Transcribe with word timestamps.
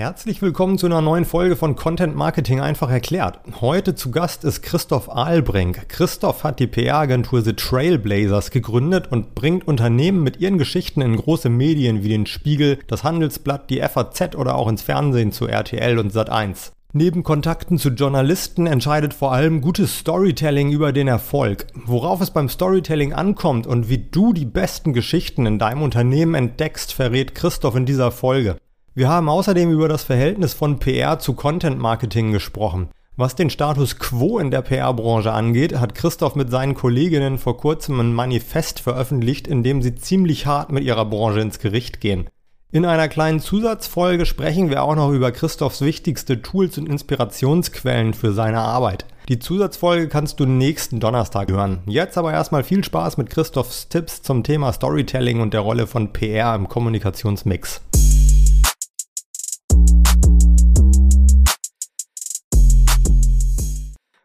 Herzlich 0.00 0.40
willkommen 0.40 0.78
zu 0.78 0.86
einer 0.86 1.02
neuen 1.02 1.26
Folge 1.26 1.56
von 1.56 1.76
Content 1.76 2.16
Marketing 2.16 2.58
einfach 2.58 2.90
erklärt. 2.90 3.38
Heute 3.60 3.94
zu 3.94 4.10
Gast 4.10 4.44
ist 4.44 4.62
Christoph 4.62 5.10
Ahlbrink. 5.10 5.90
Christoph 5.90 6.42
hat 6.42 6.58
die 6.58 6.68
PR-Agentur 6.68 7.42
The 7.42 7.52
Trailblazers 7.52 8.50
gegründet 8.50 9.12
und 9.12 9.34
bringt 9.34 9.68
Unternehmen 9.68 10.22
mit 10.22 10.40
ihren 10.40 10.56
Geschichten 10.56 11.02
in 11.02 11.16
große 11.16 11.50
Medien 11.50 12.02
wie 12.02 12.08
den 12.08 12.24
Spiegel, 12.24 12.78
das 12.86 13.04
Handelsblatt, 13.04 13.68
die 13.68 13.82
FAZ 13.82 14.36
oder 14.36 14.54
auch 14.54 14.68
ins 14.68 14.80
Fernsehen 14.80 15.32
zu 15.32 15.46
RTL 15.46 15.98
und 15.98 16.14
Sat1. 16.14 16.70
Neben 16.94 17.22
Kontakten 17.22 17.76
zu 17.76 17.90
Journalisten 17.90 18.66
entscheidet 18.66 19.12
vor 19.12 19.32
allem 19.32 19.60
gutes 19.60 19.98
Storytelling 19.98 20.72
über 20.72 20.94
den 20.94 21.08
Erfolg. 21.08 21.66
Worauf 21.74 22.22
es 22.22 22.30
beim 22.30 22.48
Storytelling 22.48 23.12
ankommt 23.12 23.66
und 23.66 23.90
wie 23.90 23.98
du 23.98 24.32
die 24.32 24.46
besten 24.46 24.94
Geschichten 24.94 25.44
in 25.44 25.58
deinem 25.58 25.82
Unternehmen 25.82 26.34
entdeckst, 26.34 26.94
verrät 26.94 27.34
Christoph 27.34 27.76
in 27.76 27.84
dieser 27.84 28.10
Folge. 28.10 28.56
Wir 29.00 29.08
haben 29.08 29.30
außerdem 29.30 29.70
über 29.70 29.88
das 29.88 30.02
Verhältnis 30.02 30.52
von 30.52 30.78
PR 30.78 31.18
zu 31.18 31.32
Content 31.32 31.78
Marketing 31.78 32.32
gesprochen. 32.32 32.90
Was 33.16 33.34
den 33.34 33.48
Status 33.48 33.98
quo 33.98 34.38
in 34.38 34.50
der 34.50 34.60
PR-Branche 34.60 35.32
angeht, 35.32 35.80
hat 35.80 35.94
Christoph 35.94 36.34
mit 36.34 36.50
seinen 36.50 36.74
Kolleginnen 36.74 37.38
vor 37.38 37.56
kurzem 37.56 37.98
ein 37.98 38.12
Manifest 38.12 38.78
veröffentlicht, 38.78 39.48
in 39.48 39.62
dem 39.62 39.80
sie 39.80 39.94
ziemlich 39.94 40.44
hart 40.44 40.70
mit 40.70 40.84
ihrer 40.84 41.06
Branche 41.06 41.40
ins 41.40 41.60
Gericht 41.60 42.02
gehen. 42.02 42.28
In 42.72 42.84
einer 42.84 43.08
kleinen 43.08 43.40
Zusatzfolge 43.40 44.26
sprechen 44.26 44.68
wir 44.68 44.82
auch 44.82 44.96
noch 44.96 45.12
über 45.12 45.32
Christophs 45.32 45.80
wichtigste 45.80 46.42
Tools 46.42 46.76
und 46.76 46.86
Inspirationsquellen 46.86 48.12
für 48.12 48.34
seine 48.34 48.60
Arbeit. 48.60 49.06
Die 49.30 49.38
Zusatzfolge 49.38 50.08
kannst 50.08 50.40
du 50.40 50.44
nächsten 50.44 51.00
Donnerstag 51.00 51.50
hören. 51.50 51.78
Jetzt 51.86 52.18
aber 52.18 52.32
erstmal 52.32 52.64
viel 52.64 52.84
Spaß 52.84 53.16
mit 53.16 53.30
Christophs 53.30 53.88
Tipps 53.88 54.20
zum 54.20 54.42
Thema 54.42 54.74
Storytelling 54.74 55.40
und 55.40 55.54
der 55.54 55.60
Rolle 55.62 55.86
von 55.86 56.12
PR 56.12 56.54
im 56.54 56.68
Kommunikationsmix. 56.68 57.80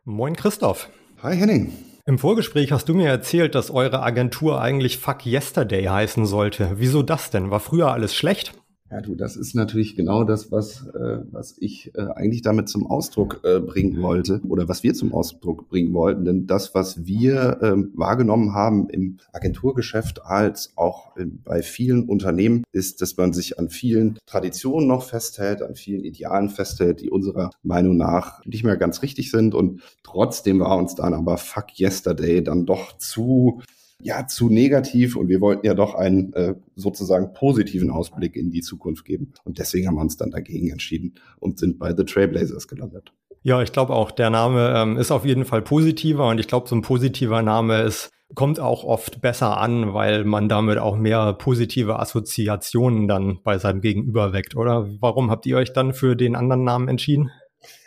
Moin 0.07 0.35
Christoph. 0.35 0.87
Hi 1.23 1.35
Henning. 1.35 1.73
Im 2.05 2.19
Vorgespräch 2.19 2.71
hast 2.71 2.87
du 2.87 2.93
mir 2.93 3.09
erzählt, 3.09 3.55
dass 3.55 3.71
eure 3.71 4.03
Agentur 4.03 4.61
eigentlich 4.61 4.99
Fuck 4.99 5.25
Yesterday 5.25 5.85
heißen 5.85 6.27
sollte. 6.27 6.73
Wieso 6.75 7.01
das 7.01 7.31
denn? 7.31 7.49
War 7.49 7.59
früher 7.59 7.91
alles 7.91 8.13
schlecht? 8.13 8.53
Ja, 8.91 9.01
du, 9.01 9.15
das 9.15 9.35
ist 9.35 9.55
natürlich 9.55 9.95
genau 9.95 10.23
das, 10.23 10.51
was, 10.51 10.85
äh, 10.89 11.17
was 11.31 11.55
ich 11.57 11.91
äh, 11.95 12.01
eigentlich 12.01 12.43
damit 12.43 12.69
zum 12.69 12.85
Ausdruck 12.85 13.41
äh, 13.43 13.59
bringen 13.59 13.99
wollte 14.03 14.41
oder 14.47 14.69
was 14.69 14.83
wir 14.83 14.93
zum 14.93 15.11
Ausdruck 15.11 15.67
bringen 15.69 15.91
wollten. 15.95 16.23
Denn 16.23 16.45
das, 16.45 16.75
was 16.75 17.03
wir 17.03 17.57
äh, 17.63 17.73
wahrgenommen 17.95 18.53
haben 18.53 18.87
im 18.89 19.17
Agenturgeschäft 19.33 20.23
als 20.23 20.73
auch 20.75 21.17
äh, 21.17 21.25
bei 21.25 21.63
vielen 21.63 22.07
Unternehmen, 22.07 22.63
ist, 22.73 23.01
dass 23.01 23.17
man 23.17 23.33
sich 23.33 23.57
an 23.57 23.69
vielen 23.69 24.19
Traditionen 24.27 24.87
noch 24.87 25.01
festhält, 25.01 25.63
an 25.63 25.73
vielen 25.73 26.03
Idealen 26.03 26.49
festhält, 26.49 27.01
die 27.01 27.09
unserer 27.09 27.49
Meinung 27.63 27.97
nach 27.97 28.45
nicht 28.45 28.63
mehr 28.63 28.77
ganz 28.77 29.01
richtig 29.01 29.31
sind. 29.31 29.55
Und 29.55 29.81
trotzdem 30.03 30.59
war 30.59 30.77
uns 30.77 30.93
dann 30.93 31.15
aber 31.15 31.37
Fuck 31.37 31.79
Yesterday 31.79 32.43
dann 32.43 32.67
doch 32.67 32.95
zu 32.99 33.63
ja 34.01 34.27
zu 34.27 34.49
negativ 34.49 35.15
und 35.15 35.29
wir 35.29 35.41
wollten 35.41 35.65
ja 35.65 35.73
doch 35.73 35.95
einen 35.95 36.33
äh, 36.33 36.55
sozusagen 36.75 37.33
positiven 37.33 37.89
Ausblick 37.89 38.35
in 38.35 38.51
die 38.51 38.61
Zukunft 38.61 39.05
geben. 39.05 39.33
Und 39.43 39.59
deswegen 39.59 39.87
haben 39.87 39.95
wir 39.95 40.01
uns 40.01 40.17
dann 40.17 40.31
dagegen 40.31 40.69
entschieden 40.69 41.15
und 41.39 41.59
sind 41.59 41.79
bei 41.79 41.95
The 41.95 42.03
Trailblazers 42.03 42.67
gelandet. 42.67 43.13
Ja, 43.43 43.61
ich 43.61 43.71
glaube 43.71 43.93
auch, 43.93 44.11
der 44.11 44.29
Name 44.29 44.73
ähm, 44.75 44.97
ist 44.97 45.11
auf 45.11 45.23
jeden 45.23 45.45
Fall 45.45 45.61
positiver 45.61 46.27
und 46.29 46.39
ich 46.39 46.47
glaube, 46.47 46.67
so 46.67 46.75
ein 46.75 46.81
positiver 46.81 47.41
Name 47.41 47.83
ist, 47.83 48.09
kommt 48.33 48.59
auch 48.59 48.83
oft 48.83 49.21
besser 49.21 49.57
an, 49.57 49.93
weil 49.93 50.23
man 50.23 50.49
damit 50.49 50.79
auch 50.79 50.97
mehr 50.97 51.33
positive 51.33 51.99
Assoziationen 51.99 53.07
dann 53.07 53.39
bei 53.43 53.59
seinem 53.59 53.81
Gegenüber 53.81 54.33
weckt, 54.33 54.55
oder? 54.55 54.87
Warum 54.99 55.29
habt 55.29 55.45
ihr 55.45 55.57
euch 55.57 55.73
dann 55.73 55.93
für 55.93 56.15
den 56.15 56.35
anderen 56.35 56.63
Namen 56.63 56.87
entschieden? 56.87 57.29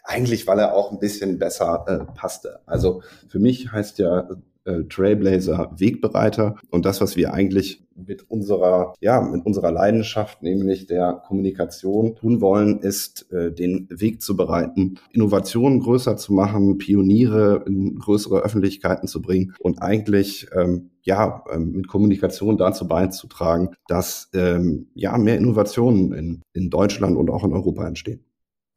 Eigentlich, 0.04 0.46
weil 0.46 0.58
er 0.58 0.74
auch 0.74 0.92
ein 0.92 1.00
bisschen 1.00 1.38
besser 1.38 1.84
äh, 1.86 2.12
passte. 2.14 2.60
Also 2.66 3.02
für 3.28 3.38
mich 3.38 3.70
heißt 3.70 3.98
ja 3.98 4.28
äh, 4.68 4.84
Trailblazer 4.84 5.72
Wegbereiter 5.76 6.56
und 6.70 6.84
das, 6.84 7.00
was 7.00 7.16
wir 7.16 7.32
eigentlich 7.32 7.82
mit 8.06 8.30
unserer, 8.30 8.94
ja, 9.00 9.20
mit 9.20 9.44
unserer 9.44 9.72
Leidenschaft, 9.72 10.42
nämlich 10.42 10.86
der 10.86 11.22
Kommunikation 11.26 12.14
tun 12.14 12.40
wollen, 12.40 12.78
ist, 12.80 13.30
äh, 13.32 13.52
den 13.52 13.88
Weg 13.90 14.22
zu 14.22 14.36
bereiten, 14.36 14.98
Innovationen 15.10 15.80
größer 15.80 16.16
zu 16.16 16.32
machen, 16.32 16.78
Pioniere 16.78 17.64
in 17.66 17.98
größere 17.98 18.40
Öffentlichkeiten 18.40 19.08
zu 19.08 19.20
bringen 19.20 19.54
und 19.58 19.82
eigentlich, 19.82 20.46
ähm, 20.54 20.90
ja, 21.02 21.42
ähm, 21.52 21.72
mit 21.72 21.88
Kommunikation 21.88 22.58
dazu 22.58 22.86
beizutragen, 22.86 23.70
dass, 23.88 24.28
ähm, 24.34 24.88
ja, 24.94 25.16
mehr 25.16 25.38
Innovationen 25.38 26.12
in, 26.12 26.42
in 26.52 26.70
Deutschland 26.70 27.16
und 27.16 27.30
auch 27.30 27.44
in 27.44 27.52
Europa 27.52 27.86
entstehen. 27.86 28.27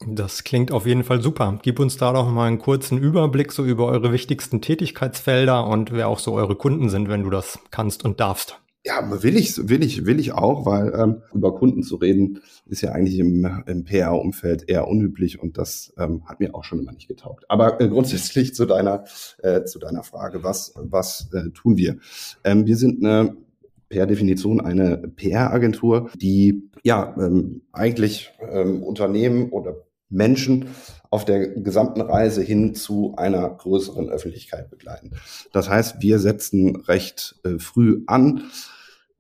Das 0.08 0.44
klingt 0.44 0.72
auf 0.72 0.88
jeden 0.88 1.04
Fall 1.04 1.22
super. 1.22 1.60
Gib 1.62 1.80
uns 1.80 1.98
da 1.98 2.12
doch 2.12 2.30
mal 2.30 2.48
einen 2.48 2.60
kurzen 2.60 2.98
Überblick 2.98 3.52
so 3.52 3.64
über 3.64 3.86
eure 3.86 4.12
wichtigsten 4.12 4.62
Tätigkeitsfelder 4.62 5.68
und 5.68 5.92
wer 5.92 6.08
auch 6.08 6.20
so 6.20 6.34
eure 6.34 6.56
Kunden 6.56 6.90
sind, 6.90 7.08
wenn 7.10 7.24
du 7.24 7.30
das 7.30 7.60
kannst 7.70 8.04
und 8.04 8.20
darfst. 8.20 8.58
Ja, 8.84 9.22
will 9.22 9.38
ich, 9.38 9.70
will 9.70 9.84
ich, 9.84 10.08
will 10.08 10.20
ich 10.20 10.32
auch, 10.32 10.66
weil 10.66 10.92
ähm, 10.98 11.22
über 11.36 11.54
Kunden 11.54 11.84
zu 11.84 11.98
reden 11.98 12.42
ist 12.66 12.82
ja 12.82 12.94
eigentlich 12.94 13.20
im, 13.20 13.64
im 13.68 13.84
PR-Umfeld 13.84 14.68
eher 14.68 14.88
unüblich 14.88 15.40
und 15.40 15.60
das 15.60 15.94
ähm, 16.00 16.24
hat 16.26 16.40
mir 16.40 16.56
auch 16.56 16.64
schon 16.64 16.80
immer 16.80 16.92
nicht 16.92 17.08
getaugt. 17.08 17.46
Aber 17.48 17.80
äh, 17.80 17.88
grundsätzlich 17.88 18.56
zu 18.56 18.66
deiner, 18.66 19.04
äh, 19.44 19.66
zu 19.66 19.78
deiner 19.78 20.02
Frage, 20.02 20.44
was, 20.44 20.74
was 20.76 21.30
äh, 21.32 21.52
tun 21.52 21.78
wir? 21.78 21.98
Ähm, 22.44 22.66
wir 22.66 22.76
sind 22.76 23.06
eine 23.06 23.38
per 23.88 24.08
Definition 24.08 24.62
eine 24.62 24.98
PR-Agentur, 24.98 26.10
die 26.16 26.70
ja 26.82 27.14
ähm, 27.20 27.62
eigentlich 27.74 28.32
ähm, 28.52 28.82
Unternehmen 28.82 29.50
oder 29.52 29.76
Menschen 30.12 30.68
auf 31.10 31.26
der 31.26 31.48
gesamten 31.48 32.02
Reise 32.02 32.42
hin 32.42 32.74
zu 32.74 33.16
einer 33.18 33.50
größeren 33.50 34.10
Öffentlichkeit 34.10 34.70
begleiten. 34.70 35.12
Das 35.52 35.70
heißt, 35.70 36.02
wir 36.02 36.20
setzen 36.20 36.76
recht 36.76 37.36
äh, 37.44 37.60
früh 37.60 38.04
an 38.08 38.44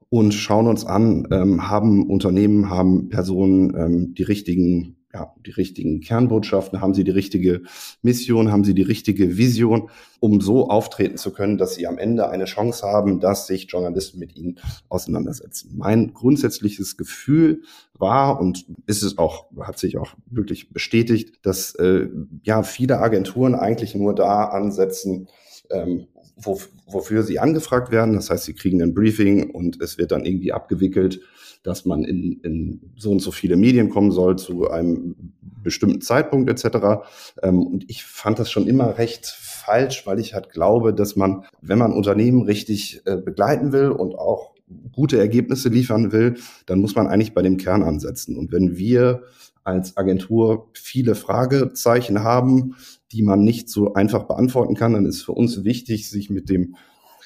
und 0.09 0.33
schauen 0.33 0.67
uns 0.67 0.85
an, 0.85 1.27
ähm, 1.31 1.69
haben 1.69 2.09
Unternehmen, 2.09 2.69
haben 2.69 3.09
Personen 3.09 3.75
ähm, 3.75 4.13
die 4.13 4.23
richtigen 4.23 4.97
ja, 5.13 5.33
die 5.45 5.51
richtigen 5.51 5.99
Kernbotschaften, 5.99 6.81
haben 6.81 6.93
sie 6.93 7.03
die 7.03 7.11
richtige 7.11 7.63
Mission, 8.01 8.51
haben 8.51 8.63
sie 8.63 8.73
die 8.73 8.81
richtige 8.81 9.37
Vision, 9.37 9.89
um 10.19 10.39
so 10.39 10.69
auftreten 10.69 11.17
zu 11.17 11.33
können, 11.33 11.57
dass 11.57 11.75
sie 11.75 11.87
am 11.87 11.97
Ende 11.97 12.29
eine 12.29 12.45
Chance 12.45 12.85
haben, 12.85 13.19
dass 13.19 13.47
sich 13.47 13.69
Journalisten 13.69 14.19
mit 14.19 14.35
ihnen 14.35 14.59
auseinandersetzen. 14.89 15.71
Mein 15.75 16.13
grundsätzliches 16.13 16.97
Gefühl 16.97 17.63
war 17.93 18.39
und 18.39 18.65
ist 18.85 19.03
es 19.03 19.17
auch, 19.17 19.47
hat 19.61 19.77
sich 19.77 19.97
auch 19.97 20.15
wirklich 20.27 20.71
bestätigt, 20.71 21.39
dass 21.43 21.75
äh, 21.75 22.07
ja 22.43 22.63
viele 22.63 22.99
Agenturen 22.99 23.55
eigentlich 23.55 23.95
nur 23.95 24.15
da 24.15 24.45
ansetzen, 24.45 25.27
ähm, 25.71 26.07
wofür 26.35 27.23
sie 27.23 27.39
angefragt 27.39 27.91
werden. 27.91 28.15
Das 28.15 28.29
heißt, 28.29 28.45
sie 28.45 28.53
kriegen 28.53 28.81
ein 28.81 28.93
Briefing 28.93 29.51
und 29.51 29.81
es 29.81 29.97
wird 29.97 30.11
dann 30.11 30.25
irgendwie 30.25 30.53
abgewickelt 30.53 31.21
dass 31.63 31.85
man 31.85 32.03
in, 32.03 32.39
in 32.41 32.81
so 32.97 33.11
und 33.11 33.19
so 33.19 33.31
viele 33.31 33.55
Medien 33.55 33.89
kommen 33.89 34.11
soll 34.11 34.37
zu 34.37 34.69
einem 34.69 35.15
bestimmten 35.63 36.01
Zeitpunkt 36.01 36.49
etc. 36.49 37.03
Ähm, 37.43 37.61
und 37.61 37.89
ich 37.89 38.03
fand 38.03 38.39
das 38.39 38.49
schon 38.49 38.67
immer 38.67 38.97
recht 38.97 39.27
falsch, 39.27 40.07
weil 40.07 40.19
ich 40.19 40.33
halt 40.33 40.49
glaube, 40.49 40.93
dass 40.93 41.15
man, 41.15 41.45
wenn 41.61 41.77
man 41.77 41.93
Unternehmen 41.93 42.41
richtig 42.41 43.01
äh, 43.05 43.17
begleiten 43.17 43.71
will 43.71 43.89
und 43.89 44.15
auch 44.15 44.55
gute 44.91 45.19
Ergebnisse 45.19 45.69
liefern 45.69 46.11
will, 46.11 46.35
dann 46.65 46.79
muss 46.79 46.95
man 46.95 47.07
eigentlich 47.07 47.33
bei 47.33 47.41
dem 47.41 47.57
Kern 47.57 47.83
ansetzen. 47.83 48.37
Und 48.37 48.51
wenn 48.51 48.77
wir 48.77 49.23
als 49.63 49.97
Agentur 49.97 50.71
viele 50.73 51.13
Fragezeichen 51.13 52.23
haben, 52.23 52.75
die 53.11 53.23
man 53.23 53.43
nicht 53.43 53.69
so 53.69 53.93
einfach 53.93 54.23
beantworten 54.23 54.75
kann, 54.75 54.93
dann 54.93 55.05
ist 55.05 55.21
für 55.21 55.33
uns 55.33 55.63
wichtig, 55.63 56.09
sich 56.09 56.29
mit 56.29 56.49
dem 56.49 56.75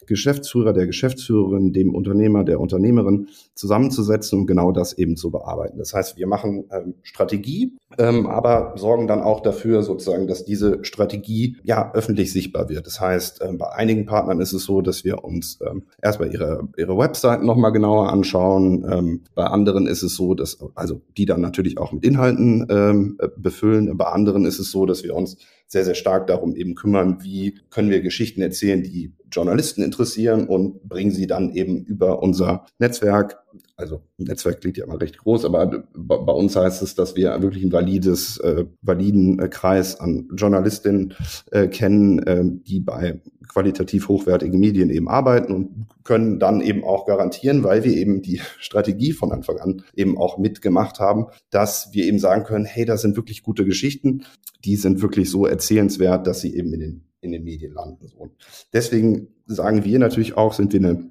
Geschäftsführer, 0.07 0.73
der 0.73 0.85
Geschäftsführerin, 0.85 1.73
dem 1.73 1.93
Unternehmer, 1.93 2.43
der 2.43 2.59
Unternehmerin 2.59 3.27
zusammenzusetzen 3.53 4.39
und 4.39 4.47
genau 4.47 4.71
das 4.71 4.93
eben 4.93 5.15
zu 5.15 5.31
bearbeiten. 5.31 5.77
Das 5.77 5.93
heißt, 5.93 6.17
wir 6.17 6.27
machen 6.27 6.65
ähm, 6.71 6.95
Strategie, 7.03 7.75
ähm, 7.97 8.27
aber 8.27 8.73
sorgen 8.75 9.07
dann 9.07 9.21
auch 9.21 9.41
dafür 9.41 9.83
sozusagen, 9.83 10.27
dass 10.27 10.45
diese 10.45 10.83
Strategie 10.83 11.57
ja 11.63 11.91
öffentlich 11.93 12.31
sichtbar 12.33 12.69
wird. 12.69 12.85
Das 12.85 12.99
heißt, 12.99 13.41
ähm, 13.43 13.57
bei 13.57 13.71
einigen 13.71 14.05
Partnern 14.05 14.39
ist 14.41 14.53
es 14.53 14.65
so, 14.65 14.81
dass 14.81 15.03
wir 15.03 15.23
uns 15.23 15.59
ähm, 15.65 15.83
erstmal 16.01 16.31
ihre, 16.31 16.67
ihre 16.77 16.97
Webseiten 16.97 17.45
nochmal 17.45 17.71
genauer 17.71 18.11
anschauen. 18.11 18.85
Ähm, 18.89 19.21
bei 19.33 19.45
anderen 19.45 19.87
ist 19.87 20.03
es 20.03 20.15
so, 20.15 20.33
dass, 20.33 20.59
also 20.75 21.01
die 21.17 21.25
dann 21.25 21.41
natürlich 21.41 21.77
auch 21.77 21.91
mit 21.91 22.05
Inhalten 22.05 22.67
ähm, 22.69 23.17
befüllen. 23.37 23.97
Bei 23.97 24.05
anderen 24.05 24.45
ist 24.45 24.59
es 24.59 24.71
so, 24.71 24.85
dass 24.85 25.03
wir 25.03 25.15
uns 25.15 25.37
sehr, 25.67 25.85
sehr 25.85 25.95
stark 25.95 26.27
darum 26.27 26.55
eben 26.55 26.75
kümmern, 26.75 27.23
wie 27.23 27.59
können 27.69 27.89
wir 27.89 28.01
Geschichten 28.01 28.41
erzählen, 28.41 28.83
die 28.83 29.13
Journalisten 29.31 29.83
interessieren 29.83 30.47
und 30.47 30.83
bringen 30.83 31.11
sie 31.11 31.27
dann 31.27 31.51
eben 31.51 31.83
über 31.85 32.21
unser 32.21 32.65
Netzwerk 32.79 33.44
also 33.75 34.01
Netzwerk 34.17 34.61
klingt 34.61 34.77
ja 34.77 34.85
immer 34.85 34.99
recht 34.99 35.17
groß, 35.17 35.45
aber 35.45 35.83
bei 35.93 36.33
uns 36.33 36.55
heißt 36.55 36.81
es, 36.81 36.95
dass 36.95 37.15
wir 37.15 37.41
wirklich 37.41 37.63
ein 37.63 37.71
valides, 37.71 38.37
äh, 38.37 38.65
validen 38.81 39.39
äh, 39.39 39.47
Kreis 39.47 39.99
an 39.99 40.29
Journalistinnen 40.35 41.13
äh, 41.51 41.67
kennen, 41.67 42.19
äh, 42.19 42.43
die 42.45 42.79
bei 42.79 43.21
qualitativ 43.47 44.07
hochwertigen 44.07 44.59
Medien 44.59 44.89
eben 44.89 45.07
arbeiten 45.07 45.53
und 45.53 45.87
können 46.03 46.39
dann 46.39 46.61
eben 46.61 46.83
auch 46.83 47.05
garantieren, 47.05 47.63
weil 47.63 47.83
wir 47.83 47.95
eben 47.95 48.21
die 48.21 48.41
Strategie 48.59 49.13
von 49.13 49.31
Anfang 49.31 49.59
an 49.59 49.83
eben 49.95 50.17
auch 50.17 50.37
mitgemacht 50.37 50.99
haben, 50.99 51.27
dass 51.49 51.89
wir 51.93 52.05
eben 52.05 52.19
sagen 52.19 52.43
können, 52.43 52.65
hey, 52.65 52.85
das 52.85 53.01
sind 53.01 53.15
wirklich 53.15 53.43
gute 53.43 53.65
Geschichten, 53.65 54.23
die 54.63 54.75
sind 54.75 55.01
wirklich 55.01 55.29
so 55.29 55.45
erzählenswert, 55.45 56.27
dass 56.27 56.41
sie 56.41 56.55
eben 56.55 56.73
in 56.73 56.79
den, 56.79 57.03
in 57.21 57.31
den 57.31 57.43
Medien 57.43 57.73
landen. 57.73 58.11
Und 58.17 58.31
deswegen 58.73 59.27
sagen 59.45 59.83
wir 59.83 59.99
natürlich 59.99 60.37
auch, 60.37 60.53
sind 60.53 60.73
wir 60.73 60.79
eine 60.79 61.09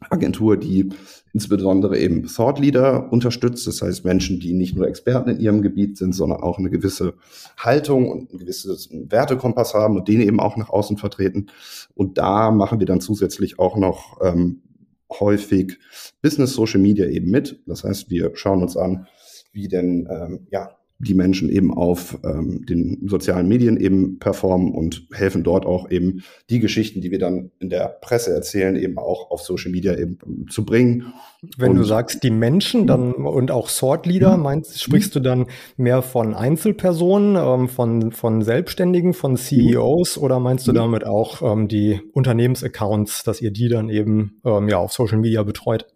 Agentur, 0.00 0.56
die 0.56 0.90
insbesondere 1.32 1.98
eben 1.98 2.26
Thought 2.26 2.58
Leader 2.58 3.12
unterstützt. 3.12 3.66
Das 3.66 3.82
heißt 3.82 4.04
Menschen, 4.04 4.40
die 4.40 4.52
nicht 4.52 4.76
nur 4.76 4.86
Experten 4.86 5.30
in 5.30 5.40
ihrem 5.40 5.62
Gebiet 5.62 5.98
sind, 5.98 6.14
sondern 6.14 6.40
auch 6.40 6.58
eine 6.58 6.70
gewisse 6.70 7.14
Haltung 7.56 8.08
und 8.08 8.32
ein 8.32 8.38
gewisses 8.38 8.88
Wertekompass 8.92 9.74
haben 9.74 9.96
und 9.96 10.08
den 10.08 10.20
eben 10.20 10.40
auch 10.40 10.56
nach 10.56 10.70
außen 10.70 10.96
vertreten. 10.96 11.48
Und 11.94 12.18
da 12.18 12.50
machen 12.50 12.78
wir 12.78 12.86
dann 12.86 13.00
zusätzlich 13.00 13.58
auch 13.58 13.76
noch 13.76 14.18
ähm, 14.22 14.62
häufig 15.10 15.78
Business 16.22 16.52
Social 16.52 16.80
Media 16.80 17.06
eben 17.06 17.30
mit. 17.30 17.60
Das 17.66 17.84
heißt, 17.84 18.10
wir 18.10 18.32
schauen 18.34 18.62
uns 18.62 18.76
an, 18.76 19.06
wie 19.52 19.68
denn 19.68 20.08
ähm, 20.10 20.46
ja 20.50 20.77
die 21.00 21.14
Menschen 21.14 21.48
eben 21.48 21.72
auf 21.72 22.18
ähm, 22.24 22.66
den 22.66 23.06
sozialen 23.06 23.46
Medien 23.46 23.76
eben 23.76 24.18
performen 24.18 24.72
und 24.72 25.06
helfen 25.12 25.44
dort 25.44 25.64
auch 25.64 25.90
eben 25.90 26.24
die 26.50 26.58
Geschichten, 26.58 27.00
die 27.00 27.12
wir 27.12 27.20
dann 27.20 27.52
in 27.60 27.70
der 27.70 27.86
Presse 28.00 28.32
erzählen, 28.32 28.74
eben 28.74 28.98
auch 28.98 29.30
auf 29.30 29.42
Social 29.42 29.70
Media 29.70 29.96
eben 29.96 30.18
zu 30.50 30.64
bringen. 30.64 31.12
Wenn 31.56 31.72
und, 31.72 31.76
du 31.76 31.84
sagst 31.84 32.24
die 32.24 32.32
Menschen 32.32 32.88
dann 32.88 33.12
und 33.12 33.52
auch 33.52 33.68
Sort 33.68 34.06
Leader, 34.06 34.36
mhm. 34.36 34.42
meinst, 34.42 34.82
sprichst 34.82 35.14
du 35.14 35.20
dann 35.20 35.46
mehr 35.76 36.02
von 36.02 36.34
Einzelpersonen, 36.34 37.36
ähm, 37.36 37.68
von, 37.68 38.10
von 38.10 38.42
Selbstständigen, 38.42 39.14
von 39.14 39.36
CEOs 39.36 40.16
mhm. 40.16 40.22
oder 40.24 40.40
meinst 40.40 40.66
du 40.66 40.72
damit 40.72 41.06
auch 41.06 41.42
ähm, 41.42 41.68
die 41.68 42.00
Unternehmensaccounts, 42.12 43.22
dass 43.22 43.40
ihr 43.40 43.52
die 43.52 43.68
dann 43.68 43.88
eben 43.88 44.40
ähm, 44.44 44.68
ja 44.68 44.78
auf 44.78 44.92
Social 44.92 45.18
Media 45.18 45.44
betreut? 45.44 45.86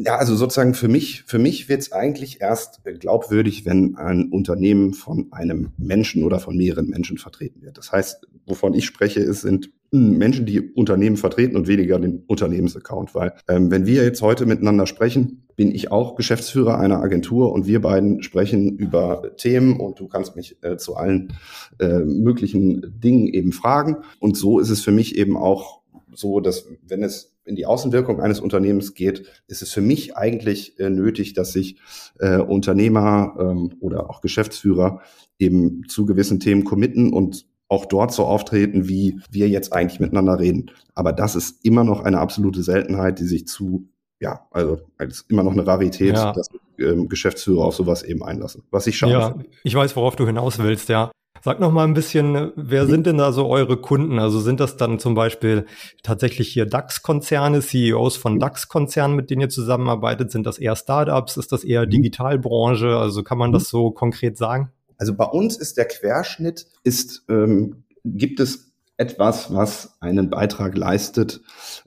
Ja, 0.00 0.16
also 0.16 0.36
sozusagen 0.36 0.74
für 0.74 0.86
mich, 0.86 1.24
für 1.26 1.40
mich 1.40 1.68
wird 1.68 1.80
es 1.80 1.90
eigentlich 1.90 2.40
erst 2.40 2.84
glaubwürdig, 3.00 3.66
wenn 3.66 3.96
ein 3.96 4.28
Unternehmen 4.30 4.94
von 4.94 5.26
einem 5.32 5.72
Menschen 5.76 6.22
oder 6.22 6.38
von 6.38 6.56
mehreren 6.56 6.88
Menschen 6.88 7.18
vertreten 7.18 7.62
wird. 7.62 7.78
Das 7.78 7.90
heißt, 7.90 8.28
wovon 8.46 8.74
ich 8.74 8.86
spreche, 8.86 9.18
ist, 9.18 9.40
sind 9.40 9.70
Menschen, 9.90 10.46
die 10.46 10.60
Unternehmen 10.60 11.16
vertreten 11.16 11.56
und 11.56 11.66
weniger 11.66 11.98
den 11.98 12.22
Unternehmensaccount. 12.28 13.12
Weil 13.16 13.34
ähm, 13.48 13.72
wenn 13.72 13.86
wir 13.86 14.04
jetzt 14.04 14.22
heute 14.22 14.46
miteinander 14.46 14.86
sprechen, 14.86 15.48
bin 15.56 15.74
ich 15.74 15.90
auch 15.90 16.14
Geschäftsführer 16.14 16.78
einer 16.78 17.02
Agentur 17.02 17.50
und 17.52 17.66
wir 17.66 17.80
beiden 17.80 18.22
sprechen 18.22 18.76
über 18.76 19.34
Themen 19.36 19.80
und 19.80 19.98
du 19.98 20.06
kannst 20.06 20.36
mich 20.36 20.62
äh, 20.62 20.76
zu 20.76 20.94
allen 20.94 21.32
äh, 21.80 21.98
möglichen 21.98 23.00
Dingen 23.00 23.26
eben 23.26 23.50
fragen. 23.50 23.96
Und 24.20 24.36
so 24.36 24.60
ist 24.60 24.70
es 24.70 24.80
für 24.80 24.92
mich 24.92 25.18
eben 25.18 25.36
auch 25.36 25.80
so, 26.14 26.38
dass 26.38 26.68
wenn 26.86 27.02
es 27.02 27.37
in 27.48 27.56
die 27.56 27.66
Außenwirkung 27.66 28.20
eines 28.20 28.40
Unternehmens 28.40 28.94
geht, 28.94 29.24
ist 29.46 29.62
es 29.62 29.72
für 29.72 29.80
mich 29.80 30.16
eigentlich 30.16 30.78
äh, 30.78 30.90
nötig, 30.90 31.32
dass 31.32 31.52
sich 31.52 31.76
äh, 32.18 32.38
Unternehmer 32.38 33.34
ähm, 33.40 33.72
oder 33.80 34.10
auch 34.10 34.20
Geschäftsführer 34.20 35.00
eben 35.38 35.84
zu 35.88 36.06
gewissen 36.06 36.40
Themen 36.40 36.64
committen 36.64 37.12
und 37.12 37.46
auch 37.68 37.86
dort 37.86 38.12
so 38.12 38.24
auftreten, 38.24 38.88
wie 38.88 39.20
wir 39.30 39.48
jetzt 39.48 39.72
eigentlich 39.72 40.00
miteinander 40.00 40.38
reden. 40.38 40.70
Aber 40.94 41.12
das 41.12 41.34
ist 41.34 41.64
immer 41.64 41.84
noch 41.84 42.00
eine 42.00 42.18
absolute 42.18 42.62
Seltenheit, 42.62 43.18
die 43.18 43.24
sich 43.24 43.46
zu, 43.46 43.88
ja, 44.20 44.46
also 44.50 44.80
es 44.96 45.20
ist 45.20 45.30
immer 45.30 45.42
noch 45.42 45.52
eine 45.52 45.66
Rarität, 45.66 46.14
ja. 46.14 46.32
dass 46.32 46.48
ähm, 46.78 47.08
Geschäftsführer 47.08 47.64
auf 47.64 47.74
sowas 47.74 48.02
eben 48.02 48.22
einlassen. 48.22 48.62
Was 48.70 48.86
ich 48.86 48.96
schade. 48.96 49.12
Ja, 49.12 49.36
ich 49.64 49.74
weiß, 49.74 49.96
worauf 49.96 50.16
du 50.16 50.26
hinaus 50.26 50.58
willst, 50.58 50.88
ja. 50.88 51.10
Sag 51.44 51.60
noch 51.60 51.72
mal 51.72 51.84
ein 51.84 51.94
bisschen, 51.94 52.52
wer 52.56 52.86
sind 52.86 53.06
denn 53.06 53.18
da 53.18 53.32
so 53.32 53.46
eure 53.48 53.76
Kunden? 53.76 54.18
Also 54.18 54.40
sind 54.40 54.60
das 54.60 54.76
dann 54.76 54.98
zum 54.98 55.14
Beispiel 55.14 55.66
tatsächlich 56.02 56.48
hier 56.48 56.66
DAX-Konzerne, 56.66 57.60
CEOs 57.60 58.16
von 58.16 58.38
DAX-Konzernen, 58.38 59.16
mit 59.16 59.30
denen 59.30 59.42
ihr 59.42 59.48
zusammenarbeitet? 59.48 60.30
Sind 60.30 60.46
das 60.46 60.58
eher 60.58 60.76
Startups? 60.76 61.36
Ist 61.36 61.52
das 61.52 61.64
eher 61.64 61.86
mhm. 61.86 61.90
Digitalbranche? 61.90 62.96
Also 62.96 63.22
kann 63.22 63.38
man 63.38 63.52
das 63.52 63.68
so 63.68 63.90
konkret 63.90 64.36
sagen? 64.36 64.70
Also 64.96 65.14
bei 65.14 65.26
uns 65.26 65.56
ist 65.56 65.76
der 65.76 65.86
Querschnitt, 65.86 66.66
ist, 66.82 67.24
ähm, 67.28 67.84
gibt 68.04 68.40
es 68.40 68.67
etwas, 68.98 69.54
was 69.54 69.96
einen 70.00 70.28
Beitrag 70.28 70.76
leistet 70.76 71.40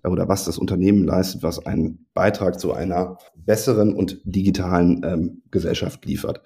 oder 0.03 0.29
was 0.29 0.45
das 0.45 0.57
Unternehmen 0.57 1.03
leistet, 1.03 1.43
was 1.43 1.65
einen 1.65 2.07
Beitrag 2.13 2.59
zu 2.59 2.73
einer 2.73 3.17
besseren 3.35 3.93
und 3.93 4.21
digitalen 4.23 5.01
ähm, 5.03 5.41
Gesellschaft 5.51 6.05
liefert. 6.05 6.41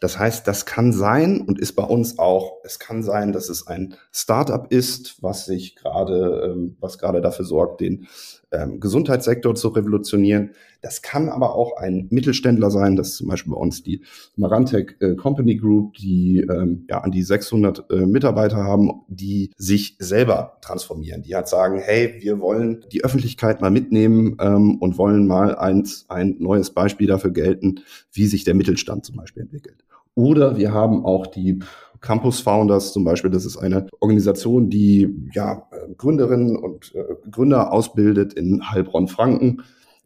Das 0.00 0.18
heißt, 0.18 0.46
das 0.46 0.66
kann 0.66 0.92
sein 0.92 1.40
und 1.40 1.58
ist 1.58 1.72
bei 1.72 1.84
uns 1.84 2.18
auch, 2.18 2.58
es 2.64 2.78
kann 2.78 3.02
sein, 3.02 3.32
dass 3.32 3.48
es 3.48 3.66
ein 3.66 3.94
Startup 4.12 4.70
ist, 4.70 5.22
was 5.22 5.46
sich 5.46 5.74
gerade, 5.74 6.52
ähm, 6.52 6.76
was 6.80 6.98
gerade 6.98 7.22
dafür 7.22 7.46
sorgt, 7.46 7.80
den 7.80 8.06
ähm, 8.52 8.80
Gesundheitssektor 8.80 9.54
zu 9.54 9.68
revolutionieren. 9.68 10.50
Das 10.82 11.02
kann 11.02 11.28
aber 11.28 11.54
auch 11.54 11.76
ein 11.76 12.08
Mittelständler 12.10 12.70
sein, 12.70 12.96
das 12.96 13.08
ist 13.10 13.16
zum 13.16 13.28
Beispiel 13.28 13.52
bei 13.52 13.58
uns 13.58 13.82
die 13.82 14.02
Marantec 14.36 14.96
äh, 15.00 15.14
Company 15.14 15.56
Group, 15.56 15.94
die 15.94 16.38
ähm, 16.38 16.86
ja 16.88 17.00
an 17.00 17.10
die 17.10 17.22
600 17.22 17.90
äh, 17.90 18.06
Mitarbeiter 18.06 18.58
haben, 18.58 19.02
die 19.08 19.50
sich 19.56 19.96
selber 19.98 20.58
transformieren, 20.62 21.22
die 21.22 21.34
halt 21.34 21.48
sagen, 21.48 21.80
hey, 21.82 22.14
wir 22.20 22.40
wollen 22.40 22.84
die 22.92 23.04
Öffentlichkeit 23.04 23.60
mal 23.60 23.70
mitnehmen 23.70 24.36
ähm, 24.40 24.78
und 24.78 24.98
wollen 24.98 25.26
mal 25.26 25.54
eins, 25.54 26.06
ein 26.08 26.36
neues 26.38 26.70
Beispiel 26.70 27.06
dafür 27.06 27.30
gelten, 27.30 27.80
wie 28.12 28.26
sich 28.26 28.44
der 28.44 28.54
Mittelstand 28.54 29.04
zum 29.04 29.16
Beispiel 29.16 29.42
entwickelt. 29.42 29.84
Oder 30.14 30.56
wir 30.56 30.72
haben 30.72 31.04
auch 31.04 31.26
die 31.26 31.60
Campus 32.00 32.40
Founders 32.40 32.92
zum 32.92 33.04
Beispiel. 33.04 33.30
Das 33.30 33.44
ist 33.44 33.56
eine 33.56 33.86
Organisation, 34.00 34.70
die 34.70 35.28
ja 35.32 35.68
Gründerinnen 35.96 36.56
und 36.56 36.94
äh, 36.94 37.04
Gründer 37.30 37.72
ausbildet 37.72 38.32
in 38.32 38.70
Heilbronn-Franken 38.70 39.62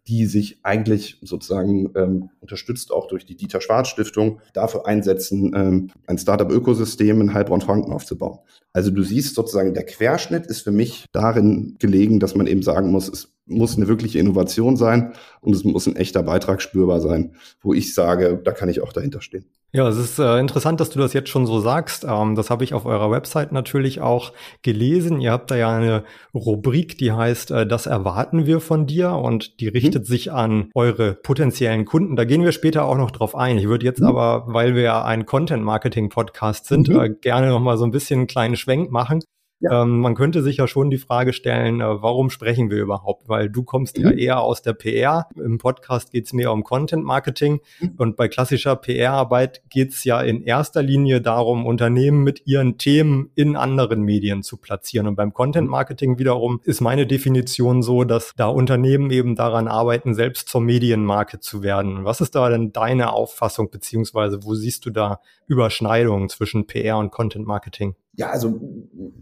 die 0.06 0.26
sich 0.26 0.58
eigentlich 0.62 1.19
sozusagen 1.23 1.91
ähm, 1.96 2.29
unterstützt 2.41 2.93
auch 2.93 3.08
durch 3.08 3.25
die 3.25 3.37
Dieter 3.37 3.61
Schwarz 3.61 3.88
Stiftung 3.88 4.41
dafür 4.52 4.87
einsetzen, 4.87 5.52
ähm, 5.55 5.91
ein 6.06 6.19
Startup-Ökosystem 6.19 7.20
in 7.23 7.32
Heilbronn-Franken 7.32 7.93
aufzubauen. 7.93 8.38
Also 8.73 8.91
du 8.91 9.02
siehst 9.02 9.35
sozusagen, 9.35 9.73
der 9.73 9.87
Querschnitt 9.87 10.46
ist 10.46 10.61
für 10.61 10.73
mich 10.73 11.06
darin 11.12 11.76
gelegen, 11.79 12.20
dass 12.20 12.35
man 12.35 12.46
eben 12.46 12.62
sagen 12.62 12.91
muss, 12.91 13.08
es 13.08 13.34
muss 13.46 13.76
eine 13.76 13.88
wirkliche 13.88 14.19
Innovation 14.19 14.76
sein 14.76 15.12
und 15.41 15.55
es 15.55 15.64
muss 15.64 15.87
ein 15.87 15.96
echter 15.96 16.23
Beitrag 16.23 16.62
spürbar 16.62 17.00
sein, 17.00 17.35
wo 17.61 17.75
ich 17.75 17.94
sage, 17.94 18.41
da 18.43 18.52
kann 18.52 18.69
ich 18.69 18.81
auch 18.81 18.93
dahinter 18.93 19.20
stehen. 19.20 19.46
Ja, 19.75 19.88
es 19.88 19.96
ist 19.96 20.20
äh, 20.20 20.38
interessant, 20.38 20.79
dass 20.79 20.91
du 20.91 21.00
das 21.00 21.14
jetzt 21.14 21.31
schon 21.31 21.46
so 21.46 21.58
sagst. 21.58 22.06
Ähm, 22.08 22.37
das 22.37 22.49
habe 22.49 22.62
ich 22.62 22.75
auf 22.75 22.87
eurer 22.87 23.11
Website 23.11 23.50
natürlich 23.50 24.00
auch 24.00 24.32
gelesen. 24.62 25.20
Ihr 25.20 25.32
habt 25.32 25.50
da 25.50 25.56
ja 25.56 25.76
eine 25.76 26.05
Rubrik, 26.32 26.96
die 26.96 27.11
heißt, 27.11 27.50
äh, 27.50 27.67
das 27.67 27.87
erwarten 27.87 28.46
wir 28.46 28.61
von 28.61 28.87
dir 28.87 29.11
und 29.11 29.58
die 29.58 29.67
mhm. 29.67 29.73
richtet 29.73 30.02
mhm. 30.05 30.06
sich 30.06 30.31
an 30.31 30.70
eure 30.76 31.14
potenziellen 31.14 31.87
Kunden. 31.87 32.14
Da 32.14 32.25
gehen 32.25 32.44
wir 32.44 32.52
später 32.52 32.85
auch 32.85 32.96
noch 32.96 33.11
drauf 33.11 33.35
ein. 33.35 33.58
Ich 33.58 33.67
würde 33.67 33.85
jetzt 33.85 34.00
mhm. 34.00 34.06
aber, 34.06 34.44
weil 34.46 34.76
wir 34.76 34.82
ja 34.82 35.05
ein 35.05 35.26
Content-Marketing-Podcast 35.26 36.67
sind, 36.67 36.88
mhm. 36.88 37.00
äh, 37.00 37.11
gerne 37.11 37.49
noch 37.49 37.58
mal 37.58 37.77
so 37.77 37.84
ein 37.84 37.91
bisschen 37.91 38.20
einen 38.20 38.27
kleinen 38.29 38.55
Schwenk 38.55 38.93
machen. 38.93 39.24
Ja. 39.61 39.82
Ähm, 39.82 40.01
man 40.01 40.15
könnte 40.15 40.43
sich 40.43 40.58
ja 40.58 40.67
schon 40.67 40.91
die 40.91 40.99
Frage 40.99 41.32
stellen, 41.32 41.81
äh, 41.81 42.03
warum 42.03 42.31
sprechen 42.31 42.70
wir 42.70 42.82
überhaupt? 42.82 43.29
Weil 43.29 43.49
du 43.49 43.63
kommst 43.63 43.99
mhm. 43.99 44.05
ja 44.05 44.11
eher 44.11 44.41
aus 44.41 44.63
der 44.63 44.75
PR. 44.75 45.29
Im 45.37 45.58
Podcast 45.58 46.11
geht 46.11 46.27
es 46.27 46.32
mehr 46.32 46.53
um 46.53 46.65
Content 46.65 47.05
Marketing 47.05 47.61
mhm. 47.81 47.94
und 47.96 48.17
bei 48.17 48.29
klassischer 48.29 48.77
PR-Arbeit 48.77 49.63
geht 49.70 49.93
es 49.93 50.05
ja 50.05 50.20
in 50.20 50.43
erster 50.43 50.82
Linie 50.82 51.20
darum, 51.20 51.67
Unternehmen 51.67 52.23
mit 52.25 52.46
ihren 52.46 52.79
Themen 52.79 53.31
in 53.34 53.56
anderen 53.56 54.03
Medien 54.03 54.43
zu 54.43 54.56
platzieren. 54.56 55.06
Und 55.06 55.17
beim 55.17 55.32
Content 55.32 55.69
Marketing 55.69 56.19
wiederum 56.19 56.61
ist 56.65 56.81
meine 56.81 57.06
Definition 57.06 57.82
so, 57.82 58.05
dass 58.05 58.34
da 58.37 58.49
Unternehmen 58.49 59.11
eben 59.11 59.37
daran 59.37 59.69
arbeiten, 59.69 60.15
selbst 60.15 60.49
zur 60.49 60.61
Medienmarke 60.61 61.41
zu 61.41 61.63
werden. 61.63 62.05
Was 62.05 62.20
ist 62.20 62.34
da 62.34 62.49
denn 62.49 62.73
deine 62.73 63.13
Auffassung, 63.13 63.70
beziehungsweise 63.70 64.44
wo 64.44 64.55
siehst 64.55 64.84
du 64.84 64.91
da 64.91 65.20
Überschneidungen 65.46 66.29
zwischen 66.29 66.67
PR 66.67 66.99
und 66.99 67.11
Content 67.11 67.46
Marketing? 67.46 67.94
Ja, 68.17 68.31
also 68.31 68.61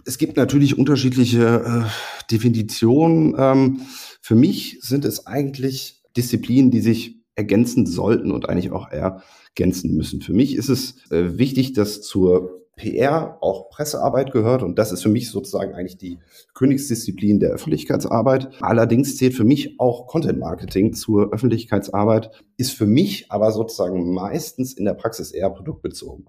es 0.04 0.18
gibt 0.18 0.36
natürlich 0.36 0.78
unterschiedliche 0.78 1.86
äh, 1.86 2.30
Definitionen. 2.30 3.34
Ähm, 3.38 3.80
für 4.20 4.34
mich 4.34 4.78
sind 4.82 5.04
es 5.04 5.26
eigentlich 5.26 6.02
Disziplinen, 6.16 6.70
die 6.70 6.80
sich 6.80 7.22
ergänzen 7.34 7.86
sollten 7.86 8.30
und 8.30 8.48
eigentlich 8.48 8.70
auch 8.70 8.88
ergänzen 8.90 9.94
müssen. 9.94 10.20
Für 10.20 10.34
mich 10.34 10.56
ist 10.56 10.68
es 10.68 11.10
äh, 11.10 11.38
wichtig, 11.38 11.72
dass 11.72 12.02
zur 12.02 12.62
PR 12.76 13.38
auch 13.42 13.68
Pressearbeit 13.68 14.32
gehört 14.32 14.62
und 14.62 14.78
das 14.78 14.92
ist 14.92 15.02
für 15.02 15.08
mich 15.10 15.30
sozusagen 15.30 15.74
eigentlich 15.74 15.98
die 15.98 16.18
Königsdisziplin 16.54 17.38
der 17.38 17.50
Öffentlichkeitsarbeit. 17.50 18.50
Allerdings 18.60 19.16
zählt 19.16 19.34
für 19.34 19.44
mich 19.44 19.78
auch 19.78 20.06
Content 20.06 20.38
Marketing 20.38 20.94
zur 20.94 21.32
Öffentlichkeitsarbeit, 21.32 22.30
ist 22.56 22.72
für 22.72 22.86
mich 22.86 23.30
aber 23.30 23.52
sozusagen 23.52 24.12
meistens 24.14 24.72
in 24.72 24.86
der 24.86 24.94
Praxis 24.94 25.32
eher 25.32 25.50
produktbezogen. 25.50 26.26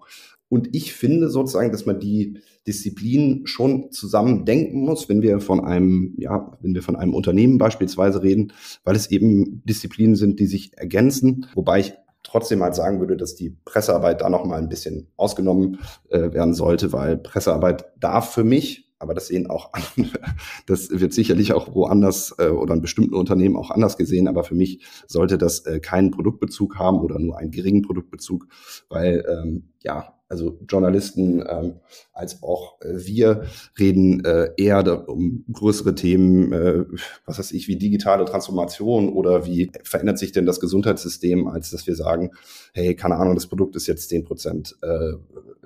Und 0.53 0.75
ich 0.75 0.93
finde 0.93 1.31
sozusagen, 1.31 1.71
dass 1.71 1.87
man 1.87 1.99
die 1.99 2.37
Disziplinen 2.67 3.47
schon 3.47 3.91
zusammen 3.91 4.45
denken 4.45 4.81
muss, 4.81 5.09
wenn 5.09 5.23
wir 5.23 5.39
von 5.39 5.65
einem, 5.65 6.13
ja, 6.19 6.55
wenn 6.61 6.75
wir 6.75 6.83
von 6.83 6.95
einem 6.95 7.15
Unternehmen 7.15 7.57
beispielsweise 7.57 8.21
reden, 8.21 8.53
weil 8.83 8.95
es 8.95 9.09
eben 9.09 9.63
Disziplinen 9.65 10.15
sind, 10.15 10.39
die 10.39 10.45
sich 10.45 10.77
ergänzen, 10.77 11.47
wobei 11.55 11.79
ich 11.79 11.93
trotzdem 12.21 12.61
halt 12.61 12.75
sagen 12.75 12.99
würde, 12.99 13.17
dass 13.17 13.33
die 13.33 13.57
Pressearbeit 13.65 14.21
da 14.21 14.29
noch 14.29 14.45
mal 14.45 14.59
ein 14.59 14.69
bisschen 14.69 15.07
ausgenommen 15.17 15.79
äh, 16.09 16.31
werden 16.33 16.53
sollte, 16.53 16.93
weil 16.93 17.17
Pressearbeit 17.17 17.85
darf 17.99 18.31
für 18.31 18.43
mich 18.43 18.83
aber 19.03 19.13
das 19.13 19.27
sehen 19.27 19.47
auch 19.49 19.71
andere. 19.95 20.19
Das 20.65 20.89
wird 20.89 21.13
sicherlich 21.13 21.53
auch 21.53 21.75
woanders 21.75 22.33
äh, 22.39 22.47
oder 22.47 22.73
in 22.73 22.81
bestimmten 22.81 23.15
Unternehmen 23.15 23.57
auch 23.57 23.69
anders 23.69 23.97
gesehen. 23.97 24.27
Aber 24.27 24.43
für 24.43 24.55
mich 24.55 24.79
sollte 25.07 25.37
das 25.37 25.65
äh, 25.65 25.79
keinen 25.79 26.09
Produktbezug 26.09 26.77
haben 26.79 26.99
oder 26.99 27.19
nur 27.19 27.37
einen 27.37 27.51
geringen 27.51 27.81
Produktbezug, 27.83 28.47
weil 28.89 29.25
ähm, 29.29 29.73
ja, 29.83 30.13
also 30.33 30.57
Journalisten 30.67 31.43
ähm, 31.47 31.75
als 32.11 32.41
auch 32.41 32.81
äh, 32.81 33.05
wir 33.05 33.43
reden 33.79 34.25
äh, 34.25 34.49
eher 34.57 35.07
um 35.07 35.45
größere 35.53 35.93
Themen, 35.93 36.51
äh, 36.51 36.85
was 37.25 37.37
weiß 37.37 37.51
ich, 37.51 37.67
wie 37.67 37.75
digitale 37.75 38.25
Transformation 38.25 39.09
oder 39.09 39.45
wie 39.45 39.71
verändert 39.83 40.17
sich 40.17 40.31
denn 40.31 40.47
das 40.47 40.59
Gesundheitssystem, 40.59 41.47
als 41.47 41.69
dass 41.69 41.85
wir 41.85 41.95
sagen, 41.95 42.31
hey, 42.73 42.95
keine 42.95 43.15
Ahnung, 43.15 43.35
das 43.35 43.45
Produkt 43.45 43.75
ist 43.75 43.85
jetzt 43.85 44.09
zehn 44.09 44.23
Prozent 44.23 44.75
äh, 44.81 45.13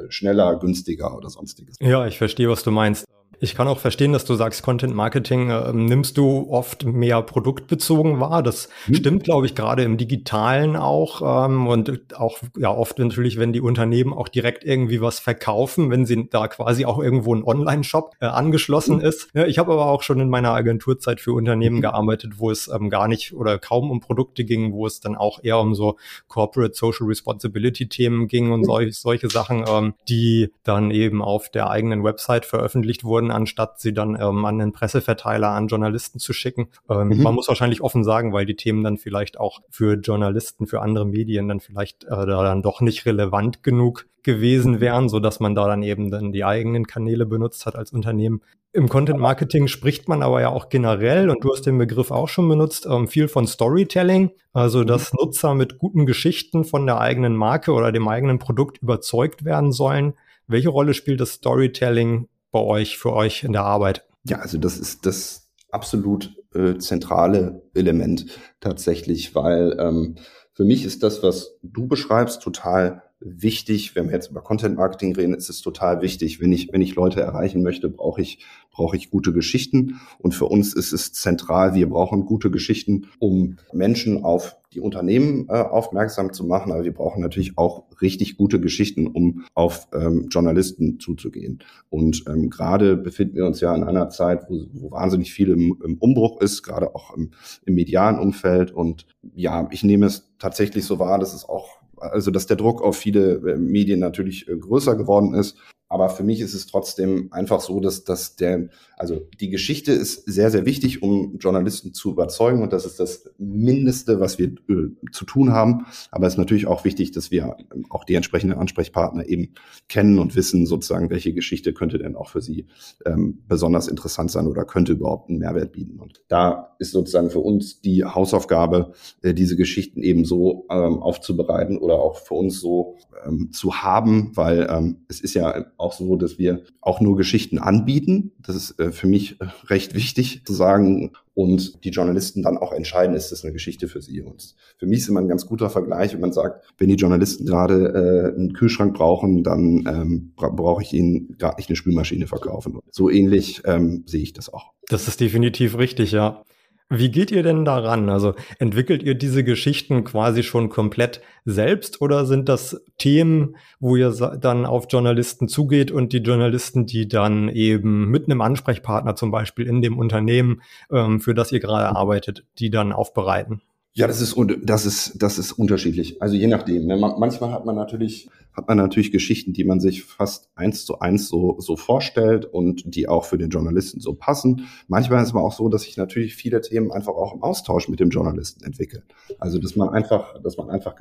schneller, 0.09 0.59
günstiger 0.59 1.15
oder 1.15 1.29
sonstiges. 1.29 1.77
Ja, 1.79 2.05
ich 2.05 2.17
verstehe, 2.17 2.49
was 2.49 2.63
du 2.63 2.71
meinst. 2.71 3.05
Ich 3.39 3.55
kann 3.55 3.67
auch 3.67 3.79
verstehen, 3.79 4.13
dass 4.13 4.25
du 4.25 4.33
sagst, 4.33 4.63
Content 4.63 4.95
Marketing 4.95 5.49
äh, 5.49 5.71
nimmst 5.71 6.17
du 6.17 6.47
oft 6.49 6.85
mehr 6.85 7.21
produktbezogen 7.21 8.19
wahr. 8.19 8.41
Das 8.41 8.69
hm. 8.85 8.95
stimmt, 8.95 9.23
glaube 9.23 9.45
ich, 9.45 9.53
gerade 9.53 9.83
im 9.83 9.97
Digitalen 9.97 10.75
auch. 10.75 11.45
Ähm, 11.45 11.67
und 11.67 12.15
auch 12.15 12.39
ja 12.57 12.71
oft 12.71 12.97
natürlich, 12.97 13.37
wenn 13.37 13.53
die 13.53 13.61
Unternehmen 13.61 14.13
auch 14.13 14.27
direkt 14.27 14.63
irgendwie 14.63 15.01
was 15.01 15.19
verkaufen, 15.19 15.91
wenn 15.91 16.05
sie 16.05 16.27
da 16.29 16.47
quasi 16.47 16.85
auch 16.85 16.99
irgendwo 16.99 17.35
ein 17.35 17.43
Online-Shop 17.43 18.15
äh, 18.19 18.25
angeschlossen 18.25 18.99
hm. 18.99 19.05
ist. 19.05 19.29
Ja, 19.33 19.45
ich 19.45 19.59
habe 19.59 19.71
aber 19.73 19.85
auch 19.85 20.01
schon 20.01 20.19
in 20.19 20.29
meiner 20.29 20.51
Agenturzeit 20.53 21.21
für 21.21 21.33
Unternehmen 21.33 21.77
hm. 21.77 21.81
gearbeitet, 21.81 22.39
wo 22.39 22.49
es 22.49 22.67
ähm, 22.67 22.89
gar 22.89 23.07
nicht 23.07 23.33
oder 23.33 23.59
kaum 23.59 23.91
um 23.91 23.99
Produkte 23.99 24.45
ging, 24.45 24.73
wo 24.73 24.87
es 24.87 24.99
dann 24.99 25.15
auch 25.15 25.43
eher 25.43 25.59
um 25.59 25.75
so 25.75 25.97
Corporate 26.27 26.73
Social 26.73 27.05
Responsibility 27.05 27.87
Themen 27.87 28.27
ging 28.27 28.51
und 28.51 28.63
solch, 28.63 28.97
solche 28.97 29.29
Sachen, 29.29 29.63
ähm, 29.67 29.93
die 30.09 30.51
dann 30.63 30.89
eben 30.89 31.21
auf 31.21 31.49
der 31.49 31.69
eigenen 31.69 32.03
Website 32.03 32.45
veröffentlicht 32.45 33.03
wurden 33.03 33.26
wurden, 33.27 33.31
anstatt 33.31 33.79
sie 33.79 33.93
dann 33.93 34.17
ähm, 34.19 34.45
an 34.45 34.59
den 34.59 34.71
Presseverteiler, 34.71 35.49
an 35.49 35.67
Journalisten 35.67 36.19
zu 36.19 36.33
schicken. 36.33 36.69
Ähm, 36.89 37.09
mhm. 37.09 37.23
Man 37.23 37.35
muss 37.35 37.47
wahrscheinlich 37.47 37.81
offen 37.81 38.03
sagen, 38.03 38.33
weil 38.33 38.45
die 38.45 38.55
Themen 38.55 38.83
dann 38.83 38.97
vielleicht 38.97 39.39
auch 39.39 39.59
für 39.69 39.95
Journalisten, 39.95 40.67
für 40.67 40.81
andere 40.81 41.05
Medien 41.05 41.47
dann 41.47 41.59
vielleicht 41.59 42.05
äh, 42.05 42.09
da 42.09 42.43
dann 42.43 42.61
doch 42.61 42.81
nicht 42.81 43.05
relevant 43.05 43.63
genug 43.63 44.07
gewesen 44.23 44.81
wären, 44.81 45.07
so 45.07 45.19
dass 45.19 45.39
man 45.39 45.55
da 45.55 45.67
dann 45.67 45.83
eben 45.83 46.11
dann 46.11 46.33
die 46.33 46.43
eigenen 46.43 46.85
Kanäle 46.85 47.25
benutzt 47.25 47.65
hat 47.65 47.75
als 47.75 47.93
Unternehmen. 47.93 48.41
Im 48.73 48.89
Content 48.89 49.19
Marketing 49.19 49.67
spricht 49.67 50.09
man 50.09 50.21
aber 50.21 50.41
ja 50.41 50.49
auch 50.49 50.67
generell, 50.69 51.29
und 51.29 51.43
du 51.43 51.51
hast 51.51 51.65
den 51.65 51.77
Begriff 51.77 52.11
auch 52.11 52.27
schon 52.27 52.49
benutzt, 52.49 52.85
ähm, 52.89 53.07
viel 53.07 53.29
von 53.29 53.47
Storytelling, 53.47 54.31
also 54.53 54.83
dass 54.83 55.13
mhm. 55.13 55.19
Nutzer 55.21 55.55
mit 55.55 55.77
guten 55.77 56.05
Geschichten 56.05 56.65
von 56.65 56.85
der 56.85 56.99
eigenen 56.99 57.35
Marke 57.35 57.71
oder 57.71 57.91
dem 57.91 58.07
eigenen 58.07 58.37
Produkt 58.37 58.79
überzeugt 58.79 59.45
werden 59.45 59.71
sollen. 59.71 60.13
Welche 60.47 60.69
Rolle 60.69 60.93
spielt 60.93 61.19
das 61.19 61.33
Storytelling 61.33 62.27
bei 62.51 62.59
euch, 62.59 62.97
für 62.97 63.13
euch 63.13 63.43
in 63.43 63.53
der 63.53 63.63
Arbeit? 63.63 64.05
Ja, 64.23 64.39
also 64.39 64.57
das 64.57 64.77
ist 64.77 65.05
das 65.05 65.49
absolut 65.71 66.35
äh, 66.53 66.77
zentrale 66.77 67.63
Element 67.73 68.25
tatsächlich, 68.59 69.35
weil 69.35 69.77
ähm, 69.79 70.15
für 70.53 70.65
mich 70.65 70.85
ist 70.85 71.03
das, 71.03 71.21
was 71.23 71.57
du 71.61 71.87
beschreibst, 71.87 72.41
total 72.41 73.03
wichtig. 73.19 73.95
Wenn 73.95 74.07
wir 74.07 74.13
jetzt 74.13 74.31
über 74.31 74.41
Content 74.41 74.75
Marketing 74.75 75.15
reden, 75.15 75.33
ist 75.33 75.49
es 75.49 75.61
total 75.61 76.01
wichtig. 76.01 76.39
Wenn 76.39 76.51
ich, 76.51 76.71
wenn 76.71 76.81
ich 76.81 76.95
Leute 76.95 77.21
erreichen 77.21 77.63
möchte, 77.63 77.89
brauche 77.89 78.21
ich, 78.21 78.45
brauche 78.71 78.95
ich 78.95 79.09
gute 79.09 79.33
Geschichten. 79.33 79.99
Und 80.19 80.35
für 80.35 80.45
uns 80.45 80.73
ist 80.73 80.93
es 80.93 81.13
zentral. 81.13 81.73
Wir 81.73 81.89
brauchen 81.89 82.25
gute 82.25 82.51
Geschichten, 82.51 83.07
um 83.19 83.57
Menschen 83.73 84.23
auf 84.23 84.57
die 84.73 84.81
Unternehmen 84.81 85.47
äh, 85.49 85.53
aufmerksam 85.53 86.33
zu 86.33 86.45
machen, 86.45 86.71
aber 86.71 86.83
wir 86.83 86.93
brauchen 86.93 87.21
natürlich 87.21 87.57
auch 87.57 87.85
richtig 88.01 88.37
gute 88.37 88.59
Geschichten, 88.59 89.07
um 89.07 89.45
auf 89.53 89.87
ähm, 89.93 90.27
Journalisten 90.29 90.99
zuzugehen. 90.99 91.63
Und 91.89 92.25
ähm, 92.27 92.49
gerade 92.49 92.97
befinden 92.97 93.37
wir 93.37 93.45
uns 93.45 93.61
ja 93.61 93.73
in 93.73 93.83
einer 93.83 94.09
Zeit, 94.09 94.45
wo, 94.49 94.65
wo 94.73 94.91
wahnsinnig 94.91 95.33
viel 95.33 95.49
im, 95.49 95.81
im 95.83 95.97
Umbruch 95.97 96.41
ist, 96.41 96.63
gerade 96.63 96.93
auch 96.93 97.15
im, 97.15 97.31
im 97.65 97.75
medialen 97.75 98.19
Umfeld. 98.19 98.71
Und 98.71 99.07
ja, 99.33 99.67
ich 99.71 99.83
nehme 99.83 100.05
es 100.05 100.29
tatsächlich 100.37 100.85
so 100.85 100.99
wahr, 100.99 101.17
dass 101.17 101.33
es 101.33 101.47
auch 101.47 101.76
also 101.97 102.31
dass 102.31 102.47
der 102.47 102.57
Druck 102.57 102.81
auf 102.81 102.97
viele 102.97 103.35
äh, 103.35 103.57
Medien 103.57 103.99
natürlich 103.99 104.47
äh, 104.47 104.57
größer 104.57 104.95
geworden 104.95 105.33
ist 105.33 105.57
aber 105.89 106.09
für 106.09 106.23
mich 106.23 106.41
ist 106.41 106.53
es 106.53 106.67
trotzdem 106.67 107.29
einfach 107.31 107.61
so, 107.61 107.79
dass, 107.79 108.03
dass 108.03 108.35
der, 108.35 108.69
also 108.97 109.21
die 109.39 109.49
Geschichte 109.49 109.93
ist 109.93 110.25
sehr, 110.25 110.51
sehr 110.51 110.65
wichtig, 110.65 111.01
um 111.01 111.37
Journalisten 111.37 111.93
zu 111.93 112.11
überzeugen. 112.11 112.61
Und 112.61 112.73
das 112.73 112.85
ist 112.85 112.99
das 112.99 113.29
Mindeste, 113.37 114.19
was 114.19 114.37
wir 114.37 114.47
äh, 114.47 114.91
zu 115.11 115.25
tun 115.25 115.53
haben. 115.53 115.85
Aber 116.11 116.27
es 116.27 116.33
ist 116.33 116.39
natürlich 116.39 116.67
auch 116.67 116.83
wichtig, 116.83 117.11
dass 117.11 117.31
wir 117.31 117.55
auch 117.89 118.03
die 118.03 118.15
entsprechenden 118.15 118.57
Ansprechpartner 118.57 119.27
eben 119.27 119.53
kennen 119.87 120.19
und 120.19 120.35
wissen 120.35 120.65
sozusagen, 120.65 121.09
welche 121.09 121.33
Geschichte 121.33 121.73
könnte 121.73 121.97
denn 121.99 122.17
auch 122.17 122.29
für 122.29 122.41
sie 122.41 122.67
ähm, 123.05 123.43
besonders 123.47 123.87
interessant 123.87 124.29
sein 124.29 124.47
oder 124.47 124.65
könnte 124.65 124.91
überhaupt 124.91 125.29
einen 125.29 125.39
Mehrwert 125.39 125.71
bieten. 125.71 125.99
Und 125.99 126.21
da 126.27 126.75
ist 126.79 126.91
sozusagen 126.91 127.29
für 127.29 127.39
uns 127.39 127.79
die 127.79 128.03
Hausaufgabe, 128.03 128.91
äh, 129.21 129.33
diese 129.33 129.55
Geschichten 129.55 130.03
eben 130.03 130.25
so 130.25 130.65
ähm, 130.69 131.01
aufzubereiten 131.01 131.77
oder 131.77 131.95
auch 131.95 132.17
für 132.17 132.33
uns 132.33 132.59
so 132.59 132.97
ähm, 133.25 133.51
zu 133.53 133.75
haben, 133.75 134.31
weil 134.35 134.67
ähm, 134.69 135.05
es 135.07 135.21
ist 135.21 135.33
ja 135.33 135.65
auch 135.77 135.93
so, 135.93 136.15
dass 136.15 136.37
wir 136.37 136.63
auch 136.81 137.01
nur 137.01 137.15
Geschichten 137.17 137.59
anbieten. 137.59 138.31
Das 138.39 138.55
ist 138.55 138.79
äh, 138.79 138.91
für 138.91 139.07
mich 139.07 139.39
äh, 139.41 139.45
recht 139.67 139.93
wichtig 139.93 140.43
zu 140.45 140.53
sagen. 140.53 141.11
Und 141.33 141.83
die 141.83 141.91
Journalisten 141.91 142.41
dann 142.41 142.57
auch 142.57 142.73
entscheiden, 142.73 143.15
ist 143.15 143.31
das 143.31 143.43
eine 143.43 143.53
Geschichte 143.53 143.87
für 143.87 144.01
sie. 144.01 144.21
Und 144.21 144.55
für 144.77 144.87
mich 144.87 144.99
ist 144.99 145.09
immer 145.09 145.19
ein 145.19 145.27
ganz 145.27 145.45
guter 145.45 145.69
Vergleich, 145.69 146.13
wenn 146.13 146.21
man 146.21 146.33
sagt, 146.33 146.65
wenn 146.79 146.89
die 146.89 146.95
Journalisten 146.95 147.45
gerade 147.45 148.33
äh, 148.33 148.35
einen 148.35 148.53
Kühlschrank 148.53 148.95
brauchen, 148.95 149.43
dann 149.43 149.85
ähm, 149.87 150.31
bra 150.35 150.49
brauche 150.49 150.81
ich 150.81 150.93
ihnen 150.93 151.35
gerade 151.37 151.57
nicht 151.57 151.69
eine 151.69 151.75
Spülmaschine 151.75 152.25
verkaufen. 152.25 152.79
So 152.89 153.09
ähnlich 153.09 153.61
ähm, 153.65 154.03
sehe 154.07 154.23
ich 154.23 154.33
das 154.33 154.51
auch. 154.51 154.71
Das 154.89 155.07
ist 155.07 155.19
definitiv 155.19 155.77
richtig, 155.77 156.11
ja. 156.11 156.43
Wie 156.89 157.11
geht 157.11 157.31
ihr 157.31 157.43
denn 157.43 157.65
daran? 157.65 158.09
Also 158.09 158.33
entwickelt 158.59 159.03
ihr 159.03 159.15
diese 159.15 159.43
Geschichten 159.43 160.05
quasi 160.05 160.41
schon 160.41 160.69
komplett 160.69 161.21
selbst 161.43 162.01
oder 162.01 162.25
sind 162.25 162.47
das 162.47 162.81
Themen, 162.97 163.57
wo 163.81 163.97
ihr 163.97 164.11
dann 164.39 164.65
auf 164.65 164.85
Journalisten 164.89 165.49
zugeht 165.49 165.91
und 165.91 166.13
die 166.13 166.19
Journalisten, 166.19 166.85
die 166.85 167.09
dann 167.09 167.49
eben 167.49 168.09
mit 168.09 168.25
einem 168.25 168.39
Ansprechpartner 168.39 169.15
zum 169.17 169.31
Beispiel 169.31 169.67
in 169.67 169.81
dem 169.81 169.97
Unternehmen, 169.97 170.61
ähm, 170.89 171.19
für 171.19 171.33
das 171.33 171.51
ihr 171.51 171.59
gerade 171.59 171.93
arbeitet, 171.93 172.45
die 172.57 172.69
dann 172.69 172.93
aufbereiten? 172.93 173.61
Ja, 173.97 174.05
das 174.05 174.21
ist, 174.21 174.35
das 174.61 174.85
ist, 174.85 175.23
das 175.23 175.39
ist 175.39 175.53
unterschiedlich. 175.53 176.21
Also 176.21 176.35
je 176.35 176.45
nachdem. 176.45 176.85
Ne? 176.85 176.97
Manchmal 176.97 177.51
hat 177.51 177.65
man 177.65 177.75
natürlich, 177.75 178.29
hat 178.53 178.67
man 178.67 178.77
natürlich 178.77 179.11
Geschichten, 179.11 179.53
die 179.53 179.63
man 179.63 179.79
sich 179.79 180.03
fast 180.03 180.51
eins 180.55 180.85
zu 180.85 180.99
eins 180.99 181.29
so, 181.29 181.55
so 181.59 181.75
vorstellt 181.77 182.45
und 182.45 182.93
die 182.93 183.07
auch 183.07 183.25
für 183.25 183.39
den 183.39 183.49
Journalisten 183.49 183.99
so 183.99 184.13
passen. 184.13 184.67
Manchmal 184.87 185.23
ist 185.23 185.29
es 185.29 185.33
aber 185.33 185.43
auch 185.43 185.51
so, 185.51 185.67
dass 185.67 185.81
sich 185.81 185.97
natürlich 185.97 186.35
viele 186.35 186.61
Themen 186.61 186.91
einfach 186.91 187.13
auch 187.13 187.33
im 187.33 187.41
Austausch 187.41 187.89
mit 187.89 187.99
dem 187.99 188.11
Journalisten 188.11 188.63
entwickeln. 188.63 189.01
Also, 189.39 189.57
dass 189.57 189.75
man 189.75 189.89
einfach, 189.89 190.39
dass 190.43 190.57
man 190.57 190.69
einfach, 190.69 190.93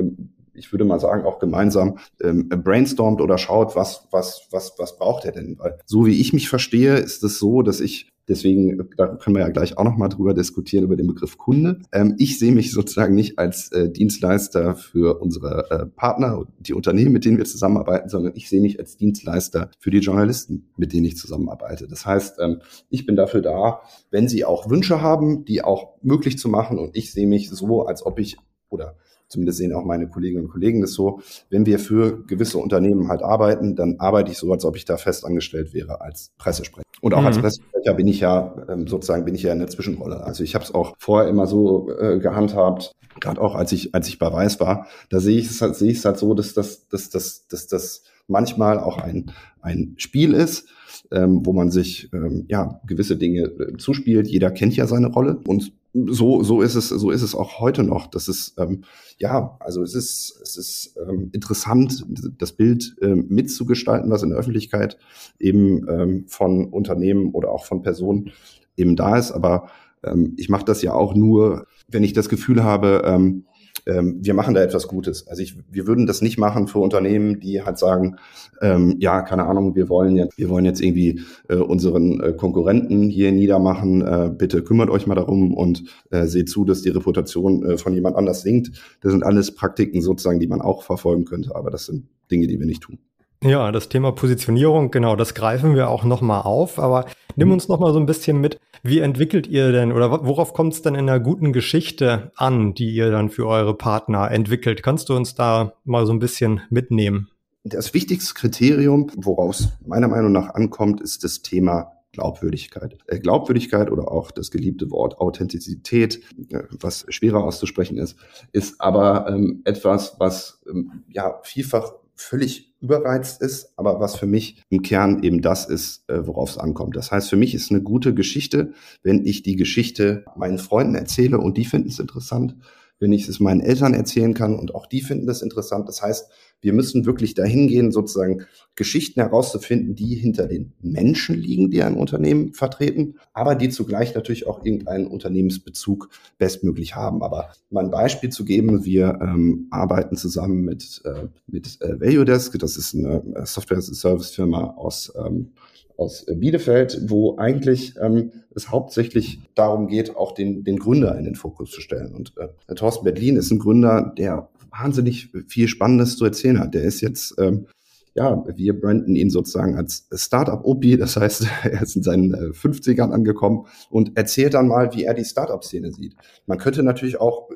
ich 0.54 0.72
würde 0.72 0.86
mal 0.86 0.98
sagen, 0.98 1.26
auch 1.26 1.38
gemeinsam 1.38 1.98
ähm, 2.22 2.48
brainstormt 2.48 3.20
oder 3.20 3.36
schaut, 3.36 3.76
was, 3.76 4.08
was, 4.10 4.48
was, 4.52 4.72
was 4.78 4.96
braucht 4.96 5.26
er 5.26 5.32
denn? 5.32 5.58
Weil 5.58 5.76
so 5.84 6.06
wie 6.06 6.18
ich 6.18 6.32
mich 6.32 6.48
verstehe, 6.48 6.96
ist 6.96 7.22
es 7.22 7.38
so, 7.38 7.60
dass 7.60 7.80
ich 7.80 8.15
Deswegen, 8.28 8.88
da 8.96 9.16
können 9.16 9.36
wir 9.36 9.42
ja 9.42 9.48
gleich 9.48 9.78
auch 9.78 9.84
nochmal 9.84 10.08
drüber 10.08 10.34
diskutieren, 10.34 10.84
über 10.84 10.96
den 10.96 11.06
Begriff 11.06 11.38
Kunde. 11.38 11.80
Ähm, 11.92 12.16
ich 12.18 12.38
sehe 12.38 12.52
mich 12.52 12.72
sozusagen 12.72 13.14
nicht 13.14 13.38
als 13.38 13.70
äh, 13.72 13.90
Dienstleister 13.90 14.74
für 14.74 15.20
unsere 15.20 15.70
äh, 15.70 15.86
Partner, 15.86 16.44
die 16.58 16.74
Unternehmen, 16.74 17.12
mit 17.12 17.24
denen 17.24 17.38
wir 17.38 17.44
zusammenarbeiten, 17.44 18.08
sondern 18.08 18.32
ich 18.34 18.48
sehe 18.48 18.60
mich 18.60 18.80
als 18.80 18.96
Dienstleister 18.96 19.70
für 19.78 19.90
die 19.90 19.98
Journalisten, 19.98 20.70
mit 20.76 20.92
denen 20.92 21.06
ich 21.06 21.16
zusammenarbeite. 21.16 21.86
Das 21.86 22.04
heißt, 22.04 22.38
ähm, 22.40 22.60
ich 22.90 23.06
bin 23.06 23.14
dafür 23.14 23.42
da, 23.42 23.80
wenn 24.10 24.28
sie 24.28 24.44
auch 24.44 24.68
Wünsche 24.68 25.00
haben, 25.00 25.44
die 25.44 25.62
auch 25.62 25.94
möglich 26.02 26.38
zu 26.38 26.48
machen. 26.48 26.78
Und 26.78 26.96
ich 26.96 27.12
sehe 27.12 27.26
mich 27.26 27.50
so, 27.50 27.86
als 27.86 28.04
ob 28.04 28.18
ich 28.18 28.36
oder 28.68 28.96
zumindest 29.28 29.58
sehen 29.58 29.72
auch 29.72 29.84
meine 29.84 30.08
Kolleginnen 30.08 30.44
und 30.44 30.50
Kollegen 30.50 30.80
das 30.80 30.92
so, 30.92 31.20
wenn 31.50 31.66
wir 31.66 31.78
für 31.78 32.24
gewisse 32.26 32.58
Unternehmen 32.58 33.08
halt 33.08 33.22
arbeiten, 33.22 33.76
dann 33.76 33.96
arbeite 33.98 34.30
ich 34.30 34.38
so, 34.38 34.52
als 34.52 34.64
ob 34.64 34.76
ich 34.76 34.84
da 34.84 34.96
fest 34.96 35.24
angestellt 35.24 35.74
wäre 35.74 36.00
als 36.00 36.32
Pressesprecher. 36.38 36.86
Und 37.00 37.14
auch 37.14 37.20
mhm. 37.20 37.26
als 37.26 37.38
Pressesprecher 37.38 37.94
bin 37.94 38.08
ich 38.08 38.20
ja 38.20 38.54
ähm, 38.68 38.86
sozusagen 38.86 39.24
bin 39.24 39.34
ich 39.34 39.42
ja 39.42 39.52
in 39.52 39.58
der 39.58 39.68
Zwischenrolle. 39.68 40.24
Also 40.24 40.44
ich 40.44 40.54
habe 40.54 40.64
es 40.64 40.74
auch 40.74 40.94
vorher 40.98 41.28
immer 41.28 41.46
so 41.46 41.90
äh, 41.90 42.18
gehandhabt, 42.18 42.92
gerade 43.20 43.40
auch 43.40 43.54
als 43.54 43.72
ich 43.72 43.94
als 43.94 44.08
ich 44.08 44.18
bei 44.18 44.32
Weiß 44.32 44.60
war, 44.60 44.86
da 45.10 45.20
sehe 45.20 45.38
ich 45.38 45.50
es 45.50 45.60
halt, 45.60 45.76
sehe 45.76 45.90
ich 45.90 45.98
es 45.98 46.04
halt 46.04 46.18
so, 46.18 46.34
dass 46.34 46.54
das 46.54 46.88
dass 46.88 47.10
das 47.10 47.46
dass 47.48 47.66
das 47.66 48.02
manchmal 48.28 48.78
auch 48.78 48.98
ein 48.98 49.32
ein 49.60 49.94
Spiel 49.98 50.32
ist, 50.32 50.68
ähm, 51.12 51.44
wo 51.44 51.52
man 51.52 51.70
sich 51.70 52.10
ähm, 52.12 52.46
ja 52.48 52.80
gewisse 52.86 53.16
Dinge 53.16 53.42
äh, 53.42 53.76
zuspielt. 53.76 54.26
Jeder 54.28 54.50
kennt 54.50 54.76
ja 54.76 54.86
seine 54.86 55.08
Rolle 55.08 55.40
und 55.46 55.72
so, 56.06 56.42
so 56.42 56.60
ist 56.60 56.74
es, 56.74 56.88
so 56.88 57.10
ist 57.10 57.22
es 57.22 57.34
auch 57.34 57.60
heute 57.60 57.82
noch. 57.82 58.06
Das 58.06 58.28
ist, 58.28 58.54
ähm, 58.58 58.84
ja, 59.18 59.56
also 59.60 59.82
es 59.82 59.94
ist, 59.94 60.38
es 60.42 60.56
ist 60.56 60.96
ähm, 61.08 61.30
interessant, 61.32 62.04
das 62.38 62.52
Bild 62.52 62.96
ähm, 63.00 63.26
mitzugestalten, 63.28 64.10
was 64.10 64.22
in 64.22 64.30
der 64.30 64.38
Öffentlichkeit 64.38 64.98
eben 65.38 65.88
ähm, 65.88 66.24
von 66.28 66.66
Unternehmen 66.66 67.32
oder 67.32 67.50
auch 67.50 67.64
von 67.64 67.82
Personen 67.82 68.32
eben 68.76 68.96
da 68.96 69.16
ist. 69.16 69.32
Aber 69.32 69.68
ähm, 70.04 70.34
ich 70.36 70.48
mache 70.48 70.64
das 70.64 70.82
ja 70.82 70.92
auch 70.92 71.14
nur, 71.14 71.66
wenn 71.88 72.04
ich 72.04 72.12
das 72.12 72.28
Gefühl 72.28 72.62
habe, 72.62 73.02
ähm, 73.04 73.44
ähm, 73.86 74.18
wir 74.20 74.34
machen 74.34 74.54
da 74.54 74.62
etwas 74.62 74.88
Gutes. 74.88 75.26
Also 75.28 75.42
ich, 75.42 75.56
wir 75.70 75.86
würden 75.86 76.06
das 76.06 76.22
nicht 76.22 76.38
machen 76.38 76.68
für 76.68 76.78
Unternehmen, 76.78 77.40
die 77.40 77.62
halt 77.62 77.78
sagen, 77.78 78.16
ähm, 78.62 78.96
ja, 79.00 79.22
keine 79.22 79.44
Ahnung, 79.44 79.74
wir 79.74 79.88
wollen 79.88 80.16
jetzt, 80.16 80.38
wir 80.38 80.48
wollen 80.48 80.64
jetzt 80.64 80.80
irgendwie 80.80 81.20
äh, 81.48 81.56
unseren 81.56 82.20
äh, 82.20 82.32
Konkurrenten 82.32 83.10
hier 83.10 83.32
niedermachen. 83.32 84.02
Äh, 84.02 84.30
bitte 84.36 84.62
kümmert 84.62 84.90
euch 84.90 85.06
mal 85.06 85.14
darum 85.14 85.54
und 85.54 85.84
äh, 86.10 86.26
seht 86.26 86.48
zu, 86.48 86.64
dass 86.64 86.82
die 86.82 86.90
Reputation 86.90 87.64
äh, 87.64 87.78
von 87.78 87.92
jemand 87.92 88.16
anders 88.16 88.42
sinkt. 88.42 88.70
Das 89.00 89.12
sind 89.12 89.24
alles 89.24 89.54
Praktiken 89.54 90.00
sozusagen, 90.00 90.40
die 90.40 90.48
man 90.48 90.60
auch 90.60 90.82
verfolgen 90.82 91.24
könnte, 91.24 91.54
aber 91.54 91.70
das 91.70 91.86
sind 91.86 92.06
Dinge, 92.30 92.46
die 92.46 92.58
wir 92.58 92.66
nicht 92.66 92.82
tun. 92.82 92.98
Ja, 93.42 93.70
das 93.70 93.88
Thema 93.88 94.12
Positionierung, 94.12 94.90
genau, 94.90 95.14
das 95.14 95.34
greifen 95.34 95.74
wir 95.74 95.90
auch 95.90 96.04
nochmal 96.04 96.42
auf, 96.42 96.78
aber 96.78 97.04
nimm 97.36 97.52
uns 97.52 97.68
nochmal 97.68 97.92
so 97.92 98.00
ein 98.00 98.06
bisschen 98.06 98.40
mit, 98.40 98.58
wie 98.82 99.00
entwickelt 99.00 99.46
ihr 99.46 99.72
denn 99.72 99.92
oder 99.92 100.24
worauf 100.24 100.54
kommt 100.54 100.72
es 100.72 100.82
denn 100.82 100.94
in 100.94 101.08
einer 101.08 101.20
guten 101.20 101.52
Geschichte 101.52 102.32
an, 102.36 102.74
die 102.74 102.90
ihr 102.94 103.10
dann 103.10 103.28
für 103.28 103.46
eure 103.46 103.74
Partner 103.74 104.30
entwickelt? 104.30 104.82
Kannst 104.82 105.08
du 105.08 105.16
uns 105.16 105.34
da 105.34 105.74
mal 105.84 106.06
so 106.06 106.12
ein 106.12 106.18
bisschen 106.18 106.62
mitnehmen? 106.70 107.28
Das 107.64 107.92
wichtigste 107.94 108.32
Kriterium, 108.34 109.10
worauf 109.16 109.58
es 109.58 109.68
meiner 109.84 110.08
Meinung 110.08 110.32
nach 110.32 110.54
ankommt, 110.54 111.00
ist 111.00 111.24
das 111.24 111.42
Thema 111.42 111.92
Glaubwürdigkeit. 112.12 112.96
Äh, 113.06 113.18
Glaubwürdigkeit 113.18 113.90
oder 113.90 114.10
auch 114.10 114.30
das 114.30 114.50
geliebte 114.50 114.90
Wort 114.90 115.18
Authentizität, 115.18 116.22
äh, 116.48 116.62
was 116.70 117.04
schwerer 117.10 117.44
auszusprechen 117.44 117.98
ist, 117.98 118.16
ist 118.52 118.80
aber 118.80 119.28
ähm, 119.28 119.60
etwas, 119.64 120.16
was 120.18 120.62
ähm, 120.68 121.04
ja 121.08 121.40
vielfach 121.42 121.92
völlig 122.16 122.74
überreizt 122.80 123.42
ist, 123.42 123.72
aber 123.76 124.00
was 124.00 124.16
für 124.16 124.26
mich 124.26 124.62
im 124.70 124.82
Kern 124.82 125.22
eben 125.22 125.42
das 125.42 125.66
ist, 125.66 126.08
äh, 126.08 126.26
worauf 126.26 126.50
es 126.50 126.58
ankommt. 126.58 126.96
Das 126.96 127.12
heißt, 127.12 127.28
für 127.28 127.36
mich 127.36 127.54
ist 127.54 127.70
eine 127.70 127.82
gute 127.82 128.14
Geschichte, 128.14 128.72
wenn 129.02 129.24
ich 129.24 129.42
die 129.42 129.56
Geschichte 129.56 130.24
meinen 130.36 130.58
Freunden 130.58 130.94
erzähle 130.94 131.38
und 131.38 131.56
die 131.56 131.64
finden 131.64 131.88
es 131.88 131.98
interessant, 131.98 132.56
wenn 132.98 133.12
ich 133.12 133.28
es 133.28 133.40
meinen 133.40 133.60
Eltern 133.60 133.94
erzählen 133.94 134.34
kann 134.34 134.58
und 134.58 134.74
auch 134.74 134.86
die 134.86 135.00
finden 135.00 135.26
das 135.26 135.42
interessant. 135.42 135.88
Das 135.88 136.02
heißt, 136.02 136.28
wir 136.62 136.72
müssen 136.72 137.04
wirklich 137.04 137.34
dahin 137.34 137.68
gehen, 137.68 137.92
sozusagen 137.92 138.46
Geschichten 138.74 139.20
herauszufinden, 139.20 139.94
die 139.94 140.14
hinter 140.14 140.46
den 140.46 140.72
Menschen 140.80 141.36
liegen, 141.36 141.70
die 141.70 141.82
ein 141.82 141.94
Unternehmen 141.94 142.54
vertreten, 142.54 143.16
aber 143.34 143.54
die 143.54 143.68
zugleich 143.68 144.14
natürlich 144.14 144.46
auch 144.46 144.64
irgendeinen 144.64 145.06
Unternehmensbezug 145.06 146.08
bestmöglich 146.38 146.96
haben. 146.96 147.22
Aber 147.22 147.52
mal 147.70 147.84
ein 147.84 147.90
Beispiel 147.90 148.30
zu 148.30 148.44
geben, 148.44 148.84
wir 148.84 149.18
ähm, 149.20 149.68
arbeiten 149.70 150.16
zusammen 150.16 150.64
mit, 150.64 151.02
äh, 151.04 151.28
mit 151.46 151.80
äh, 151.82 152.00
ValueDesk, 152.00 152.58
das 152.58 152.76
ist 152.76 152.94
eine 152.94 153.22
Software-Service-Firma 153.44 154.74
aus 154.76 155.12
ähm, 155.16 155.52
aus 155.96 156.26
Bielefeld, 156.26 157.02
wo 157.08 157.36
eigentlich 157.38 157.94
ähm, 158.00 158.32
es 158.54 158.70
hauptsächlich 158.70 159.40
darum 159.54 159.88
geht, 159.88 160.16
auch 160.16 160.32
den, 160.32 160.64
den 160.64 160.78
Gründer 160.78 161.16
in 161.16 161.24
den 161.24 161.34
Fokus 161.34 161.70
zu 161.70 161.80
stellen. 161.80 162.14
Und 162.14 162.34
äh, 162.36 162.74
Thorsten 162.74 163.04
Berlin 163.04 163.36
ist 163.36 163.50
ein 163.50 163.58
Gründer, 163.58 164.12
der 164.16 164.48
wahnsinnig 164.70 165.30
viel 165.46 165.68
Spannendes 165.68 166.16
zu 166.16 166.24
erzählen 166.24 166.58
hat. 166.58 166.74
Der 166.74 166.82
ist 166.82 167.00
jetzt, 167.00 167.34
ähm, 167.38 167.66
ja, 168.14 168.44
wir 168.54 168.78
branden 168.78 169.16
ihn 169.16 169.30
sozusagen 169.30 169.76
als 169.76 170.08
Startup-OP, 170.12 170.84
das 170.98 171.16
heißt, 171.16 171.46
er 171.64 171.82
ist 171.82 171.96
in 171.96 172.02
seinen 172.02 172.34
äh, 172.34 172.50
50ern 172.50 173.12
angekommen 173.12 173.66
und 173.90 174.16
erzählt 174.16 174.54
dann 174.54 174.68
mal, 174.68 174.94
wie 174.94 175.04
er 175.04 175.14
die 175.14 175.24
Startup-Szene 175.24 175.92
sieht. 175.92 176.14
Man 176.46 176.58
könnte 176.58 176.82
natürlich 176.82 177.20
auch 177.20 177.48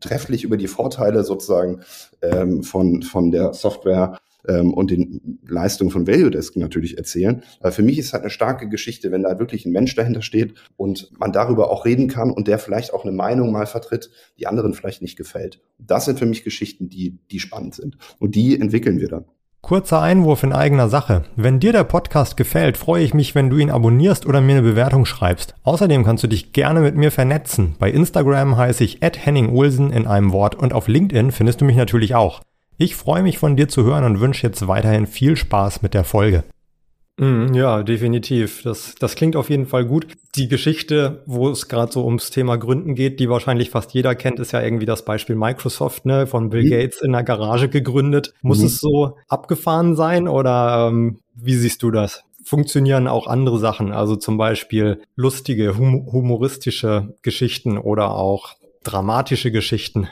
trefflich 0.00 0.44
über 0.44 0.56
die 0.56 0.68
Vorteile 0.68 1.24
sozusagen 1.24 1.80
ähm, 2.22 2.62
von, 2.62 3.02
von 3.02 3.30
der 3.32 3.52
Software 3.52 4.18
ähm, 4.48 4.74
und 4.74 4.90
den 4.90 5.38
Leistungen 5.46 5.90
von 5.90 6.06
ValueDesk 6.06 6.56
natürlich 6.56 6.98
erzählen. 6.98 7.42
Aber 7.60 7.72
für 7.72 7.82
mich 7.82 7.98
ist 7.98 8.12
halt 8.12 8.22
eine 8.22 8.30
starke 8.30 8.68
Geschichte, 8.68 9.12
wenn 9.12 9.22
da 9.22 9.38
wirklich 9.38 9.66
ein 9.66 9.72
Mensch 9.72 9.94
dahinter 9.94 10.22
steht 10.22 10.54
und 10.76 11.10
man 11.18 11.32
darüber 11.32 11.70
auch 11.70 11.84
reden 11.84 12.08
kann 12.08 12.30
und 12.30 12.48
der 12.48 12.58
vielleicht 12.58 12.92
auch 12.92 13.04
eine 13.04 13.12
Meinung 13.12 13.52
mal 13.52 13.66
vertritt, 13.66 14.10
die 14.38 14.46
anderen 14.46 14.74
vielleicht 14.74 15.02
nicht 15.02 15.16
gefällt. 15.16 15.60
Das 15.78 16.06
sind 16.06 16.18
für 16.18 16.26
mich 16.26 16.44
Geschichten, 16.44 16.88
die, 16.88 17.18
die 17.30 17.40
spannend 17.40 17.74
sind. 17.74 17.96
Und 18.18 18.34
die 18.34 18.58
entwickeln 18.60 18.98
wir 18.98 19.08
dann. 19.08 19.26
Kurzer 19.60 20.00
Einwurf 20.00 20.44
in 20.44 20.52
eigener 20.52 20.88
Sache. 20.88 21.24
Wenn 21.34 21.58
dir 21.58 21.72
der 21.72 21.84
Podcast 21.84 22.36
gefällt, 22.36 22.76
freue 22.76 23.02
ich 23.02 23.12
mich, 23.12 23.34
wenn 23.34 23.50
du 23.50 23.58
ihn 23.58 23.70
abonnierst 23.70 24.24
oder 24.24 24.40
mir 24.40 24.52
eine 24.52 24.62
Bewertung 24.62 25.04
schreibst. 25.04 25.56
Außerdem 25.64 26.04
kannst 26.04 26.22
du 26.22 26.28
dich 26.28 26.52
gerne 26.52 26.80
mit 26.80 26.96
mir 26.96 27.10
vernetzen. 27.10 27.74
Bei 27.78 27.90
Instagram 27.90 28.56
heiße 28.56 28.84
ich 28.84 29.00
Henning 29.02 29.50
Olsen 29.50 29.90
in 29.90 30.06
einem 30.06 30.32
Wort 30.32 30.54
und 30.54 30.72
auf 30.72 30.86
LinkedIn 30.86 31.32
findest 31.32 31.60
du 31.60 31.64
mich 31.64 31.76
natürlich 31.76 32.14
auch. 32.14 32.40
Ich 32.80 32.94
freue 32.94 33.24
mich 33.24 33.38
von 33.38 33.56
dir 33.56 33.68
zu 33.68 33.82
hören 33.82 34.04
und 34.04 34.20
wünsche 34.20 34.46
jetzt 34.46 34.68
weiterhin 34.68 35.08
viel 35.08 35.36
Spaß 35.36 35.82
mit 35.82 35.94
der 35.94 36.04
Folge. 36.04 36.44
Mm, 37.16 37.52
ja, 37.52 37.82
definitiv. 37.82 38.62
Das, 38.62 38.94
das 38.94 39.16
klingt 39.16 39.34
auf 39.34 39.50
jeden 39.50 39.66
Fall 39.66 39.84
gut. 39.84 40.06
Die 40.36 40.46
Geschichte, 40.46 41.24
wo 41.26 41.48
es 41.50 41.66
gerade 41.66 41.90
so 41.90 42.04
ums 42.04 42.30
Thema 42.30 42.56
Gründen 42.56 42.94
geht, 42.94 43.18
die 43.18 43.28
wahrscheinlich 43.28 43.70
fast 43.70 43.92
jeder 43.94 44.14
kennt, 44.14 44.38
ist 44.38 44.52
ja 44.52 44.62
irgendwie 44.62 44.86
das 44.86 45.04
Beispiel 45.04 45.34
Microsoft, 45.34 46.06
ne, 46.06 46.28
von 46.28 46.50
Bill 46.50 46.62
mhm. 46.62 46.70
Gates 46.70 47.02
in 47.02 47.10
der 47.10 47.24
Garage 47.24 47.68
gegründet. 47.68 48.32
Muss 48.42 48.60
mhm. 48.60 48.66
es 48.66 48.78
so 48.78 49.16
abgefahren 49.26 49.96
sein 49.96 50.28
oder 50.28 50.86
ähm, 50.88 51.18
wie 51.34 51.56
siehst 51.56 51.82
du 51.82 51.90
das? 51.90 52.22
Funktionieren 52.44 53.08
auch 53.08 53.26
andere 53.26 53.58
Sachen, 53.58 53.92
also 53.92 54.14
zum 54.14 54.38
Beispiel 54.38 55.02
lustige, 55.16 55.76
hum 55.76 56.06
humoristische 56.12 57.16
Geschichten 57.22 57.76
oder 57.76 58.12
auch 58.12 58.54
dramatische 58.84 59.50
Geschichten? 59.50 60.08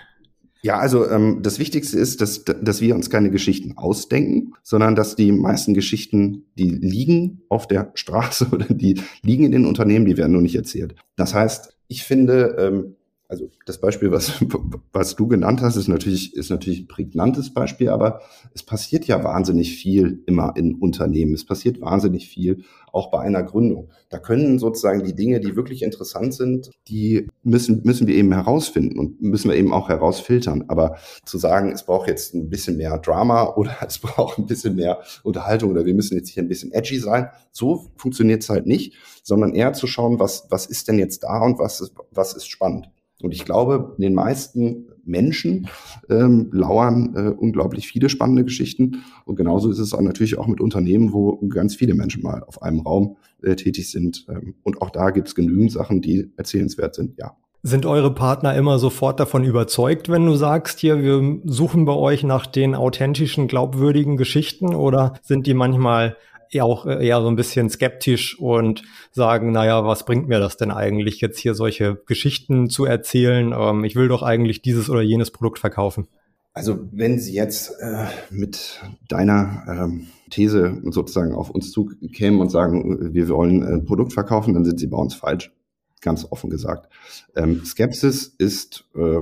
Ja, 0.62 0.78
also 0.78 1.08
ähm, 1.08 1.40
das 1.42 1.58
Wichtigste 1.58 1.98
ist, 1.98 2.20
dass, 2.20 2.44
dass 2.44 2.80
wir 2.80 2.94
uns 2.94 3.10
keine 3.10 3.30
Geschichten 3.30 3.76
ausdenken, 3.76 4.54
sondern 4.62 4.94
dass 4.94 5.14
die 5.14 5.30
meisten 5.32 5.74
Geschichten, 5.74 6.46
die 6.58 6.70
liegen 6.70 7.42
auf 7.48 7.68
der 7.68 7.92
Straße 7.94 8.48
oder 8.52 8.66
die 8.66 9.00
liegen 9.22 9.44
in 9.44 9.52
den 9.52 9.66
Unternehmen, 9.66 10.06
die 10.06 10.16
werden 10.16 10.32
nur 10.32 10.42
nicht 10.42 10.56
erzählt. 10.56 10.96
Das 11.16 11.34
heißt, 11.34 11.76
ich 11.88 12.02
finde, 12.02 12.56
ähm, 12.58 12.96
also 13.28 13.50
das 13.64 13.80
Beispiel, 13.80 14.12
was, 14.12 14.32
was 14.92 15.16
du 15.16 15.26
genannt 15.26 15.60
hast, 15.60 15.76
ist 15.76 15.88
natürlich, 15.88 16.34
ist 16.34 16.50
natürlich 16.50 16.80
ein 16.80 16.88
prägnantes 16.88 17.52
Beispiel, 17.52 17.88
aber 17.88 18.20
es 18.54 18.62
passiert 18.62 19.06
ja 19.06 19.24
wahnsinnig 19.24 19.76
viel 19.76 20.22
immer 20.26 20.54
in 20.56 20.74
Unternehmen. 20.74 21.34
Es 21.34 21.44
passiert 21.44 21.80
wahnsinnig 21.80 22.28
viel 22.28 22.64
auch 22.92 23.10
bei 23.10 23.20
einer 23.20 23.42
Gründung. 23.42 23.90
Da 24.08 24.18
können 24.18 24.58
sozusagen 24.58 25.04
die 25.04 25.14
Dinge, 25.14 25.40
die 25.40 25.56
wirklich 25.56 25.82
interessant 25.82 26.34
sind, 26.34 26.70
die 26.88 27.28
müssen, 27.42 27.82
müssen 27.84 28.06
wir 28.06 28.14
eben 28.14 28.32
herausfinden 28.32 28.98
und 28.98 29.20
müssen 29.20 29.50
wir 29.50 29.56
eben 29.56 29.72
auch 29.72 29.88
herausfiltern. 29.88 30.64
Aber 30.68 30.96
zu 31.24 31.36
sagen, 31.36 31.72
es 31.72 31.84
braucht 31.84 32.08
jetzt 32.08 32.34
ein 32.34 32.48
bisschen 32.48 32.76
mehr 32.76 32.96
Drama 32.98 33.52
oder 33.56 33.76
es 33.86 33.98
braucht 33.98 34.38
ein 34.38 34.46
bisschen 34.46 34.76
mehr 34.76 35.00
Unterhaltung 35.24 35.70
oder 35.70 35.84
wir 35.84 35.94
müssen 35.94 36.16
jetzt 36.16 36.30
hier 36.30 36.42
ein 36.42 36.48
bisschen 36.48 36.72
edgy 36.72 36.98
sein, 36.98 37.28
so 37.50 37.90
funktioniert 37.96 38.42
es 38.42 38.48
halt 38.48 38.66
nicht, 38.66 38.94
sondern 39.22 39.54
eher 39.54 39.72
zu 39.72 39.86
schauen, 39.86 40.18
was, 40.18 40.46
was 40.50 40.66
ist 40.66 40.88
denn 40.88 40.98
jetzt 40.98 41.24
da 41.24 41.40
und 41.40 41.58
was 41.58 41.80
ist, 41.80 41.92
was 42.10 42.34
ist 42.34 42.48
spannend. 42.48 42.88
Und 43.22 43.32
ich 43.32 43.44
glaube, 43.44 43.94
in 43.96 44.02
den 44.02 44.14
meisten 44.14 44.86
Menschen 45.06 45.68
ähm, 46.10 46.50
lauern 46.52 47.14
äh, 47.14 47.30
unglaublich 47.30 47.88
viele 47.88 48.08
spannende 48.08 48.44
Geschichten. 48.44 49.02
Und 49.24 49.36
genauso 49.36 49.70
ist 49.70 49.78
es 49.78 49.94
auch 49.94 50.00
natürlich 50.00 50.36
auch 50.38 50.46
mit 50.46 50.60
Unternehmen, 50.60 51.12
wo 51.12 51.36
ganz 51.48 51.76
viele 51.76 51.94
Menschen 51.94 52.22
mal 52.22 52.42
auf 52.42 52.62
einem 52.62 52.80
Raum 52.80 53.16
äh, 53.42 53.54
tätig 53.56 53.90
sind. 53.90 54.26
Ähm, 54.28 54.54
und 54.62 54.82
auch 54.82 54.90
da 54.90 55.10
gibt 55.10 55.28
es 55.28 55.34
genügend 55.34 55.72
Sachen, 55.72 56.02
die 56.02 56.30
erzählenswert 56.36 56.94
sind, 56.94 57.16
ja. 57.18 57.36
Sind 57.62 57.84
eure 57.84 58.14
Partner 58.14 58.54
immer 58.54 58.78
sofort 58.78 59.18
davon 59.18 59.42
überzeugt, 59.42 60.08
wenn 60.08 60.24
du 60.24 60.36
sagst, 60.36 60.78
hier, 60.78 61.02
wir 61.02 61.40
suchen 61.44 61.84
bei 61.84 61.94
euch 61.94 62.22
nach 62.22 62.46
den 62.46 62.76
authentischen, 62.76 63.48
glaubwürdigen 63.48 64.16
Geschichten 64.16 64.72
oder 64.72 65.14
sind 65.22 65.48
die 65.48 65.54
manchmal 65.54 66.16
eher 66.50 66.64
auch 66.64 66.86
äh, 66.86 67.06
eher 67.06 67.20
so 67.20 67.28
ein 67.28 67.36
bisschen 67.36 67.70
skeptisch 67.70 68.38
und 68.38 68.82
sagen, 69.12 69.52
naja, 69.52 69.84
was 69.84 70.04
bringt 70.04 70.28
mir 70.28 70.38
das 70.38 70.56
denn 70.56 70.70
eigentlich, 70.70 71.20
jetzt 71.20 71.38
hier 71.38 71.54
solche 71.54 71.96
Geschichten 72.06 72.68
zu 72.68 72.84
erzählen? 72.84 73.54
Ähm, 73.56 73.84
ich 73.84 73.96
will 73.96 74.08
doch 74.08 74.22
eigentlich 74.22 74.62
dieses 74.62 74.90
oder 74.90 75.02
jenes 75.02 75.30
Produkt 75.30 75.58
verkaufen. 75.58 76.08
Also 76.52 76.78
wenn 76.90 77.18
Sie 77.18 77.34
jetzt 77.34 77.74
äh, 77.80 78.06
mit 78.30 78.80
deiner 79.08 79.64
ähm, 79.68 80.06
These 80.30 80.80
sozusagen 80.84 81.34
auf 81.34 81.50
uns 81.50 81.70
zukämen 81.70 82.40
und 82.40 82.50
sagen, 82.50 83.12
wir 83.12 83.28
wollen 83.28 83.62
ein 83.62 83.84
Produkt 83.84 84.14
verkaufen, 84.14 84.54
dann 84.54 84.64
sind 84.64 84.80
Sie 84.80 84.86
bei 84.86 84.96
uns 84.96 85.14
falsch, 85.14 85.52
ganz 86.00 86.26
offen 86.30 86.48
gesagt. 86.48 86.88
Ähm, 87.36 87.62
Skepsis 87.64 88.26
ist 88.38 88.86
äh, 88.94 89.20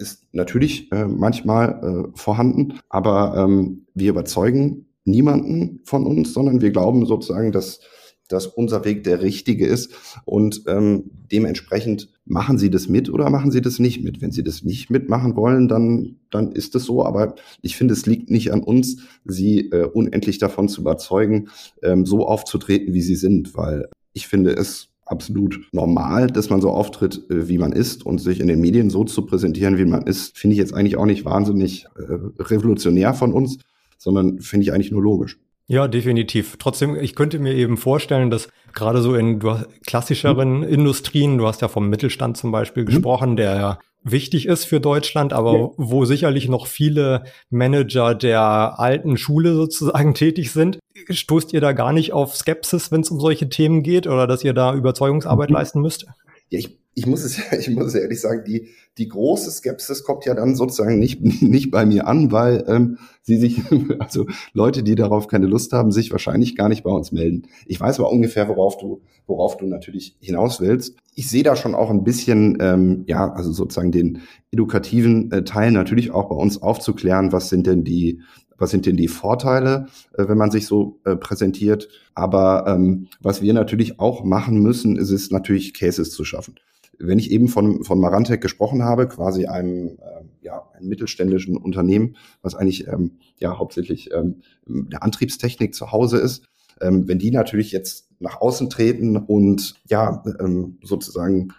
ist 0.00 0.26
natürlich 0.32 0.90
äh, 0.92 1.04
manchmal 1.04 2.08
äh, 2.14 2.18
vorhanden, 2.18 2.80
aber 2.88 3.36
ähm, 3.36 3.86
wir 3.94 4.10
überzeugen 4.10 4.86
niemanden 5.04 5.80
von 5.84 6.06
uns, 6.06 6.32
sondern 6.32 6.60
wir 6.60 6.70
glauben 6.70 7.06
sozusagen, 7.06 7.52
dass, 7.52 7.80
dass 8.28 8.46
unser 8.46 8.84
Weg 8.84 9.04
der 9.04 9.22
richtige 9.22 9.66
ist. 9.66 9.92
Und 10.24 10.62
ähm, 10.66 11.10
dementsprechend 11.32 12.08
machen 12.24 12.58
Sie 12.58 12.70
das 12.70 12.88
mit 12.88 13.10
oder 13.10 13.30
machen 13.30 13.50
Sie 13.50 13.60
das 13.60 13.78
nicht 13.78 14.04
mit. 14.04 14.20
Wenn 14.20 14.32
Sie 14.32 14.44
das 14.44 14.62
nicht 14.62 14.90
mitmachen 14.90 15.36
wollen, 15.36 15.68
dann, 15.68 16.16
dann 16.30 16.52
ist 16.52 16.74
es 16.74 16.84
so. 16.84 17.04
Aber 17.04 17.34
ich 17.62 17.76
finde, 17.76 17.94
es 17.94 18.06
liegt 18.06 18.30
nicht 18.30 18.52
an 18.52 18.62
uns, 18.62 18.98
Sie 19.24 19.70
äh, 19.70 19.84
unendlich 19.84 20.38
davon 20.38 20.68
zu 20.68 20.82
überzeugen, 20.82 21.48
ähm, 21.82 22.06
so 22.06 22.26
aufzutreten, 22.26 22.94
wie 22.94 23.02
Sie 23.02 23.16
sind, 23.16 23.56
weil 23.56 23.88
ich 24.12 24.26
finde 24.26 24.52
es 24.52 24.90
absolut 25.10 25.60
normal, 25.72 26.28
dass 26.28 26.50
man 26.50 26.60
so 26.60 26.70
auftritt, 26.70 27.28
äh, 27.30 27.48
wie 27.48 27.58
man 27.58 27.72
ist 27.72 28.06
und 28.06 28.18
sich 28.18 28.40
in 28.40 28.46
den 28.46 28.60
Medien 28.60 28.90
so 28.90 29.04
zu 29.04 29.26
präsentieren, 29.26 29.76
wie 29.76 29.84
man 29.84 30.06
ist, 30.06 30.38
finde 30.38 30.54
ich 30.54 30.58
jetzt 30.58 30.72
eigentlich 30.72 30.96
auch 30.96 31.06
nicht 31.06 31.24
wahnsinnig 31.24 31.86
äh, 31.96 32.42
revolutionär 32.42 33.12
von 33.12 33.32
uns, 33.32 33.58
sondern 34.00 34.40
finde 34.40 34.64
ich 34.64 34.72
eigentlich 34.72 34.90
nur 34.90 35.02
logisch. 35.02 35.38
Ja, 35.66 35.86
definitiv. 35.86 36.56
Trotzdem, 36.58 36.96
ich 36.96 37.14
könnte 37.14 37.38
mir 37.38 37.54
eben 37.54 37.76
vorstellen, 37.76 38.28
dass 38.28 38.48
gerade 38.72 39.02
so 39.02 39.14
in 39.14 39.38
klassischeren 39.86 40.58
mhm. 40.58 40.62
Industrien, 40.64 41.38
du 41.38 41.46
hast 41.46 41.62
ja 41.62 41.68
vom 41.68 41.88
Mittelstand 41.88 42.36
zum 42.36 42.50
Beispiel 42.50 42.82
mhm. 42.82 42.86
gesprochen, 42.86 43.36
der 43.36 43.54
ja 43.54 43.78
wichtig 44.02 44.46
ist 44.46 44.64
für 44.64 44.80
Deutschland, 44.80 45.32
aber 45.32 45.58
ja. 45.58 45.68
wo 45.76 46.06
sicherlich 46.06 46.48
noch 46.48 46.66
viele 46.66 47.22
Manager 47.50 48.16
der 48.16 48.80
alten 48.80 49.16
Schule 49.16 49.54
sozusagen 49.54 50.14
tätig 50.14 50.50
sind. 50.50 50.80
Stoßt 51.08 51.52
ihr 51.52 51.60
da 51.60 51.70
gar 51.70 51.92
nicht 51.92 52.12
auf 52.12 52.34
Skepsis, 52.34 52.90
wenn 52.90 53.02
es 53.02 53.10
um 53.10 53.20
solche 53.20 53.48
Themen 53.48 53.84
geht 53.84 54.08
oder 54.08 54.26
dass 54.26 54.42
ihr 54.42 54.54
da 54.54 54.74
Überzeugungsarbeit 54.74 55.50
mhm. 55.50 55.54
leisten 55.54 55.80
müsst? 55.82 56.06
Ja, 56.48 56.58
ich 56.58 56.79
ich 57.00 57.06
muss 57.06 57.24
es, 57.24 57.38
ich 57.58 57.70
muss 57.70 57.86
es 57.86 57.94
ehrlich 57.94 58.20
sagen, 58.20 58.44
die, 58.46 58.68
die 58.98 59.08
große 59.08 59.50
Skepsis 59.50 60.04
kommt 60.04 60.26
ja 60.26 60.34
dann 60.34 60.54
sozusagen 60.54 60.98
nicht, 60.98 61.22
nicht 61.42 61.70
bei 61.70 61.86
mir 61.86 62.06
an, 62.06 62.30
weil 62.30 62.64
ähm, 62.68 62.98
sie 63.22 63.38
sich, 63.38 63.62
also 63.98 64.26
Leute, 64.52 64.82
die 64.82 64.94
darauf 64.94 65.26
keine 65.26 65.46
Lust 65.46 65.72
haben, 65.72 65.92
sich 65.92 66.10
wahrscheinlich 66.12 66.56
gar 66.56 66.68
nicht 66.68 66.84
bei 66.84 66.90
uns 66.90 67.10
melden. 67.10 67.46
Ich 67.66 67.80
weiß 67.80 67.98
aber 67.98 68.12
ungefähr, 68.12 68.48
worauf 68.48 68.76
du, 68.76 69.00
worauf 69.26 69.56
du 69.56 69.66
natürlich 69.66 70.16
hinaus 70.20 70.60
willst. 70.60 70.96
Ich 71.14 71.28
sehe 71.28 71.42
da 71.42 71.56
schon 71.56 71.74
auch 71.74 71.90
ein 71.90 72.04
bisschen, 72.04 72.58
ähm, 72.60 73.04
ja, 73.06 73.32
also 73.32 73.50
sozusagen 73.50 73.92
den 73.92 74.20
edukativen 74.52 75.32
äh, 75.32 75.44
Teil 75.44 75.72
natürlich 75.72 76.10
auch 76.10 76.28
bei 76.28 76.36
uns 76.36 76.60
aufzuklären, 76.60 77.32
was 77.32 77.48
sind 77.48 77.66
denn 77.66 77.82
die, 77.82 78.20
was 78.58 78.70
sind 78.70 78.84
denn 78.84 78.98
die 78.98 79.08
Vorteile, 79.08 79.86
äh, 80.18 80.28
wenn 80.28 80.36
man 80.36 80.50
sich 80.50 80.66
so 80.66 81.00
äh, 81.06 81.16
präsentiert. 81.16 81.88
Aber 82.14 82.66
ähm, 82.68 83.08
was 83.22 83.40
wir 83.40 83.54
natürlich 83.54 83.98
auch 83.98 84.22
machen 84.22 84.60
müssen, 84.60 84.96
ist 84.96 85.10
es 85.10 85.30
natürlich 85.30 85.72
Cases 85.72 86.10
zu 86.10 86.24
schaffen 86.24 86.56
wenn 87.00 87.18
ich 87.18 87.30
eben 87.30 87.48
von, 87.48 87.82
von 87.82 87.98
Marantec 87.98 88.40
gesprochen 88.40 88.84
habe, 88.84 89.08
quasi 89.08 89.46
einem, 89.46 89.98
äh, 89.98 90.24
ja, 90.42 90.68
einem 90.74 90.88
mittelständischen 90.88 91.56
Unternehmen, 91.56 92.16
was 92.42 92.54
eigentlich 92.54 92.86
ähm, 92.86 93.18
ja 93.38 93.58
hauptsächlich 93.58 94.10
ähm, 94.12 94.42
der 94.66 95.02
Antriebstechnik 95.02 95.74
zu 95.74 95.92
Hause 95.92 96.18
ist, 96.18 96.44
ähm, 96.80 97.08
wenn 97.08 97.18
die 97.18 97.30
natürlich 97.30 97.72
jetzt 97.72 98.08
nach 98.20 98.40
außen 98.40 98.68
treten 98.70 99.16
und 99.16 99.74
ja, 99.88 100.22
ähm, 100.40 100.78
sozusagen 100.82 101.54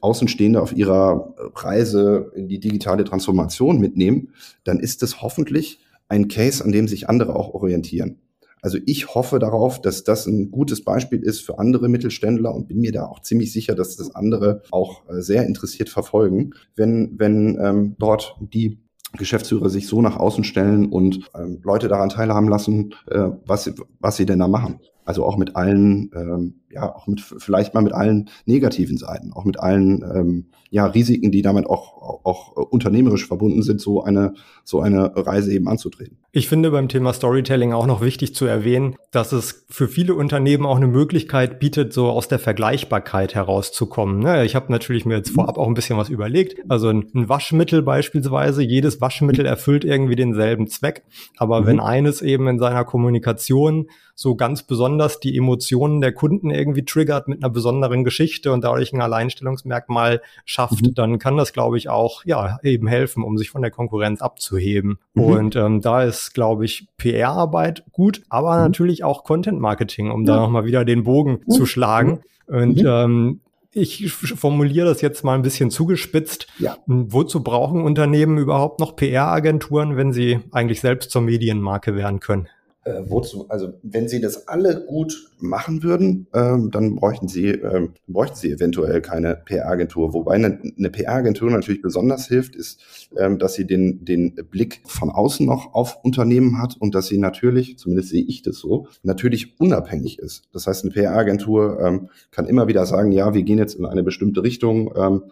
Außenstehende 0.00 0.60
auf 0.60 0.72
ihrer 0.76 1.34
Reise 1.54 2.32
in 2.34 2.48
die 2.48 2.60
digitale 2.60 3.04
Transformation 3.04 3.78
mitnehmen, 3.78 4.30
dann 4.64 4.80
ist 4.80 5.02
es 5.02 5.22
hoffentlich 5.22 5.80
ein 6.08 6.28
Case, 6.28 6.64
an 6.64 6.72
dem 6.72 6.88
sich 6.88 7.08
andere 7.08 7.36
auch 7.36 7.54
orientieren. 7.54 8.18
Also 8.62 8.78
ich 8.86 9.14
hoffe 9.14 9.38
darauf, 9.38 9.80
dass 9.80 10.02
das 10.04 10.26
ein 10.26 10.50
gutes 10.50 10.82
Beispiel 10.82 11.22
ist 11.22 11.40
für 11.40 11.58
andere 11.58 11.88
Mittelständler 11.88 12.54
und 12.54 12.68
bin 12.68 12.80
mir 12.80 12.92
da 12.92 13.06
auch 13.06 13.20
ziemlich 13.20 13.52
sicher, 13.52 13.74
dass 13.74 13.96
das 13.96 14.14
andere 14.14 14.62
auch 14.70 15.08
äh, 15.08 15.20
sehr 15.20 15.46
interessiert 15.46 15.88
verfolgen, 15.88 16.54
wenn, 16.74 17.14
wenn 17.18 17.58
ähm, 17.60 17.96
dort 17.98 18.36
die 18.40 18.78
Geschäftsführer 19.16 19.68
sich 19.68 19.86
so 19.86 20.02
nach 20.02 20.16
außen 20.16 20.44
stellen 20.44 20.86
und 20.86 21.30
ähm, 21.34 21.60
Leute 21.62 21.88
daran 21.88 22.08
teilhaben 22.08 22.48
lassen, 22.48 22.94
äh, 23.06 23.30
was, 23.46 23.72
was 24.00 24.16
sie 24.16 24.26
denn 24.26 24.38
da 24.40 24.48
machen. 24.48 24.80
Also 25.04 25.24
auch 25.24 25.36
mit 25.36 25.54
allen, 25.54 26.10
ähm, 26.14 26.54
ja, 26.76 26.94
auch 26.94 27.06
mit 27.06 27.20
vielleicht 27.20 27.72
mal 27.72 27.80
mit 27.80 27.94
allen 27.94 28.28
negativen 28.44 28.98
Seiten, 28.98 29.32
auch 29.32 29.44
mit 29.44 29.58
allen 29.58 30.02
ähm, 30.02 30.44
ja, 30.70 30.84
Risiken, 30.84 31.30
die 31.30 31.40
damit 31.40 31.66
auch, 31.66 32.22
auch, 32.24 32.52
unternehmerisch 32.52 33.26
verbunden 33.26 33.62
sind, 33.62 33.80
so 33.80 34.02
eine, 34.02 34.34
so 34.62 34.80
eine 34.80 35.12
Reise 35.16 35.52
eben 35.52 35.68
anzutreten. 35.68 36.18
Ich 36.32 36.48
finde 36.48 36.70
beim 36.70 36.88
Thema 36.88 37.14
Storytelling 37.14 37.72
auch 37.72 37.86
noch 37.86 38.02
wichtig 38.02 38.34
zu 38.34 38.44
erwähnen, 38.44 38.96
dass 39.10 39.32
es 39.32 39.64
für 39.70 39.88
viele 39.88 40.14
Unternehmen 40.14 40.66
auch 40.66 40.76
eine 40.76 40.86
Möglichkeit 40.86 41.60
bietet, 41.60 41.94
so 41.94 42.10
aus 42.10 42.28
der 42.28 42.38
Vergleichbarkeit 42.38 43.34
herauszukommen. 43.34 44.18
Ne? 44.18 44.44
Ich 44.44 44.54
habe 44.54 44.70
natürlich 44.70 45.06
mir 45.06 45.16
jetzt 45.16 45.30
vorab 45.30 45.56
auch 45.56 45.66
ein 45.66 45.74
bisschen 45.74 45.96
was 45.96 46.10
überlegt. 46.10 46.58
Also 46.68 46.90
ein 46.90 47.28
Waschmittel 47.28 47.80
beispielsweise, 47.80 48.62
jedes 48.62 49.00
Waschmittel 49.00 49.46
erfüllt 49.46 49.84
irgendwie 49.84 50.16
denselben 50.16 50.66
Zweck. 50.66 51.04
Aber 51.38 51.62
mhm. 51.62 51.66
wenn 51.66 51.80
eines 51.80 52.20
eben 52.20 52.48
in 52.48 52.58
seiner 52.58 52.84
Kommunikation 52.84 53.88
so 54.18 54.34
ganz 54.34 54.62
besonders 54.62 55.20
die 55.20 55.36
Emotionen 55.36 56.00
der 56.00 56.12
Kunden 56.12 56.50
irgendwie 56.50 56.65
triggert 56.84 57.28
mit 57.28 57.42
einer 57.42 57.50
besonderen 57.50 58.04
Geschichte 58.04 58.52
und 58.52 58.64
dadurch 58.64 58.92
ein 58.92 59.00
Alleinstellungsmerkmal 59.00 60.22
schafft, 60.44 60.82
mhm. 60.82 60.94
dann 60.94 61.18
kann 61.18 61.36
das, 61.36 61.52
glaube 61.52 61.78
ich, 61.78 61.88
auch 61.88 62.24
ja 62.24 62.58
eben 62.62 62.86
helfen, 62.86 63.22
um 63.22 63.38
sich 63.38 63.50
von 63.50 63.62
der 63.62 63.70
Konkurrenz 63.70 64.20
abzuheben. 64.22 64.98
Mhm. 65.14 65.22
Und 65.22 65.56
ähm, 65.56 65.80
da 65.80 66.02
ist, 66.02 66.34
glaube 66.34 66.64
ich, 66.64 66.88
PR-Arbeit 66.96 67.84
gut, 67.92 68.22
aber 68.28 68.56
mhm. 68.56 68.62
natürlich 68.62 69.04
auch 69.04 69.24
Content-Marketing, 69.24 70.10
um 70.10 70.24
ja. 70.24 70.34
da 70.34 70.40
nochmal 70.40 70.64
wieder 70.64 70.84
den 70.84 71.04
Bogen 71.04 71.40
mhm. 71.46 71.50
zu 71.50 71.66
schlagen. 71.66 72.20
Und 72.46 72.82
mhm. 72.82 72.86
ähm, 72.86 73.40
ich 73.72 74.10
formuliere 74.10 74.86
das 74.86 75.02
jetzt 75.02 75.22
mal 75.22 75.34
ein 75.34 75.42
bisschen 75.42 75.70
zugespitzt. 75.70 76.46
Ja. 76.58 76.78
Wozu 76.86 77.42
brauchen 77.42 77.82
Unternehmen 77.82 78.38
überhaupt 78.38 78.80
noch 78.80 78.96
PR-Agenturen, 78.96 79.96
wenn 79.96 80.12
sie 80.12 80.40
eigentlich 80.50 80.80
selbst 80.80 81.10
zur 81.10 81.20
Medienmarke 81.20 81.94
werden 81.94 82.20
können? 82.20 82.48
Äh, 82.86 83.02
wozu, 83.10 83.48
also 83.48 83.74
wenn 83.82 84.08
sie 84.08 84.20
das 84.20 84.46
alle 84.46 84.84
gut 84.86 85.30
machen 85.40 85.82
würden, 85.82 86.28
ähm, 86.32 86.70
dann 86.70 86.94
bräuchten 86.94 87.26
sie, 87.26 87.48
ähm, 87.48 87.94
bräuchten 88.06 88.36
sie 88.36 88.52
eventuell 88.52 89.02
keine 89.02 89.34
PR-Agentur. 89.34 90.14
Wobei 90.14 90.34
eine, 90.34 90.60
eine 90.78 90.90
PR-Agentur 90.90 91.50
natürlich 91.50 91.82
besonders 91.82 92.28
hilft, 92.28 92.54
ist, 92.54 92.80
ähm, 93.18 93.38
dass 93.38 93.54
sie 93.54 93.66
den, 93.66 94.04
den 94.04 94.36
Blick 94.50 94.82
von 94.86 95.10
außen 95.10 95.44
noch 95.44 95.74
auf 95.74 95.98
Unternehmen 96.04 96.62
hat 96.62 96.76
und 96.78 96.94
dass 96.94 97.08
sie 97.08 97.18
natürlich, 97.18 97.76
zumindest 97.76 98.10
sehe 98.10 98.24
ich 98.24 98.42
das 98.42 98.58
so, 98.58 98.86
natürlich 99.02 99.58
unabhängig 99.60 100.20
ist. 100.20 100.44
Das 100.52 100.68
heißt, 100.68 100.84
eine 100.84 100.94
PR-Agentur 100.94 101.80
ähm, 101.80 102.08
kann 102.30 102.46
immer 102.46 102.68
wieder 102.68 102.86
sagen, 102.86 103.10
ja, 103.10 103.34
wir 103.34 103.42
gehen 103.42 103.58
jetzt 103.58 103.74
in 103.74 103.84
eine 103.84 104.04
bestimmte 104.04 104.44
Richtung, 104.44 104.92
ähm, 104.96 105.22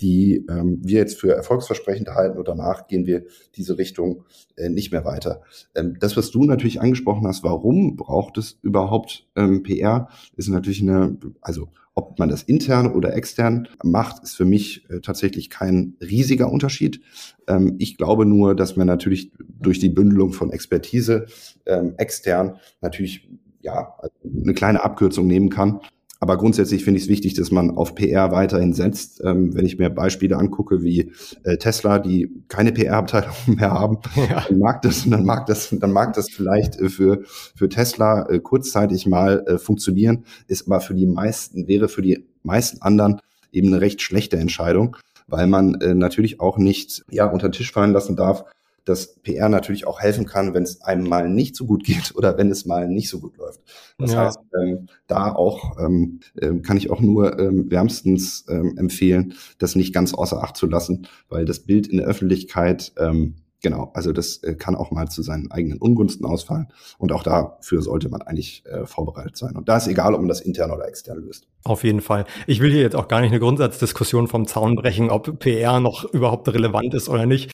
die 0.00 0.44
ähm, 0.48 0.80
wir 0.82 0.98
jetzt 0.98 1.18
für 1.18 1.34
erfolgsversprechend 1.34 2.08
halten 2.08 2.38
und 2.38 2.48
danach 2.48 2.86
gehen 2.86 3.06
wir 3.06 3.24
diese 3.56 3.78
Richtung 3.78 4.24
äh, 4.56 4.68
nicht 4.68 4.92
mehr 4.92 5.04
weiter. 5.04 5.42
Ähm, 5.74 5.96
das, 5.98 6.16
was 6.16 6.30
du 6.30 6.44
natürlich 6.44 6.80
angesprochen 6.80 7.26
hast, 7.26 7.42
warum 7.42 7.96
braucht 7.96 8.38
es 8.38 8.58
überhaupt 8.62 9.26
ähm, 9.36 9.62
PR, 9.62 10.08
ist 10.36 10.48
natürlich 10.48 10.82
eine, 10.82 11.16
also 11.40 11.68
ob 11.94 12.16
man 12.20 12.28
das 12.28 12.44
intern 12.44 12.92
oder 12.92 13.14
extern 13.16 13.66
macht, 13.82 14.22
ist 14.22 14.36
für 14.36 14.44
mich 14.44 14.88
äh, 14.88 15.00
tatsächlich 15.00 15.50
kein 15.50 15.96
riesiger 16.00 16.52
Unterschied. 16.52 17.00
Ähm, 17.48 17.74
ich 17.78 17.96
glaube 17.96 18.24
nur, 18.24 18.54
dass 18.54 18.76
man 18.76 18.86
natürlich 18.86 19.32
durch 19.38 19.80
die 19.80 19.88
Bündelung 19.88 20.32
von 20.32 20.52
Expertise 20.52 21.26
ähm, 21.66 21.94
extern 21.96 22.58
natürlich 22.80 23.28
ja 23.60 23.96
eine 24.22 24.54
kleine 24.54 24.84
Abkürzung 24.84 25.26
nehmen 25.26 25.48
kann 25.48 25.80
aber 26.20 26.36
grundsätzlich 26.36 26.84
finde 26.84 26.98
ich 26.98 27.04
es 27.04 27.08
wichtig, 27.08 27.34
dass 27.34 27.50
man 27.50 27.70
auf 27.70 27.94
PR 27.94 28.32
weiterhin 28.32 28.72
setzt. 28.72 29.22
Ähm, 29.24 29.54
wenn 29.54 29.64
ich 29.64 29.78
mir 29.78 29.88
Beispiele 29.88 30.36
angucke 30.36 30.82
wie 30.82 31.12
äh, 31.44 31.58
Tesla, 31.58 31.98
die 32.00 32.30
keine 32.48 32.72
PR-Abteilung 32.72 33.34
mehr 33.46 33.70
haben, 33.70 33.98
ja. 34.16 34.44
dann 34.48 34.58
mag 34.58 34.82
das, 34.82 35.08
dann 35.08 35.24
mag 35.24 35.46
das, 35.46 35.68
dann 35.70 35.92
mag 35.92 36.14
das 36.14 36.28
vielleicht 36.30 36.76
äh, 36.80 36.88
für, 36.88 37.22
für 37.24 37.68
Tesla 37.68 38.28
äh, 38.28 38.40
kurzzeitig 38.40 39.06
mal 39.06 39.44
äh, 39.46 39.58
funktionieren, 39.58 40.24
ist 40.48 40.66
aber 40.66 40.80
für 40.80 40.94
die 40.94 41.06
meisten, 41.06 41.68
wäre 41.68 41.88
für 41.88 42.02
die 42.02 42.26
meisten 42.42 42.82
anderen 42.82 43.20
eben 43.52 43.68
eine 43.68 43.80
recht 43.80 44.02
schlechte 44.02 44.38
Entscheidung, 44.38 44.96
weil 45.28 45.46
man 45.46 45.74
äh, 45.80 45.94
natürlich 45.94 46.40
auch 46.40 46.58
nicht 46.58 47.04
ja 47.10 47.26
unter 47.26 47.48
den 47.48 47.52
Tisch 47.52 47.70
fallen 47.70 47.92
lassen 47.92 48.16
darf, 48.16 48.44
dass 48.88 49.16
PR 49.20 49.48
natürlich 49.48 49.86
auch 49.86 50.00
helfen 50.00 50.26
kann, 50.26 50.54
wenn 50.54 50.62
es 50.62 50.80
einem 50.80 51.08
mal 51.08 51.28
nicht 51.28 51.56
so 51.56 51.66
gut 51.66 51.84
geht 51.84 52.12
oder 52.16 52.38
wenn 52.38 52.50
es 52.50 52.66
mal 52.66 52.88
nicht 52.88 53.08
so 53.08 53.20
gut 53.20 53.36
läuft. 53.36 53.60
Das 53.98 54.12
ja. 54.12 54.26
heißt, 54.26 54.38
ähm, 54.60 54.88
da 55.06 55.32
auch 55.32 55.78
ähm, 55.78 56.20
äh, 56.36 56.54
kann 56.60 56.76
ich 56.76 56.90
auch 56.90 57.00
nur 57.00 57.38
ähm, 57.38 57.70
wärmstens 57.70 58.46
ähm, 58.48 58.76
empfehlen, 58.78 59.34
das 59.58 59.76
nicht 59.76 59.92
ganz 59.92 60.14
außer 60.14 60.42
Acht 60.42 60.56
zu 60.56 60.66
lassen, 60.66 61.06
weil 61.28 61.44
das 61.44 61.60
Bild 61.60 61.86
in 61.86 61.98
der 61.98 62.06
Öffentlichkeit 62.06 62.92
ähm, 62.98 63.34
Genau, 63.60 63.90
also 63.92 64.12
das 64.12 64.36
äh, 64.44 64.54
kann 64.54 64.76
auch 64.76 64.92
mal 64.92 65.08
zu 65.08 65.22
seinen 65.22 65.50
eigenen 65.50 65.78
Ungunsten 65.78 66.24
ausfallen. 66.24 66.68
Und 66.96 67.10
auch 67.10 67.24
dafür 67.24 67.82
sollte 67.82 68.08
man 68.08 68.22
eigentlich 68.22 68.64
äh, 68.66 68.86
vorbereitet 68.86 69.36
sein. 69.36 69.56
Und 69.56 69.68
da 69.68 69.78
ist 69.78 69.88
egal, 69.88 70.14
ob 70.14 70.20
man 70.20 70.28
das 70.28 70.40
intern 70.40 70.70
oder 70.70 70.86
extern 70.86 71.18
löst. 71.18 71.48
Auf 71.64 71.82
jeden 71.82 72.00
Fall. 72.00 72.24
Ich 72.46 72.60
will 72.60 72.70
hier 72.70 72.82
jetzt 72.82 72.94
auch 72.94 73.08
gar 73.08 73.20
nicht 73.20 73.30
eine 73.30 73.40
Grundsatzdiskussion 73.40 74.28
vom 74.28 74.46
Zaun 74.46 74.76
brechen, 74.76 75.10
ob 75.10 75.40
PR 75.40 75.80
noch 75.80 76.04
überhaupt 76.04 76.48
relevant 76.48 76.94
ist 76.94 77.08
oder 77.08 77.26
nicht. 77.26 77.50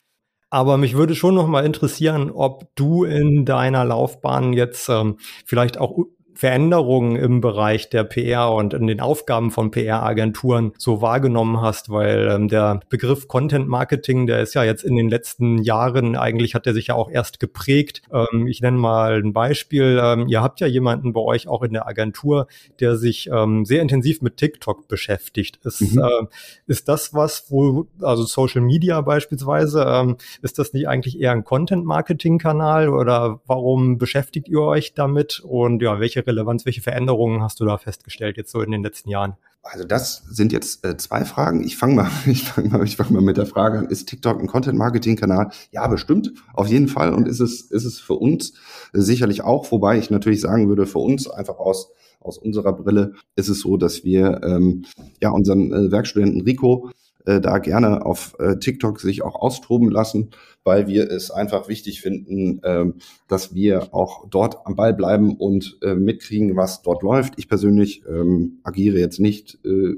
Aber 0.49 0.77
mich 0.77 0.95
würde 0.95 1.15
schon 1.15 1.35
noch 1.35 1.47
mal 1.47 1.65
interessieren, 1.65 2.31
ob 2.31 2.75
du 2.75 3.03
in 3.03 3.45
deiner 3.45 3.83
Laufbahn 3.83 4.53
jetzt 4.53 4.89
ähm, 4.89 5.17
vielleicht 5.45 5.77
auch 5.79 5.97
Veränderungen 6.35 7.15
im 7.15 7.41
Bereich 7.41 7.89
der 7.89 8.03
PR 8.03 8.51
und 8.51 8.73
in 8.73 8.87
den 8.87 8.99
Aufgaben 8.99 9.51
von 9.51 9.71
PR-Agenturen 9.71 10.73
so 10.77 11.01
wahrgenommen 11.01 11.61
hast, 11.61 11.89
weil 11.89 12.27
ähm, 12.29 12.49
der 12.49 12.81
Begriff 12.89 13.27
Content 13.27 13.67
Marketing, 13.67 14.27
der 14.27 14.41
ist 14.41 14.53
ja 14.53 14.63
jetzt 14.63 14.83
in 14.83 14.97
den 14.97 15.09
letzten 15.09 15.59
Jahren, 15.63 16.17
eigentlich 16.17 16.53
hat 16.53 16.65
der 16.65 16.73
sich 16.73 16.87
ja 16.87 16.95
auch 16.95 17.09
erst 17.09 17.39
geprägt. 17.39 18.01
Ähm, 18.11 18.47
ich 18.47 18.61
nenne 18.61 18.77
mal 18.77 19.23
ein 19.23 19.31
Beispiel. 19.31 19.99
Ähm, 20.01 20.27
ihr 20.27 20.41
habt 20.41 20.59
ja 20.59 20.67
jemanden 20.67 21.13
bei 21.13 21.21
euch 21.21 21.47
auch 21.47 21.63
in 21.63 21.71
der 21.71 21.87
Agentur, 21.87 22.47
der 22.81 22.97
sich 22.97 23.29
ähm, 23.31 23.63
sehr 23.63 23.81
intensiv 23.81 24.21
mit 24.21 24.37
TikTok 24.37 24.89
beschäftigt. 24.89 25.59
Ist, 25.63 25.81
mhm. 25.81 26.01
äh, 26.01 26.25
ist 26.67 26.89
das 26.89 27.13
was, 27.13 27.45
wo, 27.49 27.87
also 28.01 28.23
Social 28.23 28.61
Media 28.61 28.99
beispielsweise, 29.01 29.85
ähm, 29.87 30.17
ist 30.41 30.59
das 30.59 30.73
nicht 30.73 30.89
eigentlich 30.89 31.19
eher 31.19 31.31
ein 31.31 31.45
Content 31.45 31.85
Marketing 31.85 32.39
Kanal 32.39 32.89
oder 32.89 33.39
warum 33.45 33.97
beschäftigt 33.97 34.49
ihr 34.49 34.61
euch 34.61 34.93
damit 34.93 35.39
und 35.39 35.81
ja, 35.81 35.99
welche 35.99 36.24
welche 36.25 36.37
Relevanz, 36.37 36.65
welche 36.65 36.81
Veränderungen 36.81 37.41
hast 37.41 37.59
du 37.59 37.65
da 37.65 37.77
festgestellt 37.77 38.37
jetzt 38.37 38.51
so 38.51 38.61
in 38.61 38.71
den 38.71 38.83
letzten 38.83 39.09
Jahren? 39.09 39.35
Also 39.63 39.83
das 39.83 40.23
sind 40.29 40.51
jetzt 40.51 40.85
äh, 40.85 40.95
zwei 40.97 41.25
Fragen. 41.25 41.63
Ich 41.63 41.77
fange 41.77 41.95
mal, 41.95 42.11
ich 42.25 42.43
fange 42.43 42.69
mal, 42.69 42.83
ich 42.83 42.97
mal 42.97 43.21
mit 43.21 43.37
der 43.37 43.45
Frage 43.45 43.79
an: 43.79 43.85
Ist 43.87 44.07
TikTok 44.07 44.39
ein 44.39 44.47
Content-Marketing-Kanal? 44.47 45.49
Ja, 45.71 45.87
bestimmt, 45.87 46.33
auf 46.53 46.67
jeden 46.67 46.87
Fall. 46.87 47.13
Und 47.13 47.27
ist 47.27 47.39
es, 47.39 47.61
ist 47.61 47.85
es 47.85 47.99
für 47.99 48.15
uns 48.15 48.53
sicherlich 48.93 49.43
auch. 49.43 49.71
Wobei 49.71 49.97
ich 49.97 50.09
natürlich 50.09 50.41
sagen 50.41 50.67
würde, 50.67 50.85
für 50.85 50.99
uns 50.99 51.29
einfach 51.29 51.57
aus 51.57 51.91
aus 52.19 52.37
unserer 52.39 52.73
Brille 52.73 53.13
ist 53.35 53.49
es 53.49 53.59
so, 53.59 53.77
dass 53.77 54.03
wir 54.03 54.41
ähm, 54.43 54.85
ja 55.21 55.29
unseren 55.29 55.71
äh, 55.71 55.91
Werkstudenten 55.91 56.41
Rico 56.41 56.89
äh, 57.25 57.39
da 57.39 57.59
gerne 57.59 58.05
auf 58.05 58.35
äh, 58.39 58.57
TikTok 58.57 58.99
sich 58.99 59.21
auch 59.21 59.35
austoben 59.35 59.89
lassen, 59.91 60.31
weil 60.65 60.87
wir 60.87 61.09
es 61.09 61.31
einfach 61.31 61.69
wichtig 61.69 62.01
finden, 62.01 62.59
äh, 62.63 62.85
dass 63.27 63.53
wir 63.53 63.93
auch 63.93 64.27
dort 64.29 64.65
am 64.65 64.75
Ball 64.75 64.93
bleiben 64.93 65.37
und 65.37 65.77
äh, 65.83 65.93
mitkriegen, 65.95 66.57
was 66.57 66.81
dort 66.81 67.03
läuft. 67.03 67.35
Ich 67.37 67.47
persönlich 67.47 68.03
ähm, 68.09 68.59
agiere 68.63 68.97
jetzt 68.97 69.19
nicht 69.19 69.59
äh, 69.63 69.95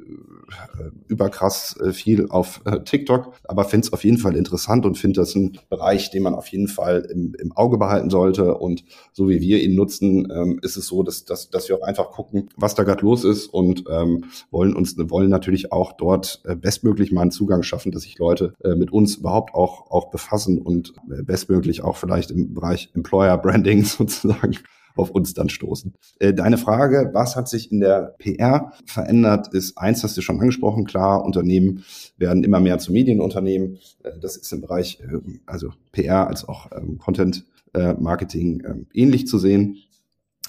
überkrass 1.07 1.77
äh, 1.79 1.93
viel 1.93 2.27
auf 2.29 2.61
äh, 2.65 2.81
TikTok, 2.81 3.33
aber 3.45 3.63
finde 3.63 3.87
es 3.87 3.93
auf 3.93 4.03
jeden 4.03 4.17
Fall 4.17 4.35
interessant 4.35 4.85
und 4.85 4.97
finde 4.97 5.21
das 5.21 5.35
ein 5.35 5.57
Bereich, 5.69 6.11
den 6.11 6.23
man 6.23 6.35
auf 6.35 6.47
jeden 6.49 6.67
Fall 6.67 7.07
im, 7.11 7.33
im 7.39 7.53
Auge 7.53 7.77
behalten 7.77 8.09
sollte. 8.09 8.55
Und 8.55 8.83
so 9.13 9.29
wie 9.29 9.39
wir 9.39 9.63
ihn 9.63 9.75
nutzen, 9.75 10.27
ähm, 10.31 10.59
ist 10.61 10.75
es 10.75 10.87
so, 10.87 11.01
dass, 11.01 11.23
dass, 11.23 11.49
dass 11.49 11.69
wir 11.69 11.77
auch 11.77 11.83
einfach 11.83 12.11
gucken, 12.11 12.49
was 12.57 12.75
da 12.75 12.83
gerade 12.83 13.03
los 13.03 13.23
ist 13.23 13.47
und 13.47 13.85
ähm, 13.89 14.25
wollen 14.51 14.75
uns 14.75 14.97
wollen 14.97 15.29
natürlich 15.29 15.71
auch 15.71 15.93
dort 15.93 16.41
äh, 16.43 16.55
bestmöglich 16.55 17.13
mal 17.13 17.21
einen 17.21 17.31
Zugang 17.31 17.63
schaffen, 17.63 17.93
dass 17.93 18.01
sich 18.01 18.17
Leute 18.17 18.53
äh, 18.63 18.75
mit 18.75 18.91
uns 18.91 19.15
überhaupt 19.15 19.53
auch, 19.53 19.89
auch 19.91 20.09
befassen 20.09 20.56
und 20.59 20.93
bestmöglich 21.23 21.83
auch 21.83 21.97
vielleicht 21.97 22.31
im 22.31 22.53
Bereich 22.53 22.89
Employer 22.93 23.37
Branding 23.37 23.83
sozusagen 23.85 24.57
auf 24.97 25.11
uns 25.11 25.33
dann 25.33 25.49
stoßen. 25.49 25.93
Äh, 26.19 26.33
deine 26.33 26.57
Frage, 26.57 27.11
was 27.13 27.35
hat 27.35 27.47
sich 27.47 27.71
in 27.71 27.79
der 27.79 28.15
PR 28.17 28.73
verändert, 28.85 29.53
ist 29.53 29.77
eins, 29.77 30.03
hast 30.03 30.17
du 30.17 30.21
schon 30.21 30.39
angesprochen, 30.39 30.85
klar, 30.85 31.23
Unternehmen 31.23 31.83
werden 32.17 32.43
immer 32.43 32.59
mehr 32.59 32.79
zu 32.79 32.91
Medienunternehmen. 32.91 33.77
Äh, 34.03 34.11
das 34.19 34.37
ist 34.37 34.51
im 34.51 34.61
Bereich 34.61 34.99
äh, 35.01 35.19
also 35.45 35.71
PR 35.91 36.27
als 36.27 36.47
auch 36.47 36.71
ähm, 36.71 36.97
Content 36.97 37.45
äh, 37.73 37.93
Marketing 37.93 38.63
ähm, 38.65 38.87
ähnlich 38.93 39.27
zu 39.27 39.37
sehen. 39.37 39.77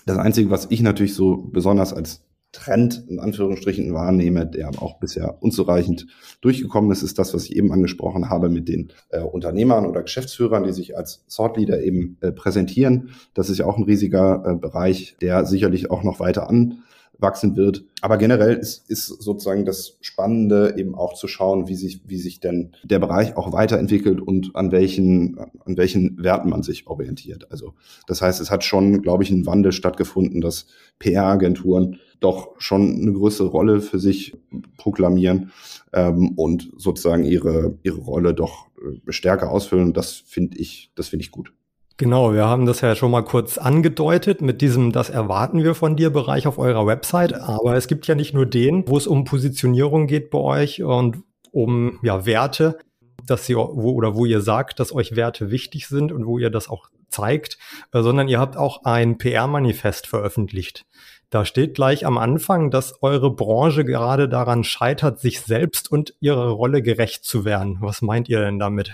Das 0.06 0.18
Einzige, 0.18 0.50
was 0.50 0.68
ich 0.70 0.80
natürlich 0.80 1.14
so 1.14 1.36
besonders 1.36 1.92
als 1.92 2.22
Trend 2.58 3.04
in 3.08 3.20
Anführungsstrichen 3.20 3.94
wahrnehme, 3.94 4.46
der 4.46 4.70
auch 4.82 4.98
bisher 4.98 5.38
unzureichend 5.40 6.06
durchgekommen 6.40 6.90
ist, 6.90 7.02
ist 7.02 7.18
das, 7.18 7.32
was 7.34 7.44
ich 7.44 7.56
eben 7.56 7.72
angesprochen 7.72 8.28
habe 8.28 8.48
mit 8.48 8.68
den 8.68 8.92
äh, 9.10 9.20
Unternehmern 9.20 9.86
oder 9.86 10.02
Geschäftsführern, 10.02 10.64
die 10.64 10.72
sich 10.72 10.96
als 10.96 11.24
Thought 11.26 11.56
Leader 11.56 11.80
eben 11.82 12.18
äh, 12.20 12.32
präsentieren. 12.32 13.10
Das 13.34 13.48
ist 13.48 13.58
ja 13.58 13.66
auch 13.66 13.76
ein 13.76 13.84
riesiger 13.84 14.42
äh, 14.44 14.54
Bereich, 14.54 15.16
der 15.20 15.44
sicherlich 15.46 15.90
auch 15.90 16.02
noch 16.02 16.20
weiter 16.20 16.48
an 16.48 16.82
wachsen 17.18 17.56
wird. 17.56 17.84
Aber 18.00 18.16
generell 18.16 18.54
ist, 18.54 18.88
ist 18.88 19.06
sozusagen 19.06 19.64
das 19.64 19.98
Spannende 20.00 20.74
eben 20.76 20.94
auch 20.94 21.14
zu 21.14 21.26
schauen, 21.26 21.68
wie 21.68 21.74
sich, 21.74 22.02
wie 22.06 22.18
sich 22.18 22.40
denn 22.40 22.72
der 22.84 23.00
Bereich 23.00 23.36
auch 23.36 23.52
weiterentwickelt 23.52 24.20
und 24.20 24.54
an 24.54 24.70
welchen, 24.70 25.36
an 25.64 25.76
welchen 25.76 26.22
Werten 26.22 26.50
man 26.50 26.62
sich 26.62 26.86
orientiert. 26.86 27.50
Also 27.50 27.74
das 28.06 28.22
heißt, 28.22 28.40
es 28.40 28.50
hat 28.50 28.64
schon, 28.64 29.02
glaube 29.02 29.24
ich, 29.24 29.30
ein 29.30 29.46
Wandel 29.46 29.72
stattgefunden, 29.72 30.40
dass 30.40 30.66
PR-Agenturen 31.00 31.98
doch 32.20 32.54
schon 32.58 33.00
eine 33.02 33.12
größere 33.12 33.48
Rolle 33.48 33.80
für 33.80 33.98
sich 33.98 34.36
proklamieren 34.76 35.52
ähm, 35.92 36.32
und 36.36 36.70
sozusagen 36.76 37.24
ihre, 37.24 37.78
ihre 37.82 38.00
Rolle 38.00 38.34
doch 38.34 38.66
äh, 38.78 39.12
stärker 39.12 39.50
ausfüllen. 39.50 39.92
Das 39.92 40.12
finde 40.12 40.58
ich, 40.58 40.92
das 40.94 41.08
finde 41.08 41.24
ich 41.24 41.30
gut. 41.30 41.52
Genau, 42.00 42.32
wir 42.32 42.46
haben 42.46 42.64
das 42.64 42.80
ja 42.80 42.94
schon 42.94 43.10
mal 43.10 43.24
kurz 43.24 43.58
angedeutet 43.58 44.40
mit 44.40 44.60
diesem, 44.60 44.92
das 44.92 45.10
erwarten 45.10 45.64
wir 45.64 45.74
von 45.74 45.96
dir 45.96 46.10
Bereich 46.10 46.46
auf 46.46 46.56
eurer 46.56 46.86
Website. 46.86 47.34
Aber 47.34 47.74
es 47.74 47.88
gibt 47.88 48.06
ja 48.06 48.14
nicht 48.14 48.32
nur 48.32 48.46
den, 48.46 48.86
wo 48.86 48.96
es 48.96 49.08
um 49.08 49.24
Positionierung 49.24 50.06
geht 50.06 50.30
bei 50.30 50.38
euch 50.38 50.80
und 50.84 51.24
um 51.50 51.98
ja 52.04 52.24
Werte, 52.24 52.78
dass 53.26 53.46
sie 53.46 53.56
wo, 53.56 53.64
oder 53.64 54.14
wo 54.14 54.26
ihr 54.26 54.40
sagt, 54.42 54.78
dass 54.78 54.94
euch 54.94 55.16
Werte 55.16 55.50
wichtig 55.50 55.88
sind 55.88 56.12
und 56.12 56.24
wo 56.24 56.38
ihr 56.38 56.50
das 56.50 56.68
auch 56.68 56.88
zeigt, 57.08 57.58
äh, 57.92 58.00
sondern 58.00 58.28
ihr 58.28 58.38
habt 58.38 58.56
auch 58.56 58.84
ein 58.84 59.18
PR-Manifest 59.18 60.06
veröffentlicht. 60.06 60.86
Da 61.30 61.44
steht 61.44 61.74
gleich 61.74 62.06
am 62.06 62.16
Anfang, 62.16 62.70
dass 62.70 63.02
eure 63.02 63.34
Branche 63.34 63.84
gerade 63.84 64.28
daran 64.28 64.62
scheitert, 64.62 65.18
sich 65.18 65.40
selbst 65.40 65.90
und 65.90 66.14
ihrer 66.20 66.50
Rolle 66.50 66.80
gerecht 66.80 67.24
zu 67.24 67.44
werden. 67.44 67.78
Was 67.80 68.02
meint 68.02 68.28
ihr 68.28 68.38
denn 68.38 68.60
damit? 68.60 68.92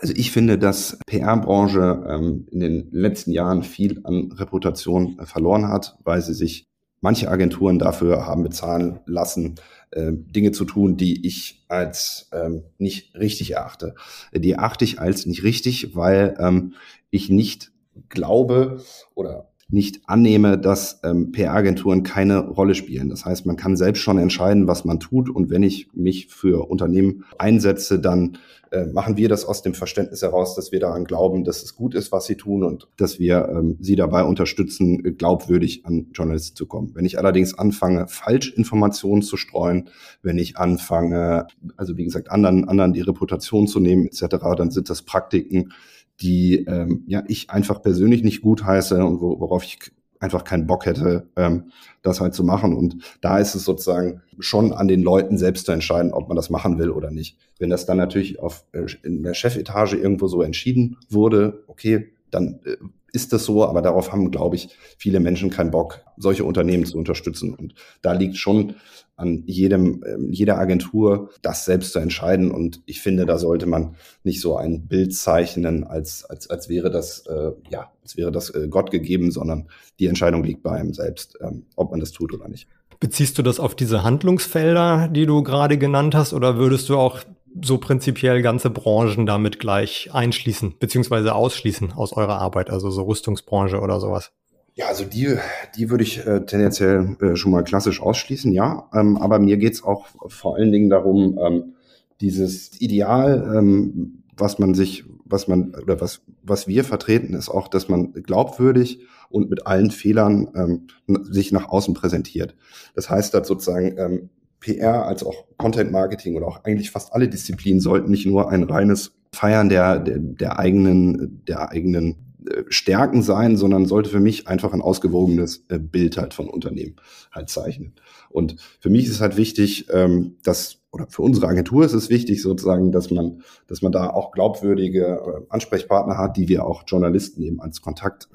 Also 0.00 0.12
ich 0.16 0.30
finde, 0.30 0.58
dass 0.58 0.98
PR-Branche 1.06 2.04
ähm, 2.08 2.46
in 2.50 2.60
den 2.60 2.88
letzten 2.90 3.32
Jahren 3.32 3.62
viel 3.62 4.00
an 4.04 4.32
Reputation 4.32 5.18
äh, 5.18 5.26
verloren 5.26 5.68
hat, 5.68 5.96
weil 6.04 6.20
sie 6.20 6.34
sich 6.34 6.66
manche 7.00 7.30
Agenturen 7.30 7.78
dafür 7.78 8.26
haben 8.26 8.42
bezahlen 8.42 9.00
lassen, 9.06 9.56
äh, 9.90 10.12
Dinge 10.12 10.52
zu 10.52 10.64
tun, 10.64 10.96
die 10.96 11.26
ich 11.26 11.64
als 11.68 12.28
ähm, 12.32 12.64
nicht 12.78 13.14
richtig 13.14 13.52
erachte. 13.52 13.94
Die 14.34 14.52
erachte 14.52 14.84
ich 14.84 15.00
als 15.00 15.26
nicht 15.26 15.42
richtig, 15.42 15.94
weil 15.94 16.36
ähm, 16.40 16.74
ich 17.10 17.30
nicht 17.30 17.72
glaube 18.08 18.82
oder 19.14 19.48
nicht 19.68 20.00
annehme, 20.06 20.58
dass 20.58 21.00
ähm, 21.02 21.32
PR-Agenturen 21.32 22.04
keine 22.04 22.38
Rolle 22.38 22.76
spielen. 22.76 23.08
Das 23.08 23.24
heißt, 23.24 23.46
man 23.46 23.56
kann 23.56 23.76
selbst 23.76 24.00
schon 24.00 24.18
entscheiden, 24.18 24.68
was 24.68 24.84
man 24.84 25.00
tut. 25.00 25.28
Und 25.28 25.50
wenn 25.50 25.64
ich 25.64 25.88
mich 25.92 26.28
für 26.28 26.70
Unternehmen 26.70 27.24
einsetze, 27.38 27.98
dann 27.98 28.38
äh, 28.70 28.86
machen 28.86 29.16
wir 29.16 29.28
das 29.28 29.44
aus 29.44 29.62
dem 29.62 29.74
Verständnis 29.74 30.22
heraus, 30.22 30.54
dass 30.54 30.70
wir 30.70 30.78
daran 30.78 31.04
glauben, 31.04 31.44
dass 31.44 31.64
es 31.64 31.74
gut 31.74 31.94
ist, 31.94 32.12
was 32.12 32.26
sie 32.26 32.36
tun 32.36 32.62
und 32.62 32.88
dass 32.96 33.18
wir 33.18 33.48
ähm, 33.48 33.76
sie 33.80 33.96
dabei 33.96 34.22
unterstützen, 34.22 35.16
glaubwürdig 35.16 35.84
an 35.84 36.06
Journalisten 36.12 36.56
zu 36.56 36.66
kommen. 36.66 36.92
Wenn 36.94 37.04
ich 37.04 37.18
allerdings 37.18 37.58
anfange, 37.58 38.06
Falschinformationen 38.06 39.22
zu 39.22 39.36
streuen, 39.36 39.88
wenn 40.22 40.38
ich 40.38 40.58
anfange, 40.58 41.48
also 41.76 41.96
wie 41.96 42.04
gesagt, 42.04 42.30
anderen, 42.30 42.68
anderen 42.68 42.92
die 42.92 43.02
Reputation 43.02 43.66
zu 43.66 43.80
nehmen 43.80 44.06
etc., 44.06 44.36
dann 44.56 44.70
sind 44.70 44.90
das 44.90 45.02
Praktiken, 45.02 45.72
die 46.20 46.64
ähm, 46.66 47.04
ja 47.06 47.22
ich 47.26 47.50
einfach 47.50 47.82
persönlich 47.82 48.22
nicht 48.22 48.42
gut 48.42 48.64
heiße 48.64 49.04
und 49.04 49.20
wo, 49.20 49.38
worauf 49.40 49.64
ich 49.64 49.78
einfach 50.20 50.44
keinen 50.44 50.66
Bock 50.66 50.86
hätte, 50.86 51.28
ähm, 51.36 51.70
das 52.02 52.20
halt 52.20 52.34
zu 52.34 52.44
machen. 52.44 52.74
Und 52.74 52.96
da 53.20 53.38
ist 53.38 53.54
es 53.54 53.64
sozusagen 53.64 54.22
schon 54.38 54.72
an 54.72 54.88
den 54.88 55.02
Leuten 55.02 55.38
selbst 55.38 55.66
zu 55.66 55.72
entscheiden, 55.72 56.12
ob 56.12 56.28
man 56.28 56.36
das 56.36 56.50
machen 56.50 56.78
will 56.78 56.90
oder 56.90 57.10
nicht. 57.10 57.38
Wenn 57.58 57.70
das 57.70 57.86
dann 57.86 57.98
natürlich 57.98 58.40
auf 58.40 58.64
äh, 58.72 58.86
in 59.02 59.22
der 59.22 59.34
Chefetage 59.34 59.94
irgendwo 59.94 60.26
so 60.26 60.42
entschieden 60.42 60.96
wurde, 61.08 61.64
okay, 61.66 62.12
dann 62.30 62.60
äh, 62.64 62.76
ist 63.12 63.32
das 63.32 63.44
so, 63.44 63.64
aber 63.64 63.82
darauf 63.82 64.12
haben, 64.12 64.30
glaube 64.30 64.56
ich, 64.56 64.68
viele 64.98 65.20
Menschen 65.20 65.50
keinen 65.50 65.70
Bock, 65.70 66.02
solche 66.16 66.44
Unternehmen 66.44 66.84
zu 66.84 66.98
unterstützen. 66.98 67.54
Und 67.54 67.74
da 68.02 68.12
liegt 68.12 68.36
schon 68.36 68.74
an 69.16 69.42
jedem, 69.46 70.04
ähm, 70.06 70.30
jeder 70.30 70.58
Agentur, 70.58 71.30
das 71.42 71.64
selbst 71.64 71.92
zu 71.92 71.98
entscheiden. 71.98 72.50
Und 72.50 72.82
ich 72.86 73.00
finde, 73.00 73.26
da 73.26 73.38
sollte 73.38 73.66
man 73.66 73.96
nicht 74.24 74.40
so 74.40 74.56
ein 74.56 74.86
Bild 74.86 75.14
zeichnen, 75.14 75.84
als, 75.84 76.24
als, 76.24 76.48
als 76.50 76.68
wäre 76.68 76.90
das, 76.90 77.26
äh, 77.26 77.52
ja, 77.70 77.90
als 78.02 78.16
wäre 78.16 78.30
das 78.30 78.50
äh, 78.50 78.68
Gott 78.68 78.90
gegeben, 78.90 79.30
sondern 79.30 79.68
die 79.98 80.06
Entscheidung 80.06 80.44
liegt 80.44 80.62
bei 80.62 80.72
einem 80.72 80.92
selbst, 80.92 81.38
ähm, 81.40 81.64
ob 81.76 81.90
man 81.90 82.00
das 82.00 82.12
tut 82.12 82.34
oder 82.34 82.48
nicht. 82.48 82.68
Beziehst 83.00 83.38
du 83.38 83.42
das 83.42 83.60
auf 83.60 83.74
diese 83.74 84.02
Handlungsfelder, 84.02 85.08
die 85.08 85.26
du 85.26 85.42
gerade 85.42 85.78
genannt 85.78 86.14
hast, 86.14 86.32
oder 86.32 86.56
würdest 86.56 86.88
du 86.88 86.96
auch 86.96 87.20
so 87.62 87.78
prinzipiell 87.78 88.42
ganze 88.42 88.70
Branchen 88.70 89.24
damit 89.26 89.58
gleich 89.58 90.10
einschließen, 90.12 90.74
beziehungsweise 90.78 91.34
ausschließen 91.34 91.92
aus 91.92 92.12
eurer 92.12 92.38
Arbeit, 92.38 92.70
also 92.70 92.90
so 92.90 93.02
Rüstungsbranche 93.04 93.80
oder 93.80 93.98
sowas? 94.00 94.32
Ja, 94.78 94.88
also 94.88 95.04
die, 95.06 95.38
die 95.74 95.88
würde 95.88 96.04
ich 96.04 96.18
äh, 96.26 96.44
tendenziell 96.44 97.16
äh, 97.22 97.34
schon 97.34 97.50
mal 97.50 97.64
klassisch 97.64 98.02
ausschließen, 98.02 98.52
ja. 98.52 98.90
Ähm, 98.92 99.16
aber 99.16 99.38
mir 99.38 99.56
geht's 99.56 99.82
auch 99.82 100.06
vor 100.28 100.56
allen 100.56 100.70
Dingen 100.70 100.90
darum, 100.90 101.38
ähm, 101.42 101.74
dieses 102.20 102.78
Ideal, 102.78 103.54
ähm, 103.56 104.22
was 104.36 104.58
man 104.58 104.74
sich, 104.74 105.04
was 105.24 105.48
man 105.48 105.74
oder 105.82 105.98
was, 106.02 106.20
was 106.42 106.68
wir 106.68 106.84
vertreten, 106.84 107.32
ist 107.32 107.48
auch, 107.48 107.68
dass 107.68 107.88
man 107.88 108.12
glaubwürdig 108.12 109.00
und 109.30 109.48
mit 109.48 109.66
allen 109.66 109.90
Fehlern 109.90 110.48
ähm, 110.54 111.22
sich 111.22 111.52
nach 111.52 111.70
außen 111.70 111.94
präsentiert. 111.94 112.54
Das 112.94 113.08
heißt, 113.08 113.32
dass 113.32 113.48
sozusagen 113.48 113.96
ähm, 113.96 114.28
PR 114.60 115.06
als 115.06 115.24
auch 115.24 115.46
Content 115.56 115.90
Marketing 115.90 116.36
oder 116.36 116.48
auch 116.48 116.64
eigentlich 116.64 116.90
fast 116.90 117.14
alle 117.14 117.28
Disziplinen 117.28 117.80
sollten 117.80 118.10
nicht 118.10 118.26
nur 118.26 118.50
ein 118.50 118.62
reines 118.62 119.12
Feiern 119.32 119.70
der, 119.70 120.00
der, 120.00 120.18
der 120.18 120.58
eigenen, 120.58 121.42
der 121.46 121.70
eigenen 121.70 122.25
Stärken 122.68 123.22
sein, 123.22 123.56
sondern 123.56 123.86
sollte 123.86 124.10
für 124.10 124.20
mich 124.20 124.48
einfach 124.48 124.72
ein 124.72 124.82
ausgewogenes 124.82 125.64
äh, 125.68 125.78
Bild 125.78 126.16
halt 126.16 126.34
von 126.34 126.48
Unternehmen 126.48 126.96
halt 127.32 127.50
zeichnen. 127.50 127.94
Und 128.30 128.56
für 128.80 128.90
mich 128.90 129.06
ist 129.06 129.20
halt 129.20 129.36
wichtig, 129.36 129.86
ähm, 129.92 130.36
dass 130.42 130.78
oder 130.92 131.06
für 131.08 131.22
unsere 131.22 131.48
Agentur 131.48 131.84
ist 131.84 131.92
es 131.92 132.08
wichtig 132.08 132.40
sozusagen, 132.40 132.90
dass 132.90 133.10
man, 133.10 133.42
dass 133.66 133.82
man 133.82 133.92
da 133.92 134.08
auch 134.08 134.32
glaubwürdige 134.32 135.04
äh, 135.04 135.46
Ansprechpartner 135.50 136.16
hat, 136.16 136.38
die 136.38 136.48
wir 136.48 136.64
auch 136.64 136.84
Journalisten 136.86 137.42
eben 137.42 137.60
als 137.60 137.82
Kontakt 137.82 138.28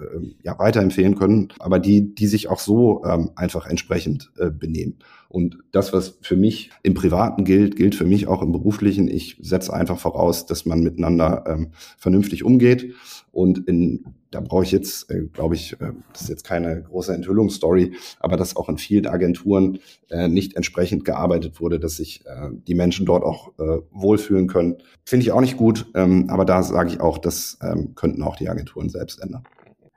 ja 0.43 0.59
weiterempfehlen 0.59 1.15
können, 1.15 1.47
aber 1.57 1.79
die, 1.79 2.13
die 2.13 2.27
sich 2.27 2.49
auch 2.49 2.59
so 2.59 3.03
ähm, 3.03 3.31
einfach 3.35 3.65
entsprechend 3.65 4.31
benehmen. 4.35 4.99
Und 5.31 5.59
das, 5.71 5.93
was 5.93 6.17
für 6.21 6.35
mich 6.35 6.71
im 6.83 6.93
Privaten 6.93 7.45
gilt, 7.45 7.77
gilt 7.77 7.95
für 7.95 8.03
mich 8.03 8.27
auch 8.27 8.41
im 8.41 8.51
Beruflichen. 8.51 9.07
Ich 9.07 9.37
setze 9.41 9.73
einfach 9.73 9.97
voraus, 9.97 10.45
dass 10.45 10.65
man 10.65 10.81
miteinander 10.81 11.45
ähm, 11.47 11.71
vernünftig 11.97 12.43
umgeht. 12.43 12.93
Und 13.31 13.65
in, 13.65 14.03
da 14.29 14.41
brauche 14.41 14.63
ich 14.63 14.73
jetzt, 14.73 15.09
äh, 15.09 15.21
glaube 15.31 15.55
ich, 15.55 15.79
äh, 15.79 15.93
das 16.11 16.23
ist 16.23 16.29
jetzt 16.29 16.43
keine 16.43 16.83
große 16.83 17.13
Enthüllungsstory, 17.13 17.93
aber 18.19 18.35
dass 18.35 18.57
auch 18.57 18.67
in 18.67 18.77
vielen 18.77 19.07
Agenturen 19.07 19.79
äh, 20.09 20.27
nicht 20.27 20.57
entsprechend 20.57 21.05
gearbeitet 21.05 21.61
wurde, 21.61 21.79
dass 21.79 21.95
sich 21.95 22.25
äh, 22.25 22.49
die 22.67 22.75
Menschen 22.75 23.05
dort 23.05 23.23
auch 23.23 23.53
äh, 23.57 23.79
wohlfühlen 23.91 24.47
können. 24.47 24.79
Finde 25.05 25.23
ich 25.23 25.31
auch 25.31 25.39
nicht 25.39 25.55
gut, 25.55 25.85
ähm, 25.95 26.29
aber 26.29 26.43
da 26.43 26.61
sage 26.61 26.89
ich 26.89 26.99
auch, 26.99 27.17
das 27.17 27.57
ähm, 27.61 27.95
könnten 27.95 28.21
auch 28.21 28.35
die 28.35 28.49
Agenturen 28.49 28.89
selbst 28.89 29.23
ändern. 29.23 29.43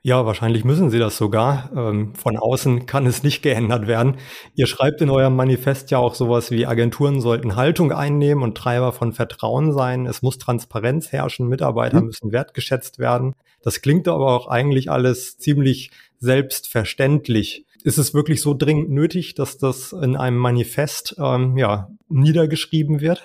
Ja, 0.06 0.26
wahrscheinlich 0.26 0.66
müssen 0.66 0.90
sie 0.90 0.98
das 0.98 1.16
sogar. 1.16 1.70
Ähm, 1.74 2.14
von 2.14 2.36
außen 2.36 2.84
kann 2.84 3.06
es 3.06 3.22
nicht 3.22 3.40
geändert 3.40 3.86
werden. 3.86 4.16
Ihr 4.54 4.66
schreibt 4.66 5.00
in 5.00 5.08
eurem 5.08 5.34
Manifest 5.34 5.90
ja 5.90 5.96
auch 5.96 6.14
sowas 6.14 6.50
wie 6.50 6.66
Agenturen 6.66 7.22
sollten 7.22 7.56
Haltung 7.56 7.90
einnehmen 7.90 8.44
und 8.44 8.54
Treiber 8.54 8.92
von 8.92 9.14
Vertrauen 9.14 9.72
sein. 9.72 10.04
Es 10.04 10.20
muss 10.20 10.36
Transparenz 10.36 11.10
herrschen, 11.10 11.48
Mitarbeiter 11.48 12.02
mhm. 12.02 12.08
müssen 12.08 12.32
wertgeschätzt 12.32 12.98
werden. 12.98 13.32
Das 13.62 13.80
klingt 13.80 14.06
aber 14.06 14.36
auch 14.36 14.46
eigentlich 14.46 14.90
alles 14.90 15.38
ziemlich 15.38 15.90
selbstverständlich. 16.18 17.64
Ist 17.82 17.96
es 17.96 18.12
wirklich 18.12 18.42
so 18.42 18.52
dringend 18.52 18.90
nötig, 18.90 19.34
dass 19.34 19.56
das 19.56 19.94
in 19.94 20.16
einem 20.16 20.36
Manifest 20.36 21.16
ähm, 21.18 21.56
ja, 21.56 21.88
niedergeschrieben 22.10 23.00
wird? 23.00 23.22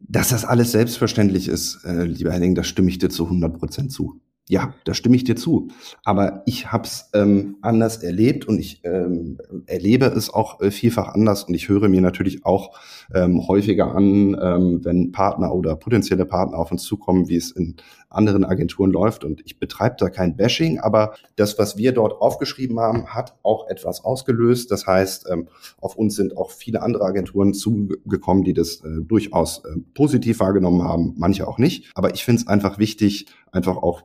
Dass 0.00 0.30
das 0.30 0.46
alles 0.46 0.72
selbstverständlich 0.72 1.48
ist, 1.48 1.84
äh, 1.84 2.04
lieber 2.04 2.32
Henning, 2.32 2.54
da 2.54 2.64
stimme 2.64 2.88
ich 2.88 2.96
dir 2.96 3.10
zu 3.10 3.24
100 3.24 3.58
Prozent 3.58 3.92
zu. 3.92 4.18
Ja, 4.48 4.74
da 4.84 4.92
stimme 4.92 5.14
ich 5.14 5.22
dir 5.22 5.36
zu. 5.36 5.68
Aber 6.04 6.42
ich 6.46 6.72
habe 6.72 6.84
es 6.84 7.10
ähm, 7.14 7.58
anders 7.62 8.02
erlebt 8.02 8.46
und 8.48 8.58
ich 8.58 8.80
ähm, 8.84 9.38
erlebe 9.66 10.06
es 10.06 10.30
auch 10.30 10.60
äh, 10.60 10.72
vielfach 10.72 11.14
anders 11.14 11.44
und 11.44 11.54
ich 11.54 11.68
höre 11.68 11.88
mir 11.88 12.00
natürlich 12.00 12.44
auch 12.44 12.76
ähm, 13.14 13.46
häufiger 13.46 13.94
an, 13.94 14.36
ähm, 14.42 14.84
wenn 14.84 15.12
Partner 15.12 15.54
oder 15.54 15.76
potenzielle 15.76 16.26
Partner 16.26 16.58
auf 16.58 16.72
uns 16.72 16.82
zukommen, 16.82 17.28
wie 17.28 17.36
es 17.36 17.52
in 17.52 17.76
anderen 18.14 18.44
Agenturen 18.44 18.90
läuft. 18.90 19.24
Und 19.24 19.42
ich 19.44 19.58
betreibe 19.58 19.96
da 19.98 20.10
kein 20.10 20.36
Bashing, 20.36 20.78
aber 20.78 21.14
das, 21.36 21.58
was 21.58 21.76
wir 21.76 21.92
dort 21.92 22.20
aufgeschrieben 22.20 22.78
haben, 22.80 23.06
hat 23.08 23.36
auch 23.42 23.68
etwas 23.68 24.04
ausgelöst. 24.04 24.70
Das 24.70 24.86
heißt, 24.86 25.26
ähm, 25.30 25.48
auf 25.80 25.96
uns 25.96 26.16
sind 26.16 26.36
auch 26.36 26.50
viele 26.50 26.82
andere 26.82 27.04
Agenturen 27.04 27.54
zugekommen, 27.54 28.44
die 28.44 28.54
das 28.54 28.82
äh, 28.84 29.00
durchaus 29.02 29.64
äh, 29.64 29.78
positiv 29.94 30.40
wahrgenommen 30.40 30.82
haben, 30.82 31.14
manche 31.16 31.46
auch 31.46 31.58
nicht. 31.58 31.90
Aber 31.94 32.14
ich 32.14 32.24
finde 32.24 32.42
es 32.42 32.48
einfach 32.48 32.78
wichtig, 32.78 33.26
einfach 33.50 33.76
auch 33.76 34.02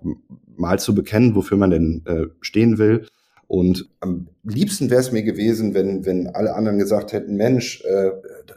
mal 0.56 0.80
zu 0.80 0.96
bekennen, 0.96 1.36
wofür 1.36 1.58
man 1.58 1.70
denn 1.70 2.04
äh, 2.06 2.28
stehen 2.42 2.78
will. 2.78 3.08
Und 3.48 3.90
am 4.02 4.28
liebsten 4.44 4.90
wäre 4.90 5.00
es 5.00 5.14
mir 5.14 5.24
gewesen, 5.24 5.74
wenn, 5.74 6.06
wenn 6.06 6.28
alle 6.28 6.54
anderen 6.54 6.78
gesagt 6.78 7.14
hätten, 7.14 7.38
Mensch, 7.38 7.82
äh, 7.86 8.12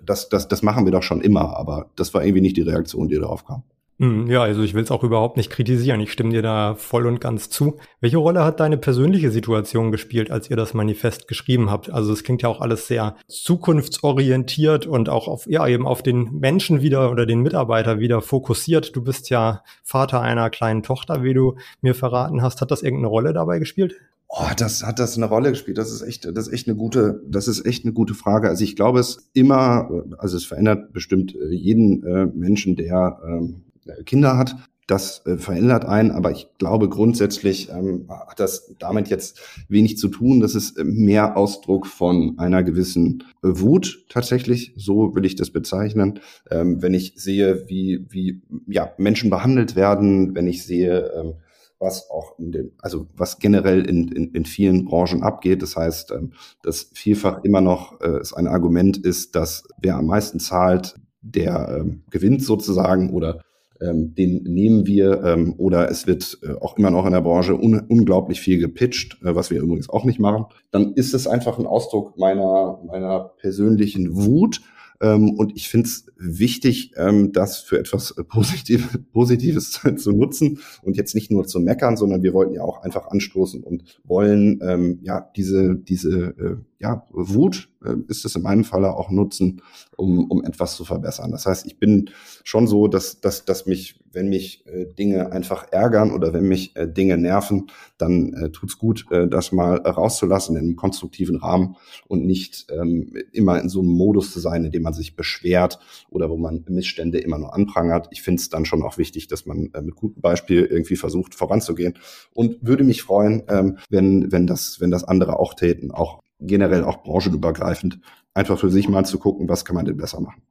das, 0.04 0.28
das, 0.28 0.48
das 0.48 0.62
machen 0.62 0.84
wir 0.84 0.92
doch 0.92 1.04
schon 1.04 1.20
immer. 1.20 1.56
Aber 1.56 1.90
das 1.94 2.12
war 2.12 2.24
irgendwie 2.24 2.40
nicht 2.40 2.56
die 2.56 2.62
Reaktion, 2.62 3.08
die 3.08 3.16
darauf 3.16 3.44
kam. 3.44 3.62
Hm, 4.00 4.28
ja, 4.28 4.42
also 4.42 4.62
ich 4.62 4.72
will 4.72 4.82
es 4.82 4.90
auch 4.90 5.04
überhaupt 5.04 5.36
nicht 5.36 5.50
kritisieren. 5.50 6.00
Ich 6.00 6.10
stimme 6.10 6.30
dir 6.30 6.40
da 6.40 6.74
voll 6.74 7.06
und 7.06 7.20
ganz 7.20 7.50
zu. 7.50 7.76
Welche 8.00 8.16
Rolle 8.16 8.42
hat 8.42 8.58
deine 8.58 8.78
persönliche 8.78 9.30
Situation 9.30 9.92
gespielt, 9.92 10.30
als 10.30 10.48
ihr 10.48 10.56
das 10.56 10.72
Manifest 10.72 11.28
geschrieben 11.28 11.70
habt? 11.70 11.90
Also 11.90 12.10
es 12.10 12.24
klingt 12.24 12.40
ja 12.40 12.48
auch 12.48 12.62
alles 12.62 12.86
sehr 12.86 13.16
zukunftsorientiert 13.28 14.86
und 14.86 15.10
auch 15.10 15.28
auf, 15.28 15.46
ja, 15.46 15.68
eben 15.68 15.86
auf 15.86 16.02
den 16.02 16.38
Menschen 16.38 16.80
wieder 16.80 17.10
oder 17.10 17.26
den 17.26 17.40
Mitarbeiter 17.40 17.98
wieder 17.98 18.22
fokussiert. 18.22 18.96
Du 18.96 19.02
bist 19.02 19.28
ja 19.28 19.62
Vater 19.84 20.22
einer 20.22 20.48
kleinen 20.48 20.82
Tochter, 20.82 21.22
wie 21.22 21.34
du 21.34 21.56
mir 21.82 21.94
verraten 21.94 22.40
hast. 22.40 22.62
Hat 22.62 22.70
das 22.70 22.82
irgendeine 22.82 23.08
Rolle 23.08 23.34
dabei 23.34 23.58
gespielt? 23.58 23.96
Oh, 24.28 24.48
das 24.56 24.82
hat 24.82 24.98
das 24.98 25.18
eine 25.18 25.26
Rolle 25.26 25.50
gespielt. 25.50 25.76
Das 25.76 25.92
ist 25.92 26.00
echt, 26.00 26.24
das 26.24 26.46
ist 26.46 26.54
echt 26.54 26.68
eine 26.68 26.76
gute, 26.76 27.20
das 27.28 27.48
ist 27.48 27.66
echt 27.66 27.84
eine 27.84 27.92
gute 27.92 28.14
Frage. 28.14 28.48
Also 28.48 28.64
ich 28.64 28.76
glaube, 28.76 29.00
es 29.00 29.28
immer, 29.34 29.90
also 30.16 30.38
es 30.38 30.46
verändert 30.46 30.94
bestimmt 30.94 31.34
äh, 31.34 31.52
jeden 31.52 32.02
äh, 32.02 32.24
Menschen, 32.24 32.76
der 32.76 33.20
ähm, 33.26 33.64
Kinder 34.04 34.36
hat. 34.36 34.56
Das 34.90 35.24
äh, 35.24 35.38
verändert 35.38 35.84
einen, 35.84 36.10
aber 36.10 36.32
ich 36.32 36.48
glaube 36.58 36.88
grundsätzlich 36.88 37.68
ähm, 37.70 38.06
hat 38.08 38.40
das 38.40 38.74
damit 38.80 39.06
jetzt 39.06 39.40
wenig 39.68 39.98
zu 39.98 40.08
tun. 40.08 40.40
Das 40.40 40.56
ist 40.56 40.82
mehr 40.82 41.36
Ausdruck 41.36 41.86
von 41.86 42.36
einer 42.40 42.64
gewissen 42.64 43.22
äh, 43.44 43.50
Wut 43.52 44.04
tatsächlich. 44.08 44.72
So 44.76 45.14
will 45.14 45.24
ich 45.24 45.36
das 45.36 45.50
bezeichnen. 45.50 46.18
Ähm, 46.50 46.82
wenn 46.82 46.92
ich 46.92 47.12
sehe, 47.14 47.68
wie, 47.68 48.04
wie 48.08 48.42
ja, 48.66 48.92
Menschen 48.98 49.30
behandelt 49.30 49.76
werden, 49.76 50.34
wenn 50.34 50.48
ich 50.48 50.64
sehe, 50.64 51.12
ähm, 51.14 51.34
was 51.78 52.10
auch 52.10 52.36
in 52.40 52.50
den, 52.50 52.72
also 52.82 53.06
was 53.16 53.38
generell 53.38 53.88
in, 53.88 54.08
in, 54.08 54.32
in 54.32 54.44
vielen 54.44 54.86
Branchen 54.86 55.22
abgeht. 55.22 55.62
Das 55.62 55.76
heißt, 55.76 56.10
ähm, 56.10 56.32
dass 56.64 56.90
vielfach 56.94 57.44
immer 57.44 57.60
noch 57.60 58.00
äh, 58.00 58.20
ein 58.34 58.48
Argument 58.48 58.98
ist, 58.98 59.36
dass 59.36 59.62
wer 59.80 59.94
am 59.96 60.06
meisten 60.06 60.40
zahlt, 60.40 60.96
der 61.22 61.78
ähm, 61.80 62.02
gewinnt 62.10 62.42
sozusagen 62.42 63.10
oder 63.10 63.40
ähm, 63.80 64.14
den 64.14 64.42
nehmen 64.44 64.86
wir 64.86 65.22
ähm, 65.24 65.54
oder 65.56 65.90
es 65.90 66.06
wird 66.06 66.38
äh, 66.42 66.52
auch 66.60 66.76
immer 66.76 66.90
noch 66.90 67.06
in 67.06 67.12
der 67.12 67.20
Branche 67.20 67.54
un 67.54 67.80
unglaublich 67.88 68.40
viel 68.40 68.58
gepitcht, 68.58 69.18
äh, 69.22 69.34
was 69.34 69.50
wir 69.50 69.60
übrigens 69.60 69.88
auch 69.88 70.04
nicht 70.04 70.20
machen, 70.20 70.46
dann 70.70 70.92
ist 70.94 71.14
es 71.14 71.26
einfach 71.26 71.58
ein 71.58 71.66
Ausdruck 71.66 72.18
meiner, 72.18 72.80
meiner 72.86 73.32
persönlichen 73.38 74.14
Wut. 74.16 74.60
Ähm, 75.02 75.30
und 75.30 75.56
ich 75.56 75.68
finde 75.68 75.86
es 75.86 76.06
wichtig, 76.18 76.92
ähm, 76.96 77.32
das 77.32 77.58
für 77.58 77.78
etwas 77.78 78.10
äh, 78.12 78.24
Positiv 78.24 78.98
Positives 79.12 79.80
zu 79.96 80.12
nutzen 80.12 80.60
und 80.82 80.96
jetzt 80.96 81.14
nicht 81.14 81.30
nur 81.30 81.46
zu 81.46 81.58
meckern, 81.58 81.96
sondern 81.96 82.22
wir 82.22 82.34
wollten 82.34 82.52
ja 82.52 82.62
auch 82.62 82.82
einfach 82.82 83.06
anstoßen 83.08 83.62
und 83.62 84.00
wollen 84.04 84.60
ähm, 84.62 85.00
ja 85.02 85.30
diese, 85.36 85.76
diese 85.76 86.34
äh, 86.38 86.56
ja, 86.80 87.06
Wut 87.10 87.68
äh, 87.84 87.94
ist 88.08 88.24
es 88.24 88.34
in 88.36 88.42
meinem 88.42 88.64
Falle 88.64 88.96
auch 88.96 89.10
nutzen, 89.10 89.60
um, 89.96 90.30
um 90.30 90.42
etwas 90.44 90.76
zu 90.76 90.86
verbessern. 90.86 91.30
Das 91.30 91.44
heißt, 91.44 91.66
ich 91.66 91.78
bin 91.78 92.08
schon 92.42 92.66
so, 92.66 92.88
dass, 92.88 93.20
dass, 93.20 93.44
dass 93.44 93.66
mich, 93.66 94.00
wenn 94.12 94.30
mich 94.30 94.66
äh, 94.66 94.86
Dinge 94.86 95.30
einfach 95.30 95.70
ärgern 95.72 96.10
oder 96.10 96.32
wenn 96.32 96.48
mich 96.48 96.74
äh, 96.76 96.90
Dinge 96.90 97.18
nerven, 97.18 97.66
dann 97.98 98.32
äh, 98.32 98.50
tut's 98.50 98.78
gut, 98.78 99.04
äh, 99.10 99.28
das 99.28 99.52
mal 99.52 99.76
rauszulassen 99.76 100.56
in 100.56 100.62
einem 100.62 100.76
konstruktiven 100.76 101.36
Rahmen 101.36 101.76
und 102.08 102.24
nicht 102.24 102.66
ähm, 102.70 103.12
immer 103.30 103.60
in 103.60 103.68
so 103.68 103.80
einem 103.80 103.90
Modus 103.90 104.32
zu 104.32 104.40
sein, 104.40 104.64
in 104.64 104.72
dem 104.72 104.82
man 104.82 104.94
sich 104.94 105.16
beschwert 105.16 105.80
oder 106.08 106.30
wo 106.30 106.38
man 106.38 106.64
Missstände 106.66 107.18
immer 107.18 107.36
nur 107.36 107.54
anprangert. 107.54 108.08
Ich 108.10 108.22
finde 108.22 108.40
es 108.40 108.48
dann 108.48 108.64
schon 108.64 108.82
auch 108.82 108.96
wichtig, 108.96 109.28
dass 109.28 109.44
man 109.44 109.68
äh, 109.74 109.82
mit 109.82 109.96
gutem 109.96 110.22
Beispiel 110.22 110.64
irgendwie 110.64 110.96
versucht, 110.96 111.34
voranzugehen 111.34 111.98
und 112.32 112.56
würde 112.66 112.84
mich 112.84 113.02
freuen, 113.02 113.42
ähm, 113.48 113.76
wenn, 113.90 114.32
wenn, 114.32 114.46
das, 114.46 114.80
wenn 114.80 114.90
das 114.90 115.04
andere 115.04 115.38
auch 115.38 115.52
täten, 115.52 115.90
auch 115.90 116.22
generell 116.40 116.84
auch 116.84 117.02
branchenübergreifend, 117.02 118.00
einfach 118.34 118.58
für 118.58 118.70
sich 118.70 118.88
mal 118.88 119.04
zu 119.04 119.18
gucken, 119.18 119.48
was 119.48 119.64
kann 119.64 119.76
man 119.76 119.84
denn 119.84 119.96
besser 119.96 120.20
machen. 120.20 120.42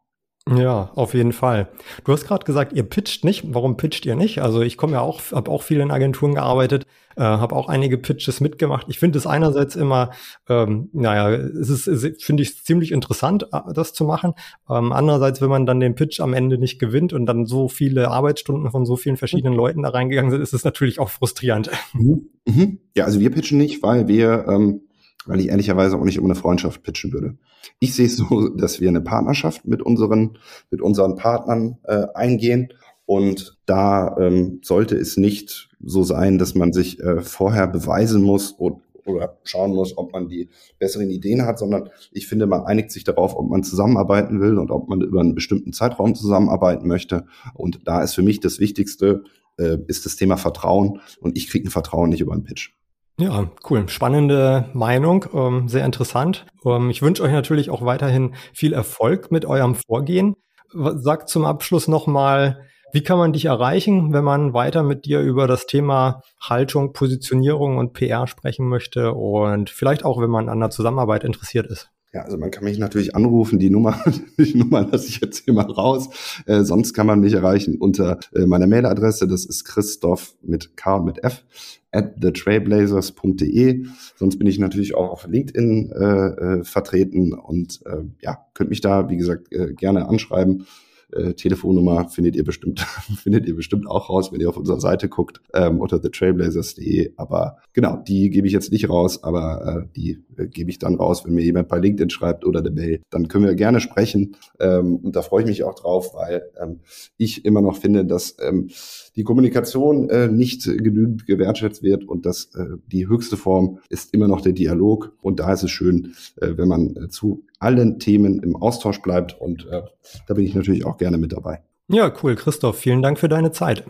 Ja, 0.57 0.89
auf 0.95 1.13
jeden 1.13 1.33
Fall. 1.33 1.69
Du 2.05 2.11
hast 2.11 2.25
gerade 2.25 2.45
gesagt, 2.45 2.73
ihr 2.73 2.83
pitcht 2.83 3.23
nicht. 3.23 3.53
Warum 3.53 3.77
pitcht 3.77 4.05
ihr 4.05 4.15
nicht? 4.15 4.41
Also 4.41 4.61
ich 4.61 4.77
komme 4.77 4.93
ja 4.93 5.01
auch, 5.01 5.21
habe 5.31 5.51
auch 5.51 5.61
viel 5.61 5.79
in 5.79 5.91
Agenturen 5.91 6.33
gearbeitet, 6.33 6.87
äh, 7.17 7.21
habe 7.21 7.55
auch 7.55 7.67
einige 7.67 7.97
Pitches 7.99 8.39
mitgemacht. 8.41 8.87
Ich 8.89 8.97
finde 8.97 9.19
es 9.19 9.27
einerseits 9.27 9.75
immer, 9.75 10.11
ähm, 10.47 10.89
naja, 10.91 11.29
es 11.29 11.69
ist, 11.69 12.23
finde 12.23 12.41
ich 12.41 12.63
ziemlich 12.63 12.91
interessant, 12.91 13.47
äh, 13.51 13.59
das 13.73 13.93
zu 13.93 14.05
machen. 14.05 14.33
Ähm, 14.69 14.91
andererseits, 14.91 15.41
wenn 15.41 15.49
man 15.49 15.67
dann 15.67 15.79
den 15.79 15.93
Pitch 15.93 16.19
am 16.19 16.33
Ende 16.33 16.57
nicht 16.57 16.79
gewinnt 16.79 17.13
und 17.13 17.27
dann 17.27 17.45
so 17.45 17.67
viele 17.67 18.09
Arbeitsstunden 18.09 18.71
von 18.71 18.85
so 18.85 18.95
vielen 18.95 19.17
verschiedenen 19.17 19.53
Leuten 19.53 19.83
da 19.83 19.89
reingegangen 19.89 20.31
sind, 20.31 20.41
ist 20.41 20.53
es 20.53 20.63
natürlich 20.63 20.99
auch 20.99 21.09
frustrierend. 21.09 21.69
Mhm. 21.93 22.29
Mhm. 22.47 22.79
Ja, 22.95 23.05
also 23.05 23.19
wir 23.19 23.29
pitchen 23.29 23.59
nicht, 23.59 23.83
weil 23.83 24.07
wir 24.07 24.47
ähm, 24.47 24.81
weil 25.25 25.39
ich 25.39 25.49
ehrlicherweise 25.49 25.97
auch 25.97 26.03
nicht 26.03 26.19
um 26.19 26.25
eine 26.25 26.35
Freundschaft 26.35 26.83
pitchen 26.83 27.13
würde. 27.13 27.37
Ich 27.79 27.93
sehe 27.93 28.07
es 28.07 28.17
so, 28.17 28.49
dass 28.49 28.79
wir 28.79 28.89
eine 28.89 29.01
Partnerschaft 29.01 29.65
mit 29.65 29.81
unseren, 29.81 30.37
mit 30.71 30.81
unseren 30.81 31.15
Partnern 31.15 31.77
äh, 31.83 32.05
eingehen. 32.13 32.73
Und 33.05 33.57
da 33.65 34.15
ähm, 34.19 34.59
sollte 34.63 34.95
es 34.95 35.17
nicht 35.17 35.69
so 35.83 36.03
sein, 36.03 36.37
dass 36.37 36.53
man 36.53 36.73
sich 36.73 36.99
äh, 36.99 37.21
vorher 37.21 37.67
beweisen 37.67 38.21
muss 38.21 38.51
und, 38.51 38.81
oder 39.05 39.39
schauen 39.43 39.71
muss, 39.71 39.97
ob 39.97 40.13
man 40.13 40.29
die 40.29 40.49
besseren 40.77 41.09
Ideen 41.09 41.43
hat, 41.43 41.57
sondern 41.57 41.89
ich 42.11 42.27
finde, 42.27 42.45
man 42.45 42.65
einigt 42.65 42.91
sich 42.91 43.03
darauf, 43.03 43.35
ob 43.35 43.49
man 43.49 43.63
zusammenarbeiten 43.63 44.39
will 44.39 44.59
und 44.59 44.69
ob 44.69 44.89
man 44.89 45.01
über 45.01 45.21
einen 45.21 45.33
bestimmten 45.33 45.73
Zeitraum 45.73 46.13
zusammenarbeiten 46.13 46.87
möchte. 46.87 47.25
Und 47.55 47.79
da 47.85 48.03
ist 48.03 48.13
für 48.13 48.21
mich 48.21 48.41
das 48.41 48.59
Wichtigste, 48.59 49.23
äh, 49.57 49.77
ist 49.87 50.05
das 50.05 50.15
Thema 50.15 50.37
Vertrauen. 50.37 51.01
Und 51.19 51.35
ich 51.35 51.49
kriege 51.49 51.67
ein 51.67 51.71
Vertrauen 51.71 52.09
nicht 52.11 52.21
über 52.21 52.33
einen 52.33 52.43
Pitch. 52.43 52.73
Ja, 53.19 53.51
cool. 53.69 53.89
Spannende 53.89 54.69
Meinung, 54.73 55.25
ähm, 55.33 55.67
sehr 55.67 55.83
interessant. 55.83 56.45
Ähm, 56.65 56.89
ich 56.89 57.01
wünsche 57.01 57.21
euch 57.21 57.33
natürlich 57.33 57.69
auch 57.69 57.83
weiterhin 57.83 58.33
viel 58.53 58.71
Erfolg 58.71 59.29
mit 59.29 59.45
eurem 59.45 59.75
Vorgehen. 59.75 60.35
Sag 60.71 61.27
zum 61.27 61.43
Abschluss 61.43 61.89
nochmal, 61.89 62.61
wie 62.93 63.03
kann 63.03 63.17
man 63.17 63.33
dich 63.33 63.45
erreichen, 63.45 64.13
wenn 64.13 64.23
man 64.23 64.53
weiter 64.53 64.83
mit 64.83 65.05
dir 65.05 65.19
über 65.19 65.47
das 65.47 65.65
Thema 65.65 66.21
Haltung, 66.39 66.93
Positionierung 66.93 67.77
und 67.77 67.91
PR 67.91 68.25
sprechen 68.25 68.69
möchte 68.69 69.13
und 69.13 69.69
vielleicht 69.69 70.05
auch, 70.05 70.21
wenn 70.21 70.29
man 70.29 70.47
an 70.47 70.61
der 70.61 70.69
Zusammenarbeit 70.69 71.25
interessiert 71.25 71.67
ist? 71.67 71.91
Ja, 72.11 72.23
also 72.23 72.39
man 72.39 72.49
kann 72.49 72.63
mich 72.63 72.79
natürlich 72.79 73.15
anrufen. 73.15 73.59
Die 73.59 73.69
Nummer, 73.69 74.03
die 74.37 74.57
Nummer 74.57 74.87
lasse 74.87 75.07
ich 75.09 75.21
jetzt 75.21 75.45
hier 75.45 75.53
mal 75.53 75.69
raus. 75.69 76.09
Äh, 76.47 76.63
sonst 76.63 76.93
kann 76.93 77.05
man 77.05 77.19
mich 77.19 77.33
erreichen 77.33 77.77
unter 77.77 78.19
äh, 78.33 78.47
meiner 78.47 78.65
Mailadresse. 78.65 79.27
Das 79.27 79.45
ist 79.45 79.63
Christoph 79.65 80.35
mit 80.41 80.75
K 80.75 80.95
und 80.95 81.05
mit 81.05 81.23
F 81.23 81.45
at 81.91 82.19
thetrailblazers.de. 82.21 83.85
Sonst 84.15 84.37
bin 84.37 84.47
ich 84.47 84.57
natürlich 84.59 84.95
auch 84.95 85.09
auf 85.09 85.27
LinkedIn 85.27 85.91
äh, 85.91 86.05
äh, 86.05 86.63
vertreten 86.63 87.33
und 87.33 87.81
äh, 87.85 88.03
ja, 88.21 88.45
könnt 88.53 88.71
mich 88.71 88.81
da, 88.81 89.09
wie 89.09 89.17
gesagt, 89.17 89.51
äh, 89.51 89.73
gerne 89.73 90.07
anschreiben. 90.07 90.65
Äh, 91.11 91.33
Telefonnummer 91.33 92.09
findet 92.09 92.35
ihr 92.35 92.43
bestimmt, 92.43 92.79
findet 93.21 93.47
ihr 93.47 93.55
bestimmt 93.55 93.87
auch 93.87 94.09
raus, 94.09 94.31
wenn 94.31 94.41
ihr 94.41 94.49
auf 94.49 94.57
unserer 94.57 94.79
Seite 94.79 95.09
guckt, 95.09 95.41
ähm, 95.53 95.79
unter 95.79 96.01
thetrailblazers.de. 96.01 97.13
Aber 97.17 97.57
genau, 97.73 97.97
die 97.97 98.29
gebe 98.29 98.47
ich 98.47 98.53
jetzt 98.53 98.71
nicht 98.71 98.89
raus, 98.89 99.23
aber 99.23 99.85
äh, 99.85 99.93
die 99.95 100.19
äh, 100.37 100.47
gebe 100.47 100.69
ich 100.69 100.79
dann 100.79 100.95
raus, 100.95 101.25
wenn 101.25 101.33
mir 101.33 101.43
jemand 101.43 101.67
bei 101.67 101.79
LinkedIn 101.79 102.09
schreibt 102.09 102.45
oder 102.45 102.61
der 102.61 102.71
Mail. 102.71 103.01
Dann 103.09 103.27
können 103.27 103.45
wir 103.45 103.55
gerne 103.55 103.79
sprechen. 103.79 104.35
Ähm, 104.59 104.97
und 104.97 105.15
da 105.15 105.21
freue 105.21 105.41
ich 105.41 105.47
mich 105.47 105.63
auch 105.63 105.75
drauf, 105.75 106.13
weil 106.13 106.43
ähm, 106.61 106.79
ich 107.17 107.45
immer 107.45 107.61
noch 107.61 107.77
finde, 107.77 108.05
dass 108.05 108.35
ähm, 108.39 108.69
die 109.15 109.23
Kommunikation 109.23 110.09
äh, 110.09 110.27
nicht 110.27 110.63
genügend 110.63 111.25
gewertschätzt 111.25 111.83
wird 111.83 112.03
und 112.03 112.25
dass 112.25 112.53
äh, 112.55 112.77
die 112.87 113.07
höchste 113.07 113.37
Form 113.37 113.79
ist 113.89 114.13
immer 114.13 114.27
noch 114.27 114.41
der 114.41 114.53
Dialog. 114.53 115.13
Und 115.21 115.39
da 115.39 115.53
ist 115.53 115.63
es 115.63 115.71
schön, 115.71 116.13
äh, 116.41 116.53
wenn 116.55 116.67
man 116.67 116.95
äh, 116.95 117.09
zu 117.09 117.43
allen 117.59 117.99
Themen 117.99 118.39
im 118.39 118.55
Austausch 118.55 119.01
bleibt. 119.01 119.39
Und 119.39 119.67
äh, 119.67 119.83
da 120.27 120.33
bin 120.33 120.45
ich 120.45 120.55
natürlich 120.55 120.85
auch 120.85 120.97
gerne 120.97 121.17
mit 121.17 121.33
dabei. 121.33 121.61
Ja, 121.87 122.11
cool, 122.23 122.35
Christoph. 122.35 122.77
Vielen 122.77 123.01
Dank 123.01 123.19
für 123.19 123.29
deine 123.29 123.51
Zeit. 123.51 123.83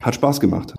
Hat 0.00 0.14
Spaß 0.14 0.40
gemacht. 0.40 0.74